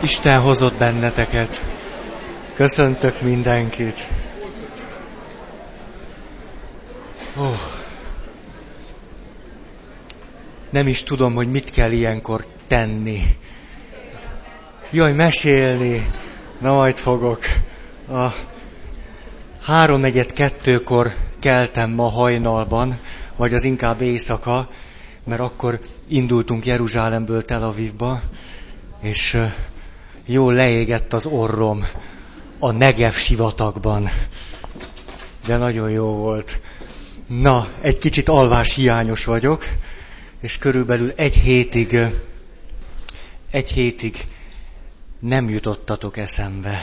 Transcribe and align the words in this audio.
Isten 0.00 0.40
hozott 0.40 0.74
benneteket. 0.74 1.64
Köszöntök 2.54 3.20
mindenkit. 3.20 4.08
Oh. 7.36 7.56
Nem 10.70 10.86
is 10.86 11.02
tudom, 11.02 11.34
hogy 11.34 11.50
mit 11.50 11.70
kell 11.70 11.90
ilyenkor 11.90 12.46
tenni. 12.66 13.22
Jaj, 14.90 15.12
mesélni. 15.12 16.10
Na, 16.58 16.74
majd 16.74 16.96
fogok. 16.96 17.40
A 18.08 18.34
háromnegyed 19.62 20.32
kettőkor 20.32 21.14
keltem 21.40 21.90
ma 21.90 22.08
hajnalban, 22.08 22.98
vagy 23.36 23.54
az 23.54 23.64
inkább 23.64 24.00
éjszaka, 24.00 24.68
mert 25.24 25.40
akkor 25.40 25.80
indultunk 26.08 26.66
Jeruzsálemből 26.66 27.44
Tel 27.44 27.62
Avivba, 27.62 28.20
és 29.00 29.38
jól 30.30 30.54
leégett 30.54 31.12
az 31.12 31.26
orrom 31.26 31.86
a 32.58 32.70
Negev 32.70 33.12
sivatagban. 33.12 34.10
De 35.46 35.56
nagyon 35.56 35.90
jó 35.90 36.04
volt. 36.04 36.60
Na, 37.26 37.68
egy 37.80 37.98
kicsit 37.98 38.28
alvás 38.28 38.74
hiányos 38.74 39.24
vagyok, 39.24 39.64
és 40.40 40.58
körülbelül 40.58 41.12
egy 41.16 41.34
hétig, 41.34 41.98
egy 43.50 43.70
hétig 43.70 44.26
nem 45.18 45.48
jutottatok 45.48 46.16
eszembe. 46.16 46.80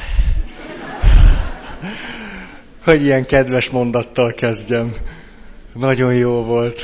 Hogy 2.83 3.01
ilyen 3.01 3.25
kedves 3.25 3.69
mondattal 3.69 4.33
kezdjem. 4.33 4.93
Nagyon 5.73 6.13
jó 6.13 6.43
volt. 6.43 6.81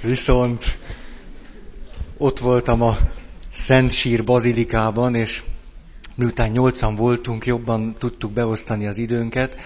Viszont 0.00 0.78
ott 2.18 2.38
voltam 2.38 2.82
a 2.82 2.98
Szent 3.54 3.92
Sír 3.92 4.24
bazilikában, 4.24 5.14
és 5.14 5.42
miután 6.14 6.50
nyolcan 6.50 6.94
voltunk, 6.94 7.46
jobban 7.46 7.94
tudtuk 7.98 8.32
beosztani 8.32 8.86
az 8.86 8.96
időnket, 8.96 9.56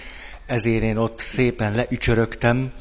ezért 0.45 0.83
én 0.83 0.97
ott 0.97 1.19
szépen 1.19 1.75
leücsörögtem, 1.75 2.71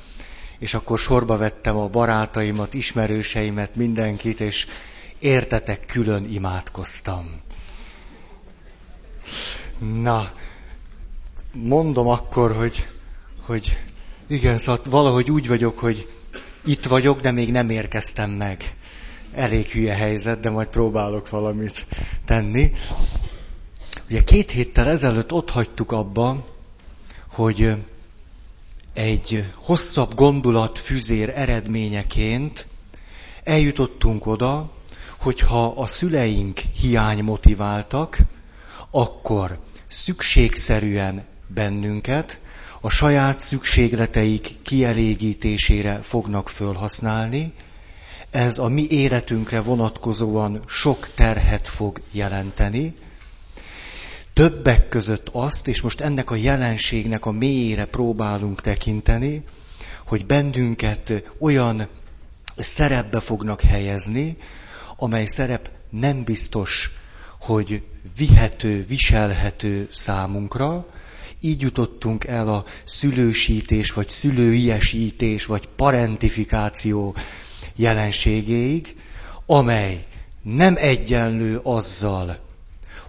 és 0.59 0.75
akkor 0.75 0.99
sorba 0.99 1.37
vettem 1.37 1.77
a 1.77 1.89
barátaimat, 1.89 2.75
ismerőseimet, 2.75 3.77
mindenkit, 3.77 4.41
és 4.41 4.67
értetek 5.19 5.87
külön 5.87 6.25
imádkoztam. 6.33 7.41
Na, 9.79 10.33
mondom 11.53 12.07
akkor, 12.09 12.53
hogy, 12.53 12.89
hogy 13.41 13.79
igen, 14.27 14.59
szóval 14.59 14.83
valahogy 14.91 15.31
úgy 15.31 15.49
vagyok, 15.49 15.79
hogy 15.79 16.09
itt 16.65 16.85
vagyok, 16.85 17.21
de 17.21 17.31
még 17.31 17.51
nem 17.51 17.71
érkeztem 17.71 18.31
meg. 18.31 18.75
Elég 19.35 19.67
hülye 19.71 19.95
helyzet, 19.95 20.41
de 20.41 20.51
majd 20.51 20.69
próbálok 20.69 21.29
valamit 21.31 21.87
tenni. 22.25 22.73
Ugye 24.09 24.23
két 24.23 24.51
héttel 24.51 24.89
ezelőtt 24.89 25.33
ott 25.33 25.51
hagytuk 25.51 25.93
abba, 25.93 26.45
hogy 27.33 27.75
egy 28.93 29.45
hosszabb 29.55 30.15
gondolat 30.15 30.79
füzér 30.79 31.33
eredményeként 31.35 32.67
eljutottunk 33.45 34.27
oda, 34.27 34.71
hogyha 35.19 35.67
a 35.67 35.87
szüleink 35.87 36.59
hiány 36.59 37.23
motiváltak, 37.25 38.19
akkor 38.91 39.59
szükségszerűen 39.89 41.25
bennünket 41.47 42.41
a 42.81 42.89
saját 42.91 43.41
szükségleteik 43.41 44.63
kielégítésére 44.63 46.01
fognak 46.03 46.49
fölhasználni, 46.49 47.53
ez 48.33 48.59
a 48.59 48.69
mi 48.69 48.87
életünkre 48.91 49.61
vonatkozóan 49.61 50.61
sok 50.67 51.09
terhet 51.15 51.69
fog 51.69 52.01
jelenteni, 52.11 52.95
többek 54.33 54.89
között 54.89 55.29
azt, 55.33 55.69
és 55.69 55.81
most 55.81 56.01
ennek 56.01 56.31
a 56.31 56.35
jelenségnek 56.35 57.27
a 57.27 57.31
mélyére 57.31 57.85
próbálunk 57.85 58.61
tekinteni, 58.61 59.45
hogy 60.07 60.27
bennünket 60.27 61.13
olyan 61.39 61.89
szerepbe 62.57 63.21
fognak 63.21 63.61
helyezni, 63.61 64.37
amely 64.97 65.27
szerep 65.27 65.71
nem 65.91 66.25
biztos, 66.25 66.91
hogy 67.41 67.83
vihető, 68.17 68.85
viselhető 68.87 69.89
számunkra, 69.91 70.87
így 71.43 71.61
jutottunk 71.61 72.25
el 72.25 72.49
a 72.49 72.65
szülősítés, 72.85 73.93
vagy 73.93 74.09
szülőiesítés, 74.09 75.47
vagy 75.47 75.69
parentifikáció 75.77 77.15
jelenségéig, 77.77 78.97
amely 79.47 80.07
nem 80.43 80.75
egyenlő 80.77 81.61
azzal, 81.63 82.39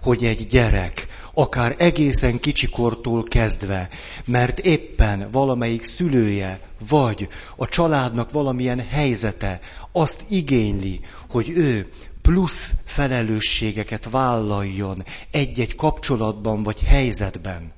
hogy 0.02 0.24
egy 0.24 0.46
gyerek, 0.46 1.06
akár 1.34 1.74
egészen 1.78 2.40
kicsikortól 2.40 3.22
kezdve, 3.22 3.88
mert 4.26 4.58
éppen 4.58 5.28
valamelyik 5.30 5.84
szülője, 5.84 6.60
vagy 6.88 7.28
a 7.56 7.68
családnak 7.68 8.30
valamilyen 8.30 8.80
helyzete 8.88 9.60
azt 9.92 10.24
igényli, 10.28 11.00
hogy 11.30 11.48
ő 11.48 11.90
plusz 12.22 12.74
felelősségeket 12.84 14.10
vállaljon 14.10 15.04
egy-egy 15.30 15.74
kapcsolatban 15.74 16.62
vagy 16.62 16.80
helyzetben, 16.82 17.72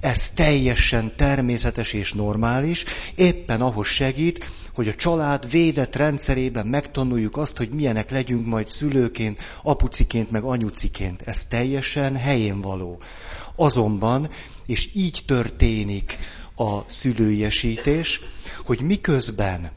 ez 0.00 0.30
teljesen 0.30 1.12
természetes 1.16 1.92
és 1.92 2.12
normális, 2.12 2.84
éppen 3.14 3.60
ahhoz 3.60 3.86
segít, 3.86 4.44
hogy 4.74 4.88
a 4.88 4.94
család 4.94 5.50
védett 5.50 5.96
rendszerében 5.96 6.66
megtanuljuk 6.66 7.36
azt, 7.36 7.56
hogy 7.56 7.68
milyenek 7.68 8.10
legyünk 8.10 8.46
majd 8.46 8.68
szülőként, 8.68 9.40
apuciként, 9.62 10.30
meg 10.30 10.42
anyuciként. 10.42 11.22
Ez 11.22 11.46
teljesen 11.46 12.16
helyén 12.16 12.60
való. 12.60 13.00
Azonban, 13.54 14.30
és 14.66 14.90
így 14.94 15.22
történik 15.26 16.18
a 16.56 16.90
szülőiesítés, 16.90 18.20
hogy 18.64 18.80
miközben 18.80 19.70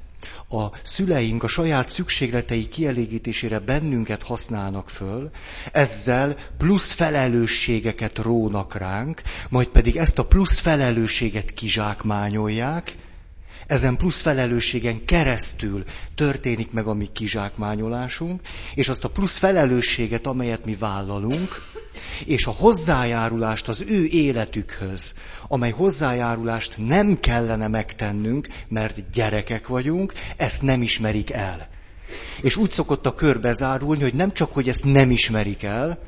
a 0.50 0.72
szüleink 0.84 1.44
a 1.44 1.48
saját 1.48 1.90
szükségletei 1.90 2.68
kielégítésére 2.68 3.60
bennünket 3.60 4.24
használnak 4.24 4.90
föl, 4.90 5.30
ezzel 5.72 6.36
plusz 6.58 6.92
felelősségeket 6.92 8.18
rónak 8.18 8.76
ránk, 8.76 9.22
majd 9.50 9.68
pedig 9.68 9.96
ezt 9.96 10.20
a 10.20 10.26
plusz 10.26 10.60
felelősséget 10.60 11.52
kizsákmányolják, 11.54 12.96
ezen 13.70 13.98
plusz 13.98 14.22
felelősségen 14.22 15.06
keresztül 15.06 15.84
történik 16.16 16.72
meg 16.72 16.88
a 16.88 16.94
mi 16.94 17.08
kizsákmányolásunk, 17.14 18.42
és 18.76 18.90
azt 18.90 19.04
a 19.04 19.10
plusz 19.10 19.38
felelősséget, 19.38 20.28
amelyet 20.28 20.66
mi 20.66 20.76
vállalunk, 20.76 21.68
és 22.26 22.46
a 22.46 22.52
hozzájárulást 22.52 23.68
az 23.68 23.86
ő 23.88 24.06
életükhöz, 24.06 25.14
amely 25.48 25.72
hozzájárulást 25.72 26.76
nem 26.78 27.20
kellene 27.20 27.68
megtennünk, 27.68 28.48
mert 28.68 29.10
gyerekek 29.12 29.68
vagyunk, 29.68 30.14
ezt 30.38 30.62
nem 30.62 30.82
ismerik 30.82 31.32
el. 31.32 31.68
És 32.42 32.56
úgy 32.56 32.72
szokott 32.72 33.06
a 33.06 33.16
körbe 33.16 33.52
zárulni, 33.52 34.02
hogy 34.02 34.14
nem 34.14 34.34
csak, 34.34 34.54
hogy 34.54 34.68
ezt 34.68 34.86
nem 34.86 35.12
ismerik 35.12 35.64
el, 35.64 36.00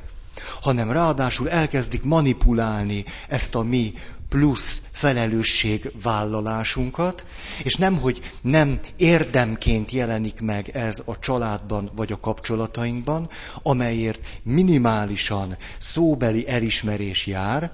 hanem 0.60 0.90
ráadásul 0.90 1.50
elkezdik 1.50 2.02
manipulálni 2.02 3.04
ezt 3.28 3.54
a 3.54 3.62
mi 3.62 3.92
plusz 4.32 4.82
felelősségvállalásunkat, 4.92 7.24
és 7.62 7.74
nem, 7.74 7.98
hogy 7.98 8.20
nem 8.42 8.78
érdemként 8.96 9.90
jelenik 9.90 10.40
meg 10.40 10.68
ez 10.68 11.02
a 11.06 11.18
családban 11.18 11.90
vagy 11.94 12.12
a 12.12 12.20
kapcsolatainkban, 12.20 13.28
amelyért 13.62 14.20
minimálisan 14.42 15.56
szóbeli 15.78 16.48
elismerés 16.48 17.26
jár, 17.26 17.72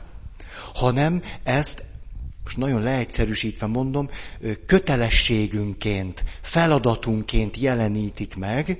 hanem 0.74 1.22
ezt 1.42 1.84
most 2.44 2.56
nagyon 2.56 2.82
leegyszerűsítve 2.82 3.66
mondom, 3.66 4.10
kötelességünként, 4.66 6.24
feladatunként 6.40 7.56
jelenítik 7.56 8.36
meg, 8.36 8.78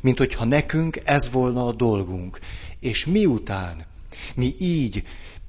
mint 0.00 0.18
hogyha 0.18 0.44
nekünk 0.44 1.00
ez 1.04 1.30
volna 1.30 1.66
a 1.66 1.74
dolgunk. 1.74 2.38
És 2.80 3.06
miután 3.06 3.86
mi 4.34 4.54
így 4.58 5.02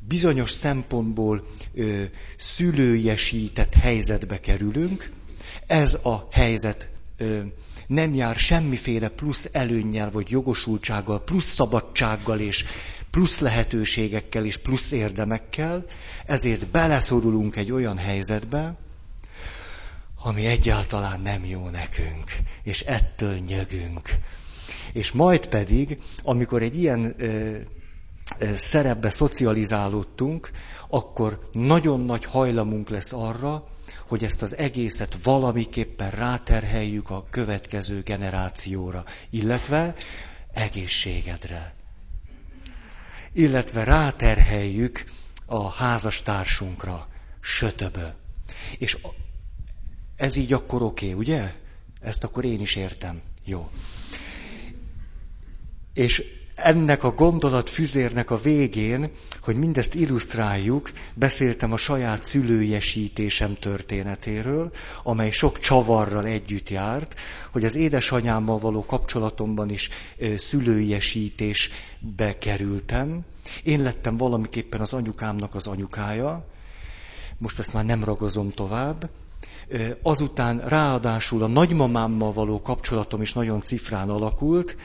bizonyos 0.10 0.52
szempontból 0.52 1.48
ö, 1.74 2.04
szülőiesített 2.38 3.74
helyzetbe 3.74 4.40
kerülünk, 4.40 5.12
ez 5.68 5.94
a 5.94 6.28
helyzet 6.32 6.90
ö, 7.18 7.40
nem 7.88 8.14
jár 8.14 8.36
semmiféle 8.36 9.10
plusz 9.10 9.50
előnnyel, 9.52 10.12
vagy 10.12 10.30
jogosultsággal, 10.30 11.24
plusz 11.24 11.46
szabadsággal 11.54 12.40
és 12.40 12.66
plusz 13.12 13.40
lehetőségekkel 13.40 14.46
és 14.46 14.58
plusz 14.58 14.92
érdemekkel, 14.92 15.86
ezért 16.26 16.68
beleszorulunk 16.68 17.56
egy 17.56 17.72
olyan 17.72 17.98
helyzetbe, 17.98 18.78
ami 20.24 20.46
egyáltalán 20.46 21.22
nem 21.22 21.46
jó 21.46 21.70
nekünk, 21.70 22.32
és 22.64 22.82
ettől 22.82 23.36
nyögünk. 23.36 24.10
És 24.94 25.12
majd 25.12 25.48
pedig, 25.48 25.98
amikor 26.22 26.64
egy 26.64 26.78
ilyen 26.78 27.16
ö, 27.18 27.58
szerepbe 28.56 29.10
szocializálódtunk, 29.10 30.52
akkor 30.88 31.50
nagyon 31.52 32.00
nagy 32.00 32.26
hajlamunk 32.26 32.90
lesz 32.90 33.14
arra, 33.14 33.68
hogy 34.08 34.24
ezt 34.24 34.42
az 34.42 34.58
egészet 34.58 35.24
valamiképpen 35.24 36.12
ráterheljük 36.12 37.10
a 37.10 37.26
következő 37.30 38.02
generációra, 38.02 39.04
illetve 39.30 39.96
egészségedre. 40.54 41.74
Illetve 43.34 43.84
ráterheljük 43.84 45.04
a 45.46 45.70
házastársunkra, 45.70 47.08
sötöbö. 47.40 48.08
És 48.78 48.98
ez 50.16 50.36
így 50.36 50.54
akkor 50.54 50.82
oké, 50.82 51.06
okay, 51.06 51.20
ugye? 51.20 51.54
Ezt 52.02 52.24
akkor 52.24 52.46
én 52.46 52.60
is 52.60 52.76
értem. 52.76 53.22
Jó. 53.46 53.70
És 55.94 56.24
ennek 56.64 57.04
a 57.04 57.12
gondolat 57.12 57.70
füzérnek 57.70 58.32
a 58.32 58.40
végén, 58.42 59.12
hogy 59.42 59.56
mindezt 59.56 59.96
illusztráljuk, 59.96 60.92
beszéltem 61.14 61.72
a 61.72 61.78
saját 61.78 62.24
szülőiesítésem 62.24 63.56
történetéről, 63.56 64.72
amely 65.04 65.32
sok 65.32 65.60
csavarral 65.60 66.26
együtt 66.26 66.70
járt, 66.70 67.16
hogy 67.52 67.64
az 67.64 67.76
édesanyámmal 67.76 68.58
való 68.58 68.86
kapcsolatomban 68.86 69.70
is 69.70 69.90
szülőiesítésbe 70.36 72.38
kerültem. 72.40 73.22
Én 73.64 73.82
lettem 73.82 74.18
valamiképpen 74.18 74.80
az 74.80 74.94
anyukámnak 74.94 75.56
az 75.56 75.68
anyukája, 75.68 76.46
most 77.38 77.60
ezt 77.60 77.74
már 77.74 77.86
nem 77.86 78.04
ragozom 78.04 78.50
tovább, 78.50 79.10
Azután 80.02 80.60
ráadásul 80.60 81.44
a 81.44 81.48
nagymamámmal 81.48 82.32
való 82.32 82.62
kapcsolatom 82.62 83.22
is 83.22 83.34
nagyon 83.34 83.62
cifrán 83.62 84.10
alakult. 84.10 84.78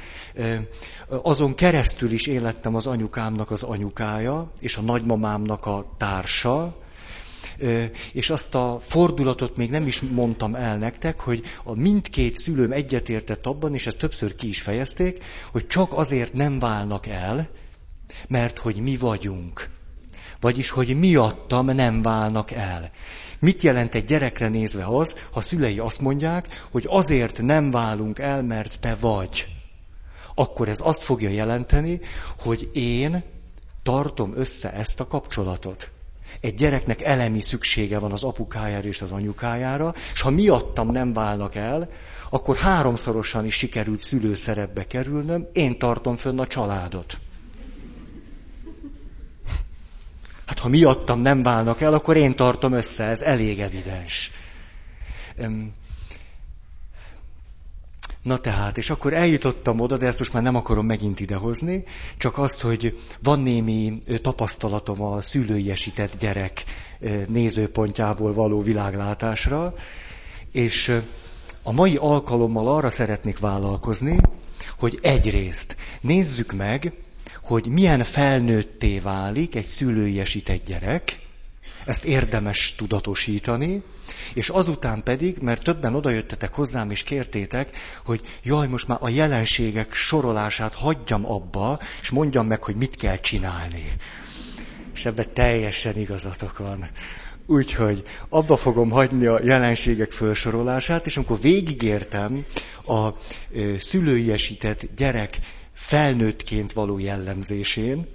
Azon 1.09 1.55
keresztül 1.55 2.11
is 2.11 2.27
én 2.27 2.55
az 2.63 2.87
anyukámnak 2.87 3.51
az 3.51 3.63
anyukája, 3.63 4.53
és 4.61 4.77
a 4.77 4.83
nagymamámnak 4.83 5.67
a 5.67 5.95
társa. 5.99 6.77
És 8.13 8.31
azt 8.31 8.55
a 8.55 8.81
fordulatot 8.87 9.57
még 9.57 9.71
nem 9.71 9.87
is 9.87 10.01
mondtam 10.01 10.55
el 10.55 10.77
nektek, 10.77 11.21
hogy 11.21 11.43
a 11.65 11.75
mindkét 11.75 12.37
szülőm 12.37 12.73
egyetértett 12.73 13.47
abban, 13.47 13.75
és 13.75 13.87
ezt 13.87 13.99
többször 13.99 14.35
ki 14.35 14.49
is 14.49 14.61
fejezték, 14.61 15.25
hogy 15.53 15.67
csak 15.67 15.93
azért 15.93 16.33
nem 16.33 16.59
válnak 16.59 17.07
el, 17.07 17.49
mert 18.29 18.59
hogy 18.59 18.77
mi 18.77 18.97
vagyunk. 18.97 19.71
Vagyis, 20.41 20.71
hogy 20.71 20.99
miattam 20.99 21.67
nem 21.67 22.03
válnak 22.03 22.51
el. 22.51 22.91
Mit 23.45 23.63
jelent 23.63 23.95
egy 23.95 24.05
gyerekre 24.05 24.49
nézve 24.49 24.85
az, 24.85 25.17
ha 25.31 25.41
szülei 25.41 25.79
azt 25.79 26.01
mondják, 26.01 26.67
hogy 26.71 26.85
azért 26.89 27.43
nem 27.43 27.71
válunk 27.71 28.19
el, 28.19 28.43
mert 28.43 28.81
te 28.81 28.97
vagy. 29.01 29.49
Akkor 30.35 30.69
ez 30.69 30.81
azt 30.83 31.03
fogja 31.03 31.29
jelenteni, 31.29 32.01
hogy 32.39 32.71
én 32.73 33.23
tartom 33.83 34.33
össze 34.37 34.73
ezt 34.73 35.01
a 35.01 35.07
kapcsolatot. 35.07 35.93
Egy 36.41 36.55
gyereknek 36.55 37.03
elemi 37.03 37.41
szüksége 37.41 37.99
van 37.99 38.13
az 38.13 38.23
apukájára 38.23 38.89
és 38.89 39.03
az 39.03 39.13
anyukájára, 39.13 39.95
és 40.13 40.21
ha 40.21 40.31
miattam 40.31 40.89
nem 40.89 41.13
válnak 41.13 41.55
el, 41.55 41.89
akkor 42.31 42.57
háromszorosan 42.57 43.45
is 43.45 43.55
sikerült 43.55 44.01
szülőszerepbe 44.01 44.87
kerülnöm, 44.87 45.49
én 45.53 45.79
tartom 45.79 46.17
fönn 46.17 46.39
a 46.39 46.47
családot. 46.47 47.19
Hát 50.47 50.59
ha 50.59 50.69
miattam 50.69 51.21
nem 51.21 51.43
válnak 51.43 51.81
el, 51.81 51.95
akkor 51.95 52.17
én 52.17 52.37
tartom 52.37 52.73
össze, 52.73 53.05
ez 53.05 53.21
elég 53.21 53.61
evidens. 53.61 54.31
Na 58.23 58.39
tehát, 58.39 58.79
és 58.79 58.91
akkor 58.91 59.13
eljutottam 59.13 59.81
oda, 59.81 59.97
de 59.97 60.07
ezt 60.07 60.19
most 60.19 60.33
már 60.33 60.43
nem 60.43 60.55
akarom 60.57 60.87
megint 60.87 61.21
idehozni, 61.21 61.85
csak 62.17 62.39
azt, 62.39 62.61
hogy 62.61 62.99
van 63.23 63.41
némi 63.41 63.99
tapasztalatom 64.23 65.03
a 65.03 65.23
szülőiesített 65.23 66.19
gyerek 66.19 66.65
nézőpontjából 67.27 68.33
való 68.33 68.61
világlátásra, 68.63 69.75
és 70.53 71.01
a 71.63 71.73
mai 71.73 71.97
alkalommal 71.97 72.69
arra 72.69 72.91
szeretnék 72.91 73.39
vállalkozni, 73.39 74.21
hogy 74.79 74.99
egyrészt 75.03 75.77
nézzük 76.01 76.53
meg, 76.53 76.93
hogy 77.45 77.67
milyen 77.67 78.05
felnőtté 78.05 78.99
válik 78.99 79.55
egy 79.55 79.65
szülőiesített 79.65 80.65
gyerek, 80.65 81.23
ezt 81.85 82.05
érdemes 82.05 82.75
tudatosítani, 82.75 83.83
és 84.35 84.49
azután 84.49 85.03
pedig, 85.03 85.39
mert 85.39 85.63
többen 85.63 85.95
odajöttetek 85.95 86.55
hozzám 86.55 86.91
és 86.91 87.03
kértétek, 87.03 87.77
hogy 88.05 88.21
jaj, 88.43 88.67
most 88.67 88.89
már 88.89 88.99
a 89.01 89.09
jelenségek 89.09 89.95
sorolását 89.95 90.75
hagyjam 90.75 91.27
abba, 91.27 91.79
és 92.01 92.11
mondjam 92.11 92.47
meg, 92.47 92.63
hogy 92.63 92.77
mit 92.77 92.97
kell 92.97 93.17
csinálni. 93.17 93.93
És 94.95 95.07
ebben 95.07 95.33
teljesen 95.35 95.97
igazatok 95.97 96.59
van. 96.59 96.91
Úgyhogy 97.47 98.03
abba 98.29 98.57
fogom 98.57 98.91
hagyni 98.91 99.27
a 99.27 99.41
jelenségek 99.45 100.13
felsorolását, 100.13 101.07
és 101.07 101.17
amikor 101.17 101.41
végigértem 101.41 102.45
a 102.87 103.09
szülőiesített 103.79 104.87
gyerek 104.97 105.39
felnőttként 105.87 106.73
való 106.73 106.99
jellemzésén, 106.99 108.07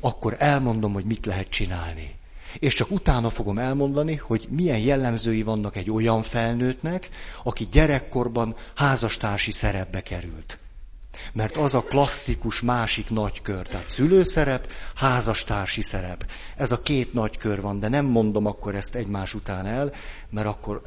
akkor 0.00 0.36
elmondom, 0.38 0.92
hogy 0.92 1.04
mit 1.04 1.26
lehet 1.26 1.48
csinálni. 1.48 2.14
És 2.58 2.74
csak 2.74 2.90
utána 2.90 3.30
fogom 3.30 3.58
elmondani, 3.58 4.14
hogy 4.14 4.46
milyen 4.50 4.78
jellemzői 4.78 5.42
vannak 5.42 5.76
egy 5.76 5.90
olyan 5.90 6.22
felnőttnek, 6.22 7.08
aki 7.42 7.68
gyerekkorban 7.72 8.56
házastársi 8.74 9.50
szerepbe 9.50 10.00
került. 10.00 10.58
Mert 11.32 11.56
az 11.56 11.74
a 11.74 11.82
klasszikus 11.82 12.60
másik 12.60 13.10
nagy 13.10 13.42
kör, 13.42 13.66
tehát 13.66 13.88
szülőszerep, 13.88 14.68
házastársi 14.94 15.82
szerep. 15.82 16.26
Ez 16.56 16.72
a 16.72 16.82
két 16.82 17.12
nagy 17.12 17.36
kör 17.36 17.60
van, 17.60 17.80
de 17.80 17.88
nem 17.88 18.04
mondom 18.06 18.46
akkor 18.46 18.74
ezt 18.74 18.94
egymás 18.94 19.34
után 19.34 19.66
el, 19.66 19.92
mert 20.30 20.46
akkor... 20.46 20.82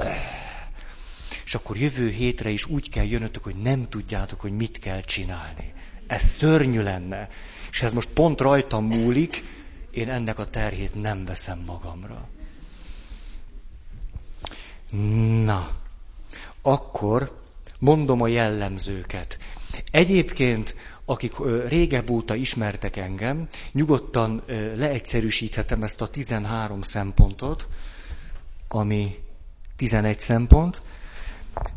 És 1.46 1.56
akkor 1.56 1.78
jövő 1.78 2.10
hétre 2.10 2.50
is 2.50 2.66
úgy 2.66 2.90
kell 2.90 3.06
jönnötök, 3.06 3.44
hogy 3.44 3.56
nem 3.56 3.90
tudjátok, 3.90 4.42
hogy 4.42 4.52
mit 4.52 4.80
kell 4.80 5.02
csinálni. 5.02 5.74
Ez 6.10 6.22
szörnyű 6.22 6.82
lenne. 6.82 7.30
És 7.72 7.82
ez 7.82 7.92
most 7.92 8.10
pont 8.10 8.42
rajtam 8.42 8.86
múlik, 8.86 9.44
én 9.92 10.10
ennek 10.10 10.40
a 10.40 10.46
terhét 10.46 11.02
nem 11.02 11.26
veszem 11.26 11.60
magamra. 11.66 12.28
Na, 15.44 15.72
akkor 16.62 17.42
mondom 17.80 18.22
a 18.22 18.28
jellemzőket. 18.28 19.38
Egyébként, 19.92 20.76
akik 21.06 21.34
régebb 21.68 22.10
óta 22.10 22.36
ismertek 22.36 22.96
engem, 22.96 23.48
nyugodtan 23.72 24.44
leegyszerűsíthetem 24.76 25.84
ezt 25.84 26.02
a 26.02 26.08
13 26.08 26.82
szempontot, 26.82 27.68
ami 28.68 29.20
11 29.76 30.20
szempont, 30.20 30.82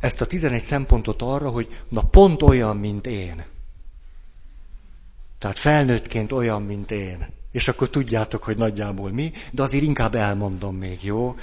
ezt 0.01 0.21
a 0.21 0.27
11 0.27 0.63
szempontot 0.63 1.23
arra, 1.23 1.51
hogy 1.51 1.83
na 1.89 2.03
pont 2.03 2.43
olyan, 2.43 2.77
mint 2.77 3.07
én. 3.07 3.45
Tehát 5.43 5.59
felnőttként 5.59 6.33
olyan, 6.33 6.63
mint 6.63 6.91
én. 6.91 7.27
És 7.53 7.69
akkor 7.69 7.91
tudjátok, 7.91 8.43
hogy 8.43 8.57
nagyjából 8.57 9.11
mi, 9.11 9.33
de 9.51 9.63
azért 9.63 9.83
inkább 9.85 10.15
elmondom 10.15 10.77
még, 10.77 11.05
jó? 11.05 11.37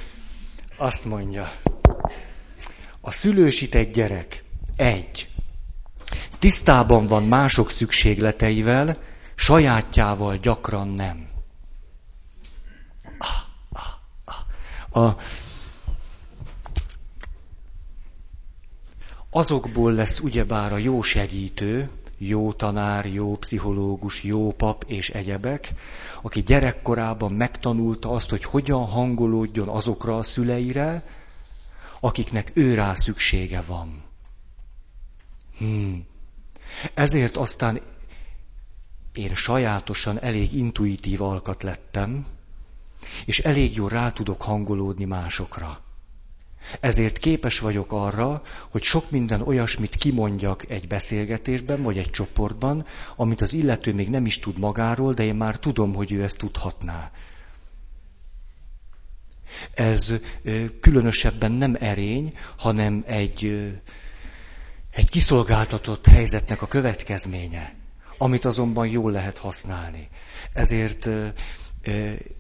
Azt 0.78 1.06
mondja, 1.06 1.52
a 3.02 3.12
szülősített 3.12 3.92
gyerek 3.92 4.44
egy. 4.76 5.30
Tisztában 6.40 7.08
van 7.08 7.24
mások 7.24 7.72
szükségleteivel, 7.72 8.98
sajátjával 9.36 10.38
gyakran 10.38 10.88
nem. 10.88 11.28
A, 14.92 15.10
azokból 19.30 19.94
lesz 19.94 20.20
ugyebár 20.20 20.74
a 20.74 20.78
jó 20.78 21.02
segítő, 21.02 21.90
jó 22.22 22.52
tanár, 22.54 23.06
jó 23.06 23.36
pszichológus, 23.36 24.24
jó 24.24 24.52
pap 24.52 24.84
és 24.88 25.10
egyebek, 25.10 25.74
aki 26.22 26.42
gyerekkorában 26.42 27.32
megtanulta 27.32 28.10
azt, 28.10 28.30
hogy 28.30 28.44
hogyan 28.44 28.86
hangolódjon 28.86 29.68
azokra 29.68 30.18
a 30.18 30.24
szüleire, 30.24 31.04
akiknek 32.00 32.52
ő 32.54 32.74
rá 32.74 32.94
szüksége 32.94 33.62
van. 33.62 34.04
Hmm. 35.58 36.06
Ezért 36.94 37.38
aztán 37.38 37.80
én 39.14 39.36
sajátosan 39.36 40.22
elég 40.22 40.54
intuitív 40.54 41.22
alkat 41.22 41.64
lettem, 41.64 42.26
és 43.26 43.40
elég 43.40 43.76
jól 43.76 43.90
rá 43.90 44.12
tudok 44.12 44.42
hangolódni 44.42 45.06
másokra. 45.06 45.89
Ezért 46.80 47.18
képes 47.18 47.60
vagyok 47.60 47.92
arra, 47.92 48.42
hogy 48.70 48.84
sok 48.84 49.12
minden 49.12 49.42
olyasmit 49.42 49.96
kimondjak 49.96 50.70
egy 50.70 50.88
beszélgetésben, 50.88 51.82
vagy 51.82 51.98
egy 51.98 52.10
csoportban, 52.10 52.86
amit 53.16 53.42
az 53.42 53.54
illető 53.54 53.94
még 53.94 54.10
nem 54.10 54.26
is 54.26 54.40
tud 54.40 54.60
magáról, 54.60 55.14
de 55.14 55.24
én 55.24 55.36
már 55.36 55.60
tudom, 55.60 55.94
hogy 55.94 56.12
ő 56.12 56.24
ezt 56.24 56.38
tudhatná. 56.38 57.12
Ez 59.74 60.14
különösebben 60.82 61.52
nem 61.52 61.76
erény, 61.80 62.34
hanem 62.58 63.04
egy, 63.08 63.72
egy 64.92 65.10
kiszolgáltatott 65.10 66.06
helyzetnek 66.08 66.62
a 66.62 66.68
következménye, 66.68 67.76
amit 68.18 68.46
azonban 68.46 68.88
jól 68.88 69.12
lehet 69.12 69.38
használni. 69.38 70.08
Ezért 70.54 71.10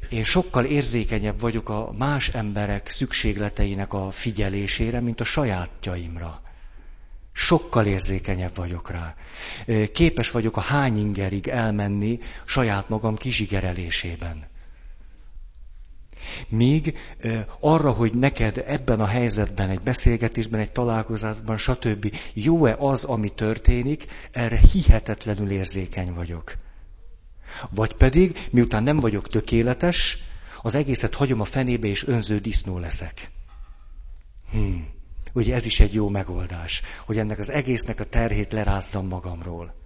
én 0.09 0.23
sokkal 0.23 0.65
érzékenyebb 0.65 1.39
vagyok 1.39 1.69
a 1.69 1.91
más 1.97 2.29
emberek 2.29 2.89
szükségleteinek 2.89 3.93
a 3.93 4.11
figyelésére, 4.11 4.99
mint 4.99 5.19
a 5.19 5.23
sajátjaimra. 5.23 6.41
Sokkal 7.31 7.85
érzékenyebb 7.85 8.55
vagyok 8.55 8.91
rá. 8.91 9.15
Képes 9.91 10.31
vagyok 10.31 10.57
a 10.57 10.61
hány 10.61 10.97
ingerig 10.97 11.47
elmenni 11.47 12.19
saját 12.45 12.89
magam 12.89 13.15
kizsigerelésében. 13.15 14.47
Míg 16.47 16.97
arra, 17.59 17.91
hogy 17.91 18.13
neked 18.13 18.63
ebben 18.67 18.99
a 18.99 19.05
helyzetben, 19.05 19.69
egy 19.69 19.81
beszélgetésben, 19.81 20.59
egy 20.59 20.71
találkozásban, 20.71 21.57
stb. 21.57 22.15
jó-e 22.33 22.75
az, 22.79 23.03
ami 23.03 23.29
történik, 23.29 24.05
erre 24.31 24.57
hihetetlenül 24.71 25.51
érzékeny 25.51 26.13
vagyok. 26.13 26.53
Vagy 27.69 27.93
pedig, 27.93 28.47
miután 28.51 28.83
nem 28.83 28.97
vagyok 28.99 29.29
tökéletes, 29.29 30.17
az 30.61 30.75
egészet 30.75 31.15
hagyom 31.15 31.41
a 31.41 31.45
fenébe, 31.45 31.87
és 31.87 32.07
önző 32.07 32.39
disznó 32.39 32.77
leszek. 32.77 33.31
Hmm. 34.51 34.87
Ugye 35.33 35.55
ez 35.55 35.65
is 35.65 35.79
egy 35.79 35.93
jó 35.93 36.09
megoldás, 36.09 36.81
hogy 37.05 37.17
ennek 37.17 37.39
az 37.39 37.49
egésznek 37.49 37.99
a 37.99 38.03
terhét 38.03 38.51
lerázzam 38.51 39.07
magamról. 39.07 39.77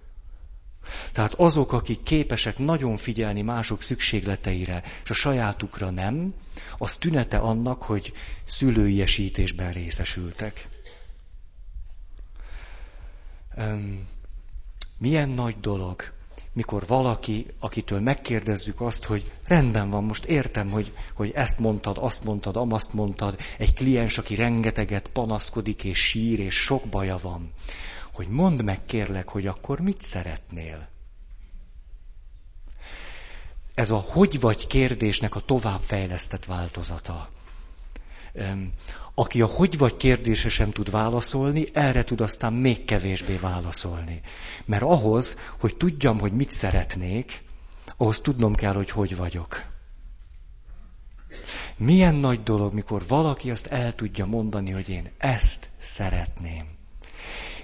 Tehát 1.12 1.34
azok, 1.34 1.72
akik 1.72 2.02
képesek 2.02 2.58
nagyon 2.58 2.96
figyelni 2.96 3.42
mások 3.42 3.82
szükségleteire, 3.82 4.82
és 5.04 5.10
a 5.10 5.14
sajátukra 5.14 5.90
nem, 5.90 6.34
az 6.78 6.96
tünete 6.96 7.38
annak, 7.38 7.82
hogy 7.82 8.12
szülői 8.44 9.02
esítésben 9.02 9.72
részesültek. 9.72 10.68
Milyen 14.98 15.28
nagy 15.28 15.60
dolog, 15.60 16.12
mikor 16.54 16.86
valaki, 16.86 17.46
akitől 17.58 18.00
megkérdezzük 18.00 18.80
azt, 18.80 19.04
hogy 19.04 19.32
rendben 19.44 19.90
van, 19.90 20.04
most 20.04 20.24
értem, 20.24 20.70
hogy, 20.70 20.92
hogy 21.14 21.30
ezt 21.34 21.58
mondtad, 21.58 21.98
azt 22.00 22.24
mondtad, 22.24 22.56
amazt 22.56 22.92
mondtad, 22.92 23.36
egy 23.58 23.74
kliens, 23.74 24.18
aki 24.18 24.34
rengeteget 24.34 25.08
panaszkodik 25.08 25.84
és 25.84 25.98
sír, 25.98 26.38
és 26.40 26.54
sok 26.54 26.84
baja 26.88 27.18
van, 27.22 27.52
hogy 28.12 28.28
mondd 28.28 28.62
meg 28.64 28.84
kérlek, 28.84 29.28
hogy 29.28 29.46
akkor 29.46 29.80
mit 29.80 30.02
szeretnél. 30.02 30.88
Ez 33.74 33.90
a 33.90 33.96
hogy 33.96 34.40
vagy 34.40 34.66
kérdésnek 34.66 35.34
a 35.34 35.40
továbbfejlesztett 35.40 36.44
változata. 36.44 37.28
Aki 39.14 39.42
a 39.42 39.46
hogy 39.46 39.78
vagy 39.78 39.96
kérdése 39.96 40.48
sem 40.48 40.70
tud 40.70 40.90
válaszolni, 40.90 41.64
erre 41.72 42.04
tud 42.04 42.20
aztán 42.20 42.52
még 42.52 42.84
kevésbé 42.84 43.36
válaszolni. 43.36 44.20
Mert 44.64 44.82
ahhoz, 44.82 45.38
hogy 45.60 45.76
tudjam, 45.76 46.18
hogy 46.20 46.32
mit 46.32 46.50
szeretnék, 46.50 47.42
ahhoz 47.96 48.20
tudnom 48.20 48.54
kell, 48.54 48.74
hogy 48.74 48.90
hogy 48.90 49.16
vagyok. 49.16 49.64
Milyen 51.76 52.14
nagy 52.14 52.42
dolog, 52.42 52.74
mikor 52.74 53.06
valaki 53.08 53.50
azt 53.50 53.66
el 53.66 53.94
tudja 53.94 54.26
mondani, 54.26 54.70
hogy 54.70 54.88
én 54.88 55.10
ezt 55.18 55.68
szeretném. 55.78 56.66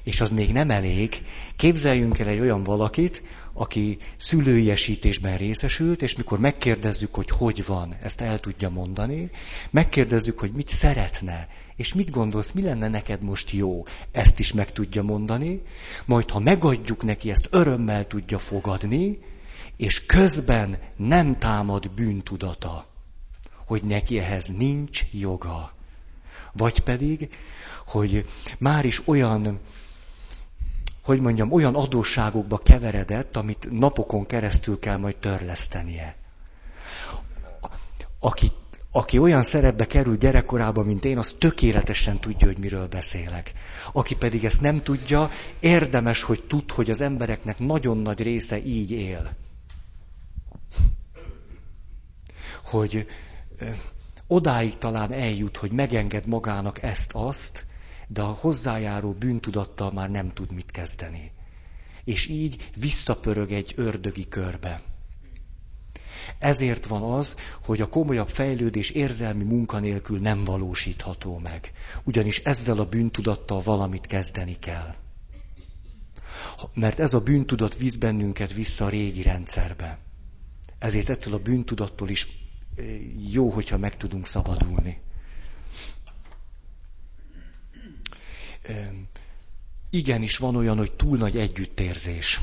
És 0.03 0.21
az 0.21 0.31
még 0.31 0.53
nem 0.53 0.71
elég. 0.71 1.15
Képzeljünk 1.57 2.19
el 2.19 2.29
egy 2.29 2.41
olyan 2.41 2.63
valakit, 2.65 3.23
aki 3.53 3.99
szülői 4.17 4.71
esítésben 4.71 5.37
részesült, 5.37 6.03
és 6.03 6.17
mikor 6.17 6.39
megkérdezzük, 6.39 7.15
hogy 7.15 7.31
hogy 7.31 7.67
van, 7.67 7.97
ezt 8.03 8.21
el 8.21 8.39
tudja 8.39 8.69
mondani, 8.69 9.31
megkérdezzük, 9.71 10.39
hogy 10.39 10.53
mit 10.53 10.69
szeretne, 10.69 11.49
és 11.77 11.95
mit 11.95 12.11
gondolsz, 12.11 12.51
mi 12.51 12.63
lenne 12.63 12.89
neked 12.89 13.23
most 13.23 13.51
jó, 13.51 13.85
ezt 14.13 14.39
is 14.39 14.53
meg 14.53 14.73
tudja 14.73 15.03
mondani, 15.03 15.63
majd 16.07 16.31
ha 16.31 16.39
megadjuk 16.39 17.03
neki, 17.03 17.31
ezt 17.31 17.49
örömmel 17.51 18.07
tudja 18.07 18.39
fogadni, 18.39 19.19
és 19.77 20.07
közben 20.07 20.79
nem 20.97 21.39
támad 21.39 21.91
bűntudata, 21.91 22.87
hogy 23.67 23.83
neki 23.83 24.19
ehhez 24.19 24.47
nincs 24.47 25.03
joga. 25.13 25.75
Vagy 26.53 26.81
pedig, 26.81 27.29
hogy 27.87 28.27
már 28.59 28.85
is 28.85 29.09
olyan 29.09 29.61
hogy 31.11 31.21
mondjam, 31.21 31.53
olyan 31.53 31.75
adósságokba 31.75 32.59
keveredett, 32.59 33.37
amit 33.37 33.69
napokon 33.71 34.27
keresztül 34.27 34.79
kell 34.79 34.97
majd 34.97 35.17
törlesztenie. 35.17 36.17
Aki, 38.21 38.53
aki 38.93 39.19
olyan 39.19 39.43
szerepbe 39.43 39.87
kerül 39.87 40.17
gyerekkorában, 40.17 40.87
mint 40.87 41.05
én, 41.05 41.19
az 41.19 41.37
tökéletesen 41.39 42.19
tudja, 42.21 42.47
hogy 42.47 42.59
miről 42.59 42.87
beszélek. 42.89 43.53
Aki 43.93 44.17
pedig 44.17 44.45
ezt 44.45 44.61
nem 44.61 44.83
tudja, 44.83 45.31
érdemes, 45.61 46.23
hogy 46.23 46.43
tud, 46.43 46.71
hogy 46.71 46.91
az 46.91 47.01
embereknek 47.01 47.59
nagyon 47.59 47.99
nagy 47.99 48.23
része 48.23 48.65
így 48.65 48.91
él. 48.91 49.37
Hogy 52.65 53.07
odáig 54.27 54.79
talán 54.79 55.13
eljut, 55.13 55.57
hogy 55.57 55.71
megenged 55.73 56.27
magának 56.27 56.83
ezt-azt, 56.83 57.65
de 58.13 58.23
a 58.23 58.37
hozzájáró 58.41 59.13
bűntudattal 59.13 59.93
már 59.93 60.11
nem 60.11 60.33
tud 60.33 60.53
mit 60.53 60.71
kezdeni. 60.71 61.33
És 62.05 62.27
így 62.27 62.71
visszapörög 62.77 63.53
egy 63.53 63.73
ördögi 63.77 64.29
körbe. 64.29 64.83
Ezért 66.39 66.87
van 66.87 67.03
az, 67.03 67.37
hogy 67.65 67.81
a 67.81 67.89
komolyabb 67.89 68.29
fejlődés 68.29 68.91
érzelmi 68.91 69.45
munkanélkül 69.45 70.19
nem 70.19 70.45
valósítható 70.45 71.39
meg. 71.39 71.73
Ugyanis 72.05 72.39
ezzel 72.39 72.79
a 72.79 72.89
bűntudattal 72.89 73.61
valamit 73.61 74.07
kezdeni 74.07 74.59
kell. 74.59 74.95
Mert 76.75 77.01
ez 77.01 77.15
a 77.15 77.21
bűntudat 77.21 77.77
visz 77.77 77.97
bennünket 77.97 78.53
vissza 78.53 78.85
a 78.85 78.89
régi 78.89 79.23
rendszerbe. 79.23 79.99
Ezért 80.79 81.09
ettől 81.09 81.35
a 81.35 81.39
bűntudattól 81.39 82.09
is 82.09 82.29
eh, 82.77 82.85
jó, 83.33 83.49
hogyha 83.49 83.79
meg 83.79 83.97
tudunk 83.97 84.27
szabadulni. 84.27 85.01
Igenis 89.91 90.37
van 90.37 90.57
olyan, 90.57 90.77
hogy 90.77 90.93
túl 90.93 91.17
nagy 91.17 91.37
együttérzés. 91.37 92.41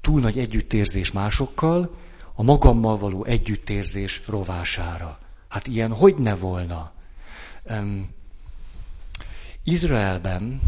Túl 0.00 0.20
nagy 0.20 0.38
együttérzés 0.38 1.12
másokkal, 1.12 1.96
a 2.34 2.42
magammal 2.42 2.98
való 2.98 3.24
együttérzés 3.24 4.22
rovására. 4.26 5.18
Hát 5.48 5.66
ilyen 5.66 5.92
hogy 5.92 6.16
ne 6.16 6.34
volna? 6.36 6.92
Um, 7.70 8.10
Izraelben 9.64 10.60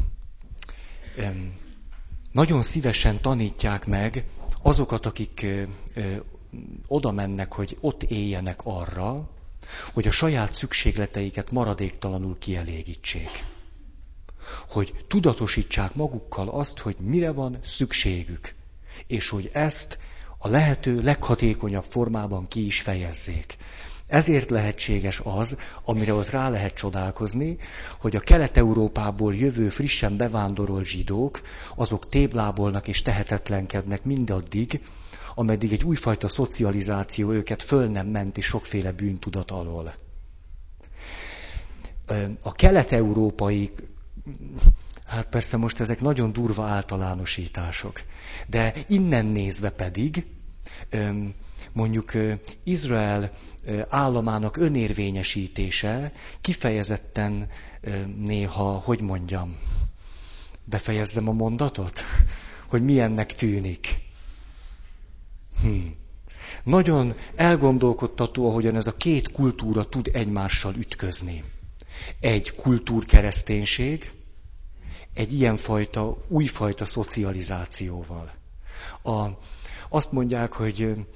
um, 1.19 1.59
nagyon 2.33 2.63
szívesen 2.63 3.21
tanítják 3.21 3.87
meg 3.87 4.25
azokat, 4.63 5.07
akik 5.07 5.47
uh, 5.97 6.17
oda 6.87 7.11
mennek, 7.11 7.53
hogy 7.53 7.77
ott 7.81 8.03
éljenek 8.03 8.61
arra, 8.65 9.31
hogy 9.93 10.07
a 10.07 10.11
saját 10.11 10.53
szükségleteiket 10.53 11.51
maradéktalanul 11.51 12.39
kielégítsék 12.39 13.45
hogy 14.69 14.95
tudatosítsák 15.09 15.95
magukkal 15.95 16.49
azt, 16.49 16.79
hogy 16.79 16.97
mire 17.01 17.33
van 17.33 17.59
szükségük, 17.63 18.55
és 19.07 19.29
hogy 19.29 19.51
ezt 19.53 19.99
a 20.39 20.49
lehető 20.49 21.03
leghatékonyabb 21.03 21.85
formában 21.89 22.49
ki 22.49 22.67
is 22.67 22.81
fejezzék. 22.81 23.57
Ezért 24.07 24.51
lehetséges 24.51 25.21
az, 25.25 25.57
amire 25.85 26.15
ott 26.15 26.31
rá 26.31 26.49
lehet 26.49 26.75
csodálkozni, 26.75 27.57
hogy 27.99 28.17
a 28.17 28.21
Kelet-Európából 28.21 29.35
jövő 29.35 29.69
frissen 29.69 30.17
bevándorolt 30.17 30.85
zsidók, 30.85 31.41
azok 31.77 32.09
téblábolnak 32.09 32.89
és 32.89 33.03
tehetetlenkednek 33.03 34.05
mindaddig, 34.05 34.81
ameddig 35.35 35.73
egy 35.73 35.85
újfajta 35.85 36.29
szocializáció 36.29 37.31
őket 37.31 37.63
föl 37.63 37.87
nem 37.87 38.07
menti 38.07 38.41
sokféle 38.41 38.93
bűntudat 38.93 39.51
alól. 39.51 39.95
A 42.43 42.53
kelet-európai 42.53 43.73
Hát 45.07 45.27
persze 45.29 45.57
most 45.57 45.81
ezek 45.81 46.01
nagyon 46.01 46.33
durva 46.33 46.65
általánosítások. 46.65 48.03
De 48.47 48.75
innen 48.89 49.27
nézve 49.27 49.71
pedig, 49.71 50.27
mondjuk 51.73 52.13
Izrael 52.65 53.33
államának 53.89 54.57
önérvényesítése 54.57 56.13
kifejezetten 56.41 57.49
néha, 58.17 58.71
hogy 58.79 59.01
mondjam, 59.01 59.57
befejezzem 60.65 61.29
a 61.29 61.33
mondatot, 61.33 62.01
hogy 62.69 62.85
milyennek 62.85 63.35
tűnik. 63.35 63.99
Hm. 65.63 65.87
Nagyon 66.65 67.15
elgondolkodtató, 67.37 68.49
ahogyan 68.49 68.77
ez 68.77 68.87
a 68.87 68.97
két 68.97 69.31
kultúra 69.31 69.85
tud 69.89 70.11
egymással 70.13 70.75
ütközni. 70.75 71.45
Egy 72.21 72.55
kultúrkereszténység, 72.55 74.13
egy 75.15 75.33
ilyenfajta, 75.33 76.17
újfajta 76.29 76.85
szocializációval. 76.85 78.33
A, 79.03 79.27
azt 79.89 80.13
mondják, 80.13 80.53
hogy 80.53 81.07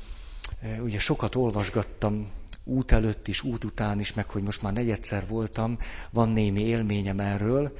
ugye 0.80 0.98
sokat 0.98 1.34
olvasgattam 1.34 2.30
út 2.64 2.92
előtt 2.92 3.28
is, 3.28 3.42
út 3.42 3.64
után 3.64 4.00
is, 4.00 4.12
meg 4.12 4.30
hogy 4.30 4.42
most 4.42 4.62
már 4.62 4.72
negyedszer 4.72 5.26
voltam, 5.28 5.78
van 6.10 6.28
némi 6.28 6.60
élményem 6.60 7.20
erről, 7.20 7.78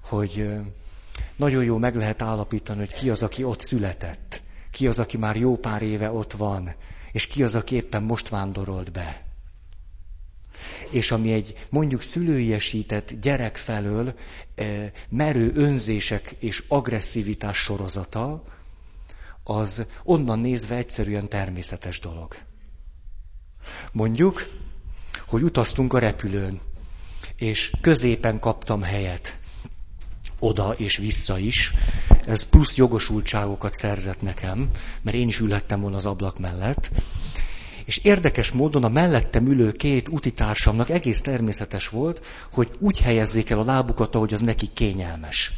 hogy 0.00 0.48
nagyon 1.36 1.64
jó 1.64 1.78
meg 1.78 1.96
lehet 1.96 2.22
állapítani, 2.22 2.78
hogy 2.78 2.92
ki 2.92 3.10
az, 3.10 3.22
aki 3.22 3.44
ott 3.44 3.60
született, 3.60 4.42
ki 4.70 4.86
az, 4.86 4.98
aki 4.98 5.16
már 5.16 5.36
jó 5.36 5.56
pár 5.56 5.82
éve 5.82 6.10
ott 6.10 6.32
van, 6.32 6.74
és 7.12 7.26
ki 7.26 7.42
az, 7.42 7.54
aki 7.54 7.74
éppen 7.74 8.02
most 8.02 8.28
vándorolt 8.28 8.92
be. 8.92 9.31
És 10.92 11.10
ami 11.10 11.32
egy 11.32 11.66
mondjuk 11.70 12.02
szülőiesített 12.02 13.12
gyerek 13.20 13.56
felől 13.56 14.14
e, 14.54 14.92
merő 15.08 15.52
önzések 15.54 16.36
és 16.38 16.64
agresszivitás 16.68 17.56
sorozata, 17.56 18.44
az 19.44 19.84
onnan 20.04 20.38
nézve 20.38 20.74
egyszerűen 20.76 21.28
természetes 21.28 22.00
dolog. 22.00 22.36
Mondjuk, 23.92 24.48
hogy 25.26 25.42
utaztunk 25.42 25.92
a 25.92 25.98
repülőn, 25.98 26.60
és 27.36 27.72
középen 27.80 28.38
kaptam 28.38 28.82
helyet 28.82 29.38
oda 30.38 30.72
és 30.72 30.96
vissza 30.96 31.38
is. 31.38 31.72
Ez 32.26 32.42
plusz 32.42 32.76
jogosultságokat 32.76 33.74
szerzett 33.74 34.22
nekem, 34.22 34.70
mert 35.02 35.16
én 35.16 35.28
is 35.28 35.40
ülhettem 35.40 35.80
volna 35.80 35.96
az 35.96 36.06
ablak 36.06 36.38
mellett. 36.38 36.90
És 37.84 37.98
érdekes 37.98 38.50
módon 38.52 38.84
a 38.84 38.88
mellettem 38.88 39.46
ülő 39.46 39.72
két 39.72 40.08
utitársamnak 40.08 40.90
egész 40.90 41.20
természetes 41.20 41.88
volt, 41.88 42.24
hogy 42.52 42.70
úgy 42.78 43.00
helyezzék 43.00 43.50
el 43.50 43.58
a 43.58 43.64
lábukat, 43.64 44.14
ahogy 44.14 44.32
az 44.32 44.40
neki 44.40 44.68
kényelmes. 44.74 45.52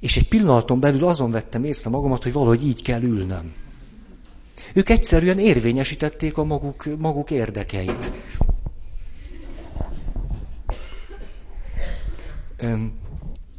És 0.00 0.16
egy 0.16 0.28
pillanaton 0.28 0.80
belül 0.80 1.04
azon 1.06 1.30
vettem 1.30 1.64
észre 1.64 1.90
magamat, 1.90 2.22
hogy 2.22 2.32
valahogy 2.32 2.66
így 2.66 2.82
kell 2.82 3.02
ülnöm. 3.02 3.52
Ők 4.72 4.88
egyszerűen 4.88 5.38
érvényesítették 5.38 6.38
a 6.38 6.44
maguk, 6.44 6.88
maguk 6.98 7.30
érdekeit. 7.30 8.12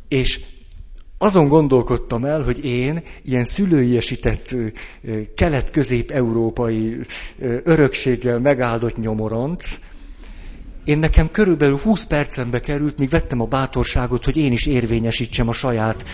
És 0.07 0.41
azon 1.17 1.47
gondolkodtam 1.47 2.25
el, 2.25 2.41
hogy 2.41 2.65
én 2.65 3.01
ilyen 3.23 3.43
szülőiesített 3.43 4.55
kelet-közép-európai 5.35 6.97
örökséggel 7.63 8.39
megáldott 8.39 8.97
nyomoronc, 8.97 9.79
én 10.85 10.99
nekem 10.99 11.31
körülbelül 11.31 11.77
20 11.77 12.03
percembe 12.05 12.59
került, 12.59 12.97
míg 12.97 13.09
vettem 13.09 13.41
a 13.41 13.45
bátorságot, 13.45 14.25
hogy 14.25 14.37
én 14.37 14.51
is 14.51 14.65
érvényesítsem 14.65 15.47
a 15.47 15.53
saját 15.53 16.05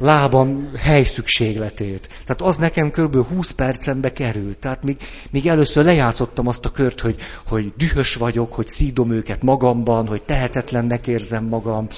lábam 0.00 0.70
helyszükségletét. 0.76 2.08
Tehát 2.24 2.40
az 2.42 2.56
nekem 2.56 2.90
kb. 2.90 3.26
20 3.26 3.50
percembe 3.50 4.12
került. 4.12 4.58
Tehát 4.58 4.82
még, 4.82 4.96
még 5.30 5.46
először 5.46 5.84
lejátszottam 5.84 6.46
azt 6.46 6.64
a 6.64 6.70
kört, 6.70 7.00
hogy, 7.00 7.16
hogy 7.46 7.72
dühös 7.76 8.14
vagyok, 8.14 8.54
hogy 8.54 8.66
szídom 8.66 9.10
őket 9.10 9.42
magamban, 9.42 10.06
hogy 10.06 10.22
tehetetlennek 10.22 11.06
érzem 11.06 11.44
magam, 11.44 11.88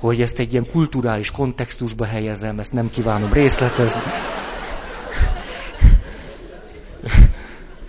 hogy 0.00 0.20
ezt 0.20 0.38
egy 0.38 0.52
ilyen 0.52 0.70
kulturális 0.70 1.30
kontextusba 1.30 2.04
helyezem, 2.04 2.58
ezt 2.58 2.72
nem 2.72 2.90
kívánom 2.90 3.32
részletezni. 3.32 4.00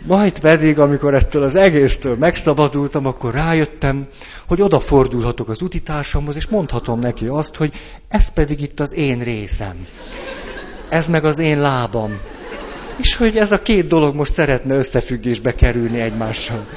Majd 0.05 0.39
pedig, 0.39 0.79
amikor 0.79 1.13
ettől 1.13 1.43
az 1.43 1.55
egésztől 1.55 2.15
megszabadultam, 2.15 3.05
akkor 3.05 3.33
rájöttem, 3.33 4.07
hogy 4.47 4.61
odafordulhatok 4.61 5.49
az 5.49 5.61
utitársamhoz, 5.61 6.35
és 6.35 6.47
mondhatom 6.47 6.99
neki 6.99 7.25
azt, 7.25 7.55
hogy 7.55 7.73
ez 8.07 8.33
pedig 8.33 8.61
itt 8.61 8.79
az 8.79 8.93
én 8.93 9.19
részem. 9.19 9.87
Ez 10.89 11.07
meg 11.07 11.25
az 11.25 11.39
én 11.39 11.59
lábam. 11.59 12.19
És 12.97 13.15
hogy 13.15 13.37
ez 13.37 13.51
a 13.51 13.61
két 13.61 13.87
dolog 13.87 14.15
most 14.15 14.31
szeretne 14.31 14.75
összefüggésbe 14.75 15.55
kerülni 15.55 15.99
egymással. 15.99 16.67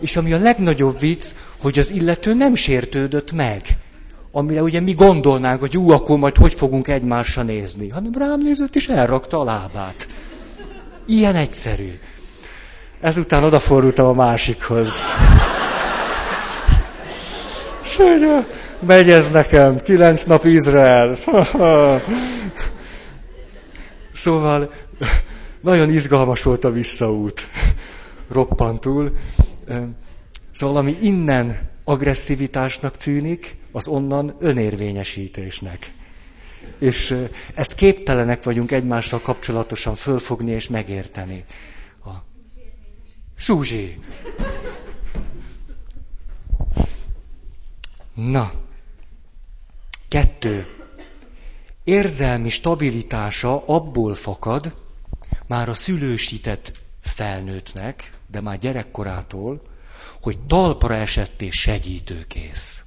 És 0.00 0.16
ami 0.16 0.32
a 0.32 0.38
legnagyobb 0.38 0.98
vicc, 0.98 1.30
hogy 1.58 1.78
az 1.78 1.90
illető 1.90 2.34
nem 2.34 2.54
sértődött 2.54 3.32
meg. 3.32 3.62
Amire 4.32 4.62
ugye 4.62 4.80
mi 4.80 4.92
gondolnánk, 4.92 5.60
hogy 5.60 5.72
jó, 5.72 5.90
akkor 5.90 6.18
majd 6.18 6.36
hogy 6.36 6.54
fogunk 6.54 6.88
egymásra 6.88 7.42
nézni. 7.42 7.88
Hanem 7.88 8.12
rám 8.18 8.40
nézett 8.42 8.74
és 8.74 8.88
elrakta 8.88 9.40
a 9.40 9.44
lábát. 9.44 10.08
Ilyen 11.06 11.34
egyszerű. 11.34 11.98
Ezután 13.00 13.44
odafordultam 13.44 14.06
a 14.06 14.12
másikhoz. 14.12 15.02
És 17.84 17.96
hogy 17.96 18.46
megy 18.86 19.10
ez 19.10 19.30
nekem, 19.30 19.78
kilenc 19.80 20.22
nap 20.22 20.44
Izrael. 20.44 21.16
szóval 24.12 24.72
nagyon 25.60 25.90
izgalmas 25.90 26.42
volt 26.42 26.64
a 26.64 26.70
visszaút. 26.70 27.48
Roppantul. 28.32 29.16
Szóval 30.50 30.76
ami 30.76 30.96
innen 31.00 31.58
agresszivitásnak 31.88 32.96
tűnik, 32.96 33.56
az 33.72 33.86
onnan 33.86 34.36
önérvényesítésnek. 34.38 35.92
És 36.78 37.16
ezt 37.54 37.74
képtelenek 37.74 38.42
vagyunk 38.42 38.70
egymással 38.72 39.20
kapcsolatosan 39.20 39.94
fölfogni 39.94 40.50
és 40.50 40.68
megérteni. 40.68 41.44
Zsuzsi. 43.38 43.98
Na. 48.14 48.52
Kettő. 50.08 50.64
Érzelmi 51.84 52.48
stabilitása 52.48 53.64
abból 53.66 54.14
fakad, 54.14 54.74
már 55.46 55.68
a 55.68 55.74
szülősített 55.74 56.72
felnőttnek, 57.00 58.12
de 58.30 58.40
már 58.40 58.58
gyerekkorától, 58.58 59.62
hogy 60.20 60.38
talpra 60.38 60.94
esett 60.94 61.42
és 61.42 61.60
segítőkész. 61.60 62.84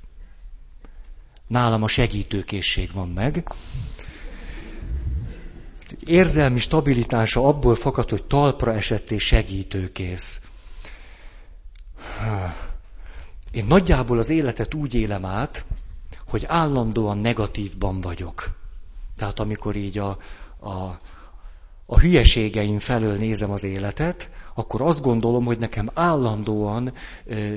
Nálam 1.47 1.83
a 1.83 1.87
segítőkészség 1.87 2.91
van 2.93 3.09
meg. 3.09 3.53
Érzelmi 6.05 6.59
stabilitása 6.59 7.47
abból 7.47 7.75
fakad, 7.75 8.09
hogy 8.09 8.23
talpra 8.23 8.73
esett 8.73 9.11
és 9.11 9.23
segítőkész. 9.23 10.41
Én 13.51 13.65
nagyjából 13.65 14.17
az 14.17 14.29
életet 14.29 14.73
úgy 14.73 14.93
élem 14.93 15.25
át, 15.25 15.65
hogy 16.27 16.45
állandóan 16.47 17.17
negatívban 17.17 18.01
vagyok. 18.01 18.59
Tehát 19.17 19.39
amikor 19.39 19.75
így 19.75 19.97
a, 19.97 20.17
a, 20.59 20.99
a 21.91 21.99
hülyeségeim 21.99 22.80
felől 22.80 23.17
nézem 23.17 23.51
az 23.51 23.63
életet, 23.63 24.30
akkor 24.54 24.82
azt 24.82 25.01
gondolom, 25.01 25.45
hogy 25.45 25.60
nekem 25.60 25.89
állandóan 25.93 26.93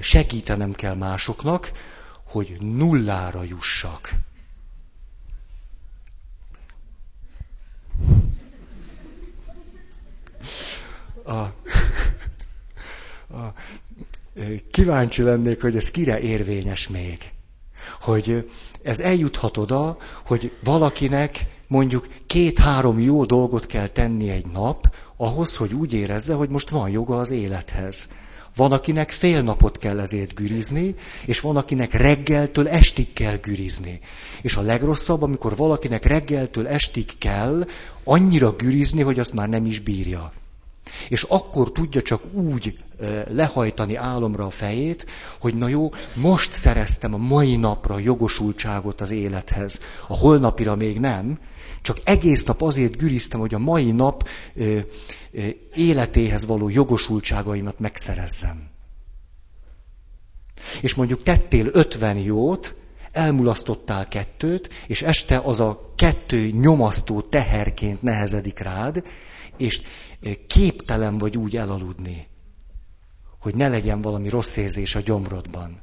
segítenem 0.01 0.73
kell 0.73 0.94
másoknak, 0.94 1.73
hogy 2.27 2.57
nullára 2.61 3.42
jussak. 3.42 4.11
A, 11.25 11.33
a, 11.33 11.53
kíváncsi 14.70 15.23
lennék, 15.23 15.61
hogy 15.61 15.77
ez 15.77 15.90
kire 15.90 16.20
érvényes 16.20 16.88
még. 16.88 17.34
Hogy 18.01 18.51
ez 18.83 19.01
eljuthat 19.01 19.57
oda, 19.57 19.97
hogy 20.27 20.53
valakinek 20.64 21.47
mondjuk 21.66 22.09
két-három 22.27 23.01
jó 23.01 23.25
dolgot 23.25 23.66
kell 23.66 23.87
tenni 23.87 24.31
egy 24.31 24.47
nap, 24.47 24.94
ahhoz, 25.16 25.57
hogy 25.57 25.75
úgy 25.75 25.92
érezze, 25.92 26.35
hogy 26.35 26.49
most 26.49 26.70
van 26.70 26.90
joga 26.90 27.18
az 27.18 27.31
élethez. 27.31 28.09
Van, 28.57 28.73
akinek 28.73 29.11
fél 29.11 29.42
napot 29.42 29.79
kell 29.79 30.01
ezért 30.01 30.35
gürizni, 30.35 30.94
és 31.27 31.40
van, 31.40 31.57
akinek 31.57 31.92
reggeltől 31.92 32.68
estig 32.68 33.12
kell 33.12 33.37
gürizni. 33.37 34.01
És 34.42 34.57
a 34.57 34.62
legrosszabb, 34.62 35.23
amikor 35.23 35.57
valakinek 35.57 36.05
reggeltől 36.05 36.68
estig 36.68 37.18
kell 37.18 37.66
annyira 38.05 38.51
gürizni, 38.51 39.03
hogy 39.03 39.18
azt 39.18 39.33
már 39.33 39.49
nem 39.49 39.64
is 39.64 39.81
bírja. 39.81 40.33
És 41.09 41.22
akkor 41.22 41.72
tudja 41.72 42.02
csak 42.02 42.22
úgy 42.33 42.74
lehajtani 43.28 43.94
álomra 43.94 44.46
a 44.46 44.50
fejét, 44.50 45.07
hogy 45.40 45.54
na 45.54 45.68
jó, 45.68 45.90
most 46.14 46.52
szereztem 46.52 47.14
a 47.14 47.16
mai 47.16 47.57
napra 47.57 47.98
jogosultságot 47.98 49.00
az 49.00 49.11
élethez. 49.11 49.80
A 50.07 50.16
holnapira 50.16 50.74
még 50.74 51.00
nem, 51.00 51.38
csak 51.83 51.98
egész 52.04 52.44
nap 52.44 52.62
azért 52.62 52.96
güriztem, 52.96 53.40
hogy 53.40 53.54
a 53.54 53.59
mai 53.59 53.92
nap 53.92 54.28
életéhez 55.74 56.46
való 56.46 56.68
jogosultságaimat 56.68 57.78
megszerezzem. 57.78 58.68
És 60.80 60.94
mondjuk 60.94 61.22
tettél 61.22 61.66
ötven 61.72 62.16
jót, 62.16 62.74
elmulasztottál 63.12 64.09
kettőt, 64.09 64.68
és 64.87 65.02
este 65.02 65.38
az 65.38 65.61
a 65.61 65.92
kettő 65.96 66.50
nyomasztó 66.50 67.20
teherként 67.20 68.02
nehezedik 68.02 68.59
rád, 68.59 69.04
és 69.57 69.83
képtelen 70.47 71.19
vagy 71.19 71.37
úgy 71.37 71.57
elaludni, 71.57 72.29
hogy 73.38 73.55
ne 73.55 73.69
legyen 73.69 74.01
valami 74.01 74.29
rossz 74.29 74.57
érzés 74.57 74.95
a 74.95 75.01
gyomrodban. 75.01 75.83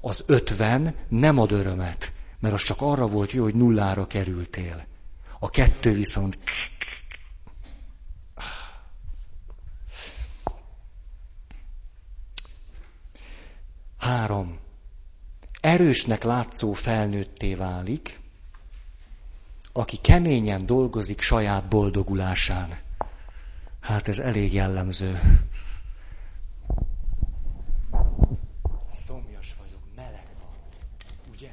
Az 0.00 0.24
ötven 0.26 0.94
nem 1.08 1.38
ad 1.38 1.52
örömet, 1.52 2.12
mert 2.40 2.54
az 2.54 2.62
csak 2.62 2.80
arra 2.80 3.06
volt 3.06 3.32
jó, 3.32 3.42
hogy 3.42 3.54
nullára 3.54 4.06
kerültél. 4.06 4.86
A 5.38 5.50
kettő 5.50 5.92
viszont... 5.92 6.38
Három. 13.98 14.58
Erősnek 15.60 16.22
látszó 16.22 16.72
felnőtté 16.72 17.54
válik, 17.54 18.20
aki 19.76 19.96
keményen 19.96 20.66
dolgozik 20.66 21.20
saját 21.20 21.68
boldogulásán. 21.68 22.78
Hát 23.80 24.08
ez 24.08 24.18
elég 24.18 24.52
jellemző. 24.52 25.20
Szomjas 29.06 29.54
vagyok, 29.58 29.82
meleg 29.96 30.26
van. 30.40 30.56
Ugye? 31.32 31.50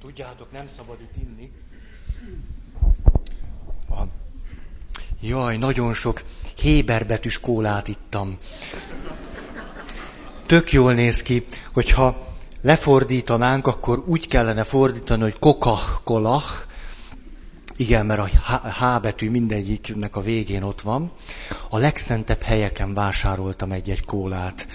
Tudjátok, 0.00 0.52
nem 0.52 0.66
szabad 0.66 1.00
itt 1.00 1.16
inni. 1.16 1.52
Jaj, 5.24 5.56
nagyon 5.56 5.94
sok 5.94 6.22
héberbetűs 6.56 7.40
kólát 7.40 7.88
ittam. 7.88 8.38
Tök 10.46 10.72
jól 10.72 10.94
néz 10.94 11.22
ki, 11.22 11.46
hogyha 11.72 12.32
lefordítanánk, 12.62 13.66
akkor 13.66 14.02
úgy 14.06 14.28
kellene 14.28 14.64
fordítani, 14.64 15.22
hogy 15.22 15.38
kokach, 15.38 16.02
kolach. 16.04 16.66
Igen, 17.76 18.06
mert 18.06 18.20
a 18.20 18.68
H 18.68 19.00
betű 19.00 19.30
mindegyiknek 19.30 20.16
a 20.16 20.20
végén 20.20 20.62
ott 20.62 20.80
van. 20.80 21.12
A 21.68 21.78
legszentebb 21.78 22.42
helyeken 22.42 22.94
vásároltam 22.94 23.72
egy-egy 23.72 24.04
kólát. 24.04 24.66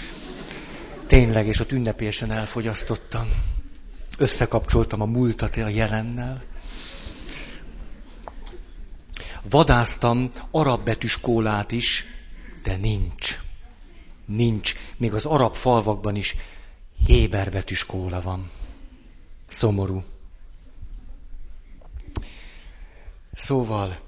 Tényleg, 1.07 1.47
és 1.47 1.59
ott 1.59 1.71
ünnepélyesen 1.71 2.31
elfogyasztottam. 2.31 3.27
Összekapcsoltam 4.17 5.01
a 5.01 5.05
múltat 5.05 5.55
a 5.55 5.67
jelennel. 5.67 6.43
Vadáztam 9.49 10.29
arab 10.51 10.83
betűs 10.83 11.19
kólát 11.19 11.71
is, 11.71 12.05
de 12.63 12.75
nincs. 12.75 13.39
Nincs. 14.27 14.75
Még 14.97 15.13
az 15.13 15.25
arab 15.25 15.55
falvakban 15.55 16.15
is 16.15 16.35
Héber 17.05 17.51
betűs 17.51 17.85
kóla 17.85 18.21
van. 18.21 18.49
Szomorú. 19.49 20.03
Szóval, 23.33 23.99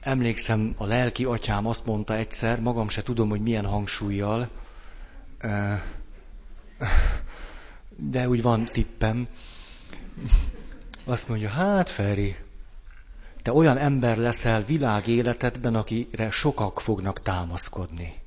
emlékszem, 0.00 0.74
a 0.76 0.84
lelki 0.86 1.24
atyám 1.24 1.66
azt 1.66 1.86
mondta 1.86 2.16
egyszer, 2.16 2.60
magam 2.60 2.88
se 2.88 3.02
tudom, 3.02 3.28
hogy 3.28 3.40
milyen 3.40 3.66
hangsúlyjal, 3.66 4.50
de 7.96 8.28
úgy 8.28 8.42
van 8.42 8.64
tippem. 8.64 9.28
Azt 11.04 11.28
mondja, 11.28 11.48
hát 11.48 11.88
Feri, 11.88 12.36
te 13.42 13.52
olyan 13.52 13.76
ember 13.76 14.16
leszel 14.16 14.64
világ 14.64 15.06
életedben, 15.06 15.74
akire 15.74 16.30
sokak 16.30 16.80
fognak 16.80 17.20
támaszkodni. 17.20 18.25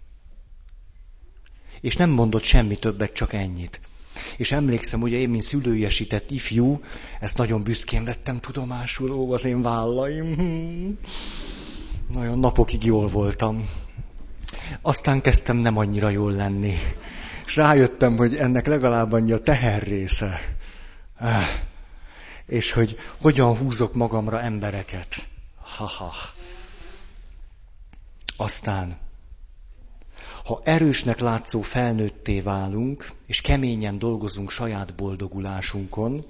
És 1.82 1.96
nem 1.96 2.10
mondott 2.10 2.44
semmi 2.44 2.76
többet, 2.76 3.14
csak 3.14 3.34
ennyit. 3.34 3.80
És 4.38 4.52
emlékszem, 4.52 5.02
ugye 5.02 5.18
én, 5.18 5.30
mint 5.30 5.44
szülőiesített 5.44 6.32
ifjú, 6.32 6.82
ezt 7.20 7.38
nagyon 7.38 7.64
büszkén 7.64 8.04
vettem 8.04 8.40
tudomásul, 8.40 9.12
ó, 9.12 9.32
az 9.32 9.46
én 9.46 9.62
vállaim. 9.62 10.36
Nagyon 12.14 12.40
napokig 12.40 12.84
jól 12.84 13.08
voltam. 13.08 13.70
Aztán 14.82 15.22
kezdtem 15.22 15.58
nem 15.58 15.78
annyira 15.78 16.10
jól 16.10 16.32
lenni. 16.32 16.78
És 17.46 17.56
rájöttem, 17.56 18.18
hogy 18.18 18.36
ennek 18.36 18.68
legalább 18.68 19.12
annyi 19.12 19.32
a 19.32 19.42
teher 19.42 19.84
része. 19.84 20.40
És 22.46 22.72
hogy 22.72 22.98
hogyan 23.22 23.58
húzok 23.58 23.94
magamra 23.94 24.42
embereket. 24.42 25.28
Ha-ha. 25.78 26.14
Aztán 28.38 28.98
ha 30.44 30.62
erősnek 30.64 31.20
látszó 31.20 31.62
felnőtté 31.62 32.42
válunk, 32.42 33.12
és 33.26 33.42
keményen 33.42 34.00
dolgozunk 34.00 34.50
saját 34.50 34.96
boldogulásunkon, 34.96 36.26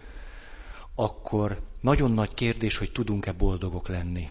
akkor 0.95 1.62
nagyon 1.82 2.12
nagy 2.12 2.34
kérdés, 2.34 2.78
hogy 2.78 2.91
tudunk-e 2.91 3.32
boldogok 3.32 3.88
lenni. 3.88 4.30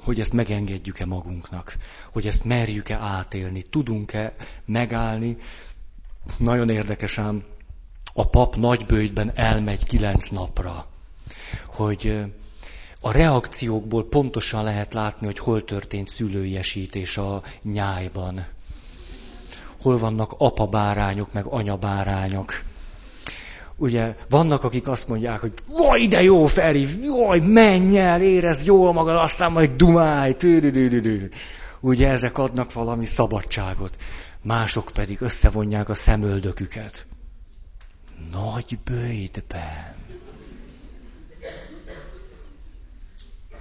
Hogy 0.00 0.20
ezt 0.20 0.32
megengedjük-e 0.32 1.06
magunknak. 1.06 1.76
Hogy 2.12 2.26
ezt 2.26 2.44
merjük-e 2.44 2.96
átélni. 2.96 3.62
Tudunk-e 3.62 4.34
megállni. 4.64 5.36
Nagyon 6.36 6.68
érdekes 6.68 7.18
ám, 7.18 7.44
a 8.12 8.26
pap 8.28 8.56
nagybőjtben 8.56 9.32
elmegy 9.34 9.84
kilenc 9.84 10.28
napra. 10.28 10.86
Hogy 11.66 12.24
a 13.00 13.12
reakciókból 13.12 14.08
pontosan 14.08 14.64
lehet 14.64 14.94
látni, 14.94 15.26
hogy 15.26 15.38
hol 15.38 15.64
történt 15.64 16.08
szülőiesítés 16.08 17.16
a 17.16 17.42
nyájban 17.62 18.46
hol 19.82 19.98
vannak 19.98 20.34
apabárányok, 20.38 21.32
meg 21.32 21.44
anyabárányok. 21.44 22.52
Ugye 23.76 24.16
vannak, 24.28 24.64
akik 24.64 24.88
azt 24.88 25.08
mondják, 25.08 25.40
hogy 25.40 25.52
vaj, 25.68 26.06
de 26.06 26.22
jó, 26.22 26.46
Feri, 26.46 26.86
jaj, 27.02 27.38
menj 27.40 27.98
el, 27.98 28.22
érezd 28.22 28.66
jól 28.66 28.92
magad, 28.92 29.16
aztán 29.16 29.52
majd 29.52 29.70
dumálj, 29.70 30.32
tűrűdűdűdű. 30.32 31.28
Ugye 31.80 32.08
ezek 32.08 32.38
adnak 32.38 32.72
valami 32.72 33.06
szabadságot. 33.06 33.96
Mások 34.42 34.90
pedig 34.94 35.20
összevonják 35.20 35.88
a 35.88 35.94
szemöldöküket. 35.94 37.06
Nagy 38.32 38.78
bőjtben. 38.84 39.94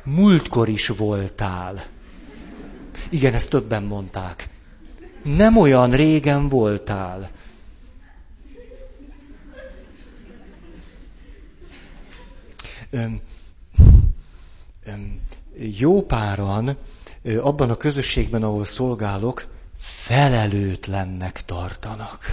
Múltkor 0.04 0.70
is 0.70 0.88
voltál. 0.88 1.84
Igen, 3.10 3.34
ezt 3.34 3.50
többen 3.50 3.84
mondták 3.84 4.50
nem 5.26 5.58
olyan 5.58 5.92
régen 5.92 6.50
voltál. 6.50 7.30
Öm, 12.90 13.22
öm, 14.86 15.20
jó 15.78 16.06
páran 16.06 16.78
abban 17.42 17.70
a 17.70 17.76
közösségben, 17.78 18.44
ahol 18.44 18.66
szolgálok, 18.66 19.48
felelőtlennek 19.78 21.46
tartanak. 21.46 22.26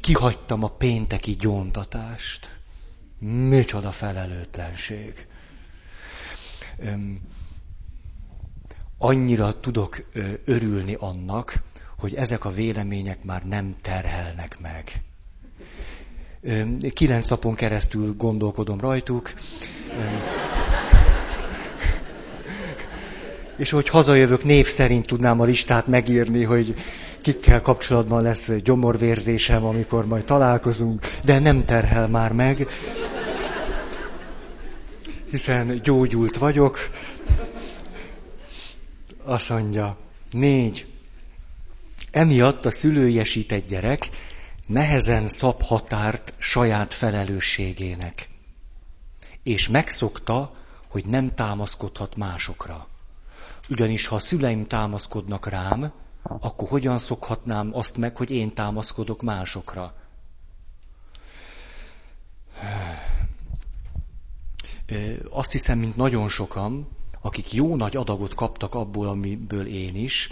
Kihagytam 0.00 0.62
a 0.64 0.68
pénteki 0.68 1.32
gyóntatást. 1.36 2.58
Micsoda 3.18 3.90
felelőtlenség. 3.92 5.26
Öm, 6.78 7.20
annyira 9.04 9.60
tudok 9.60 10.04
örülni 10.44 10.96
annak, 10.98 11.62
hogy 11.98 12.14
ezek 12.14 12.44
a 12.44 12.50
vélemények 12.50 13.24
már 13.24 13.42
nem 13.42 13.74
terhelnek 13.82 14.58
meg. 14.60 15.02
Kilenc 16.92 17.28
napon 17.28 17.54
keresztül 17.54 18.14
gondolkodom 18.16 18.80
rajtuk. 18.80 19.32
És 23.56 23.70
hogy 23.70 23.88
hazajövök, 23.88 24.44
név 24.44 24.66
szerint 24.66 25.06
tudnám 25.06 25.40
a 25.40 25.44
listát 25.44 25.86
megírni, 25.86 26.44
hogy 26.44 26.74
kikkel 27.20 27.60
kapcsolatban 27.60 28.22
lesz 28.22 28.52
gyomorvérzésem, 28.52 29.64
amikor 29.64 30.06
majd 30.06 30.24
találkozunk, 30.24 31.00
de 31.24 31.38
nem 31.38 31.64
terhel 31.64 32.08
már 32.08 32.32
meg, 32.32 32.66
hiszen 35.30 35.80
gyógyult 35.82 36.36
vagyok, 36.36 36.78
azt 39.24 39.50
mondja, 39.50 39.96
négy. 40.30 40.86
Emiatt 42.10 42.64
a 42.64 42.70
szülőiesített 42.70 43.66
gyerek 43.66 44.08
nehezen 44.66 45.28
szab 45.28 45.62
határt 45.62 46.32
saját 46.38 46.94
felelősségének. 46.94 48.28
És 49.42 49.68
megszokta, 49.68 50.54
hogy 50.88 51.04
nem 51.06 51.34
támaszkodhat 51.34 52.16
másokra. 52.16 52.88
Ugyanis 53.68 54.06
ha 54.06 54.14
a 54.14 54.18
szüleim 54.18 54.66
támaszkodnak 54.66 55.46
rám, 55.46 55.92
akkor 56.22 56.68
hogyan 56.68 56.98
szokhatnám 56.98 57.70
azt 57.74 57.96
meg, 57.96 58.16
hogy 58.16 58.30
én 58.30 58.54
támaszkodok 58.54 59.22
másokra? 59.22 59.94
Azt 65.30 65.52
hiszem, 65.52 65.78
mint 65.78 65.96
nagyon 65.96 66.28
sokan, 66.28 66.88
akik 67.24 67.52
jó 67.52 67.76
nagy 67.76 67.96
adagot 67.96 68.34
kaptak 68.34 68.74
abból, 68.74 69.08
amiből 69.08 69.66
én 69.66 69.96
is, 69.96 70.28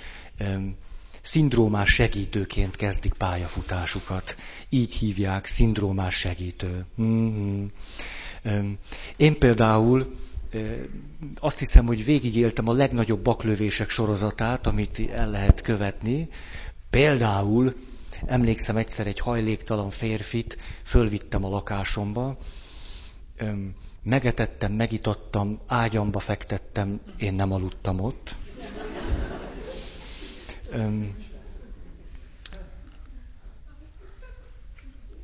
szindrómás 1.23 1.89
segítőként 1.89 2.77
kezdik 2.77 3.13
pályafutásukat. 3.13 4.37
Így 4.69 4.95
hívják, 4.95 5.47
szindrómás 5.47 6.15
segítő. 6.15 6.85
Mm-hmm. 7.03 7.65
Én 9.17 9.39
például 9.39 10.17
azt 11.41 11.59
hiszem, 11.59 11.87
hogy 11.87 12.05
végigéltem 12.05 12.69
a 12.69 12.73
legnagyobb 12.73 13.21
baklövések 13.23 13.91
sorozatát, 13.91 14.67
amit 14.67 15.01
el 15.13 15.31
lehet 15.31 15.61
követni. 15.61 16.29
Például 16.91 17.75
emlékszem 18.27 18.77
egyszer 18.77 19.07
egy 19.07 19.19
hajléktalan 19.19 19.91
férfit, 19.91 20.57
fölvittem 20.85 21.45
a 21.45 21.49
lakásomba, 21.49 22.39
megetettem, 24.03 24.73
megitattam, 24.73 25.61
ágyamba 25.67 26.19
fektettem, 26.19 27.01
én 27.19 27.35
nem 27.35 27.53
aludtam 27.53 28.01
ott. 28.01 28.37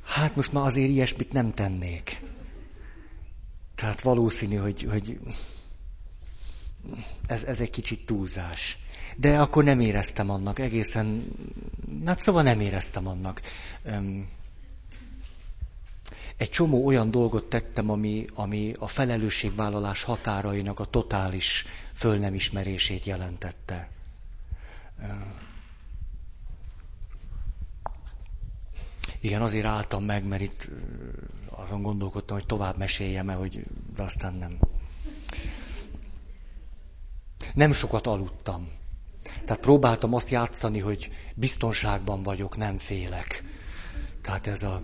Hát 0.04 0.26
hát 0.28 0.36
most 0.36 0.52
már 0.52 0.64
azért 0.64 0.88
ilyesmit 0.88 1.32
nem 1.32 1.52
tennék. 1.52 2.20
Tehát 3.74 4.00
valószínű, 4.00 4.56
hogy, 4.56 4.82
hogy 4.90 5.18
ez, 7.26 7.44
ez 7.44 7.58
egy 7.60 7.70
kicsit 7.70 8.06
túlzás. 8.06 8.78
De 9.16 9.40
akkor 9.40 9.64
nem 9.64 9.80
éreztem 9.80 10.30
annak 10.30 10.58
egészen, 10.58 11.24
hát 12.04 12.18
szóval 12.18 12.42
nem 12.42 12.60
éreztem 12.60 13.06
annak. 13.06 13.40
Egy 16.38 16.50
csomó 16.50 16.86
olyan 16.86 17.10
dolgot 17.10 17.44
tettem, 17.48 17.90
ami, 17.90 18.26
ami 18.34 18.72
a 18.78 18.86
felelősségvállalás 18.88 20.02
határainak 20.02 20.80
a 20.80 20.84
totális 20.84 21.64
fölnemismerését 21.92 23.04
jelentette. 23.04 23.88
Igen, 29.20 29.42
azért 29.42 29.64
álltam 29.66 30.04
meg, 30.04 30.24
mert 30.24 30.42
itt 30.42 30.68
azon 31.50 31.82
gondolkodtam, 31.82 32.36
hogy 32.36 32.46
tovább 32.46 32.76
meséljem 32.76 33.28
-e, 33.28 33.34
hogy 33.34 33.62
de 33.96 34.02
aztán 34.02 34.34
nem. 34.34 34.58
Nem 37.54 37.72
sokat 37.72 38.06
aludtam. 38.06 38.68
Tehát 39.44 39.62
próbáltam 39.62 40.14
azt 40.14 40.30
játszani, 40.30 40.78
hogy 40.78 41.10
biztonságban 41.34 42.22
vagyok, 42.22 42.56
nem 42.56 42.78
félek. 42.78 43.44
Tehát 44.20 44.46
ez 44.46 44.62
a... 44.62 44.82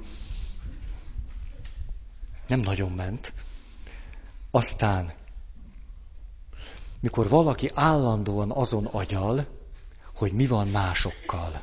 Nem 2.47 2.61
nagyon 2.61 2.91
ment. 2.91 3.33
Aztán, 4.51 5.13
mikor 7.01 7.29
valaki 7.29 7.71
állandóan 7.75 8.51
azon 8.51 8.87
agyal, 8.87 9.47
hogy 10.15 10.33
mi 10.33 10.47
van 10.47 10.69
másokkal. 10.69 11.63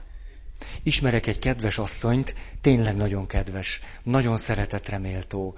Ismerek 0.84 1.28
egy 1.28 1.40
kedves 1.40 1.78
asszonyt, 1.78 2.36
tényleg 2.62 2.96
nagyon 2.96 3.28
kedves, 3.28 3.82
nagyon 4.04 4.38
szeretetreméltó. 4.38 5.56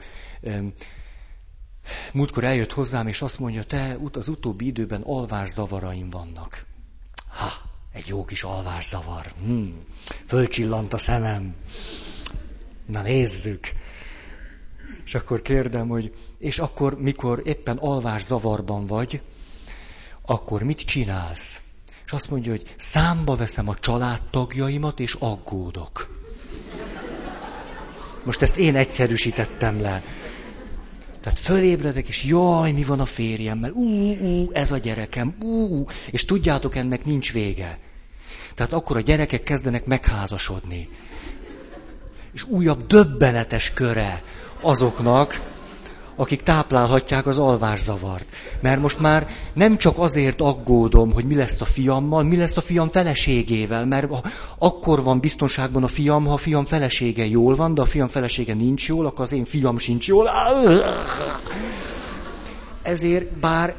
Múltkor 2.14 2.44
eljött 2.44 2.72
hozzám, 2.72 3.08
és 3.08 3.22
azt 3.22 3.40
mondja, 3.40 3.64
te 3.64 3.98
az 4.12 4.28
utóbbi 4.28 4.66
időben 4.66 5.02
alvászavaraim 5.02 6.10
vannak. 6.10 6.66
Ha, 7.28 7.50
egy 7.94 8.08
jó 8.08 8.26
kis 8.26 8.44
alvászavar. 8.44 9.26
Hmm, 9.40 9.86
fölcsillant 10.28 10.94
a 10.94 10.98
szemem. 10.98 11.56
Na 12.86 13.02
nézzük. 13.02 13.72
És 15.06 15.16
akkor 15.16 15.42
kérdem, 15.42 15.88
hogy 15.88 16.14
és 16.38 16.60
akkor, 16.60 17.00
mikor 17.00 17.42
éppen 17.46 17.78
alvás 17.78 18.24
zavarban 18.24 18.86
vagy, 18.86 19.22
akkor 20.26 20.64
mit 20.64 20.80
csinálsz? 20.80 21.62
És 22.06 22.12
azt 22.12 22.30
mondja, 22.30 22.52
hogy 22.52 22.74
számba 22.78 23.36
veszem 23.36 23.70
a 23.70 23.76
családtagjaimat, 23.76 25.00
és 25.00 25.16
aggódok. 25.20 26.22
Most 28.24 28.42
ezt 28.42 28.58
én 28.58 28.76
egyszerűsítettem 28.76 29.82
le. 29.82 30.04
Tehát 31.22 31.40
fölébredek, 31.40 32.08
és 32.08 32.24
jaj, 32.24 32.72
mi 32.72 32.84
van 32.84 33.00
a 33.00 33.06
férjemmel, 33.06 33.72
ú, 33.72 34.14
ú, 34.14 34.52
ez 34.52 34.72
a 34.72 34.78
gyerekem, 34.78 35.36
ú, 35.42 35.86
és 36.12 36.26
tudjátok, 36.26 36.76
ennek 36.76 37.06
nincs 37.06 37.32
vége. 37.32 37.80
Tehát 38.56 38.74
akkor 38.74 38.98
a 38.98 39.02
gyerekek 39.02 39.44
kezdenek 39.44 39.86
megházasodni. 39.86 40.90
És 42.34 42.44
újabb 42.44 42.88
döbbenetes 42.88 43.74
köre 43.74 44.24
azoknak, 44.64 45.42
akik 46.16 46.42
táplálhatják 46.42 47.26
az 47.26 47.38
alvászavart. 47.38 48.26
Mert 48.62 48.82
most 48.82 49.00
már 49.00 49.28
nem 49.54 49.78
csak 49.78 50.00
azért 50.00 50.42
aggódom, 50.42 51.14
hogy 51.14 51.26
mi 51.26 51.36
lesz 51.36 51.62
a 51.62 51.66
fiammal, 51.66 52.24
mi 52.24 52.36
lesz 52.36 52.58
a 52.58 52.62
fiam 52.62 52.90
feleségével, 52.90 53.86
mert 53.86 54.08
akkor 54.58 55.04
van 55.04 55.20
biztonságban 55.20 55.84
a 55.84 55.88
fiam, 55.88 56.26
ha 56.26 56.34
a 56.34 56.38
fiam 56.38 56.66
felesége 56.66 57.26
jól 57.26 57.56
van, 57.56 57.74
de 57.74 57.82
a 57.82 57.86
fiam 57.86 58.08
felesége 58.08 58.54
nincs 58.54 58.88
jól, 58.88 59.06
akkor 59.06 59.22
az 59.22 59.34
én 59.34 59.46
fiam 59.46 59.78
sincs 59.78 60.08
jól. 60.08 60.30
Ezért, 62.82 63.40
bár 63.40 63.76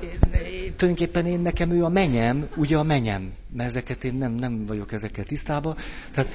tulajdonképpen 0.76 1.26
én 1.26 1.40
nekem 1.40 1.70
ő 1.70 1.84
a 1.84 1.88
menyem, 1.88 2.48
ugye 2.56 2.76
a 2.76 2.82
menyem, 2.82 3.32
mert 3.52 3.68
ezeket 3.68 4.04
én 4.04 4.14
nem, 4.14 4.32
nem 4.32 4.64
vagyok 4.66 4.92
ezekkel 4.92 5.24
tisztában. 5.24 5.76
Tehát 6.12 6.30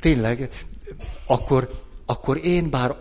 tényleg, 0.00 0.48
akkor 1.26 1.85
akkor 2.06 2.40
én 2.44 2.70
bár 2.70 2.96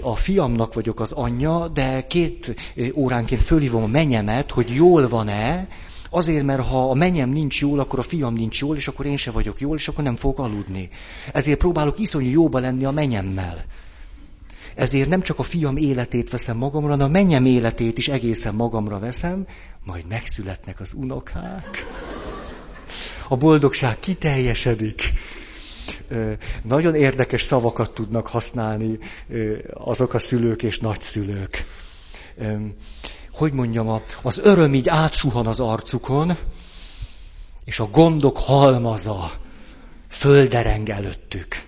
a 0.00 0.16
fiamnak 0.16 0.74
vagyok 0.74 1.00
az 1.00 1.12
anyja, 1.12 1.68
de 1.68 2.06
két 2.06 2.54
óránként 2.94 3.42
fölhívom 3.42 3.82
a 3.82 3.86
menyemet, 3.86 4.50
hogy 4.50 4.74
jól 4.74 5.08
van-e, 5.08 5.68
azért, 6.10 6.44
mert 6.44 6.66
ha 6.66 6.90
a 6.90 6.94
menyem 6.94 7.30
nincs 7.30 7.60
jól, 7.60 7.78
akkor 7.78 7.98
a 7.98 8.02
fiam 8.02 8.34
nincs 8.34 8.60
jól, 8.60 8.76
és 8.76 8.88
akkor 8.88 9.06
én 9.06 9.16
se 9.16 9.30
vagyok 9.30 9.60
jól, 9.60 9.76
és 9.76 9.88
akkor 9.88 10.04
nem 10.04 10.16
fogok 10.16 10.38
aludni. 10.38 10.88
Ezért 11.32 11.58
próbálok 11.58 11.98
iszonyú 11.98 12.30
jóba 12.30 12.58
lenni 12.58 12.84
a 12.84 12.90
menyemmel. 12.90 13.64
Ezért 14.74 15.08
nem 15.08 15.22
csak 15.22 15.38
a 15.38 15.42
fiam 15.42 15.76
életét 15.76 16.30
veszem 16.30 16.56
magamra, 16.56 16.90
hanem 16.90 17.06
a 17.06 17.10
menyem 17.10 17.44
életét 17.44 17.98
is 17.98 18.08
egészen 18.08 18.54
magamra 18.54 18.98
veszem, 18.98 19.46
majd 19.84 20.06
megszületnek 20.08 20.80
az 20.80 20.92
unokák. 20.92 21.86
A 23.28 23.36
boldogság 23.36 23.98
kiteljesedik 23.98 25.12
nagyon 26.62 26.94
érdekes 26.94 27.42
szavakat 27.42 27.94
tudnak 27.94 28.26
használni 28.26 28.98
azok 29.74 30.14
a 30.14 30.18
szülők 30.18 30.62
és 30.62 30.80
nagyszülők. 30.80 31.64
Hogy 33.32 33.52
mondjam, 33.52 34.00
az 34.22 34.38
öröm 34.38 34.74
így 34.74 34.88
átsuhan 34.88 35.46
az 35.46 35.60
arcukon, 35.60 36.36
és 37.64 37.80
a 37.80 37.88
gondok 37.90 38.38
halmaza 38.38 39.30
földereng 40.08 40.88
előttük. 40.88 41.62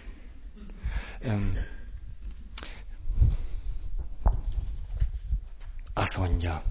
Azt 5.94 6.18
mondja, 6.18 6.62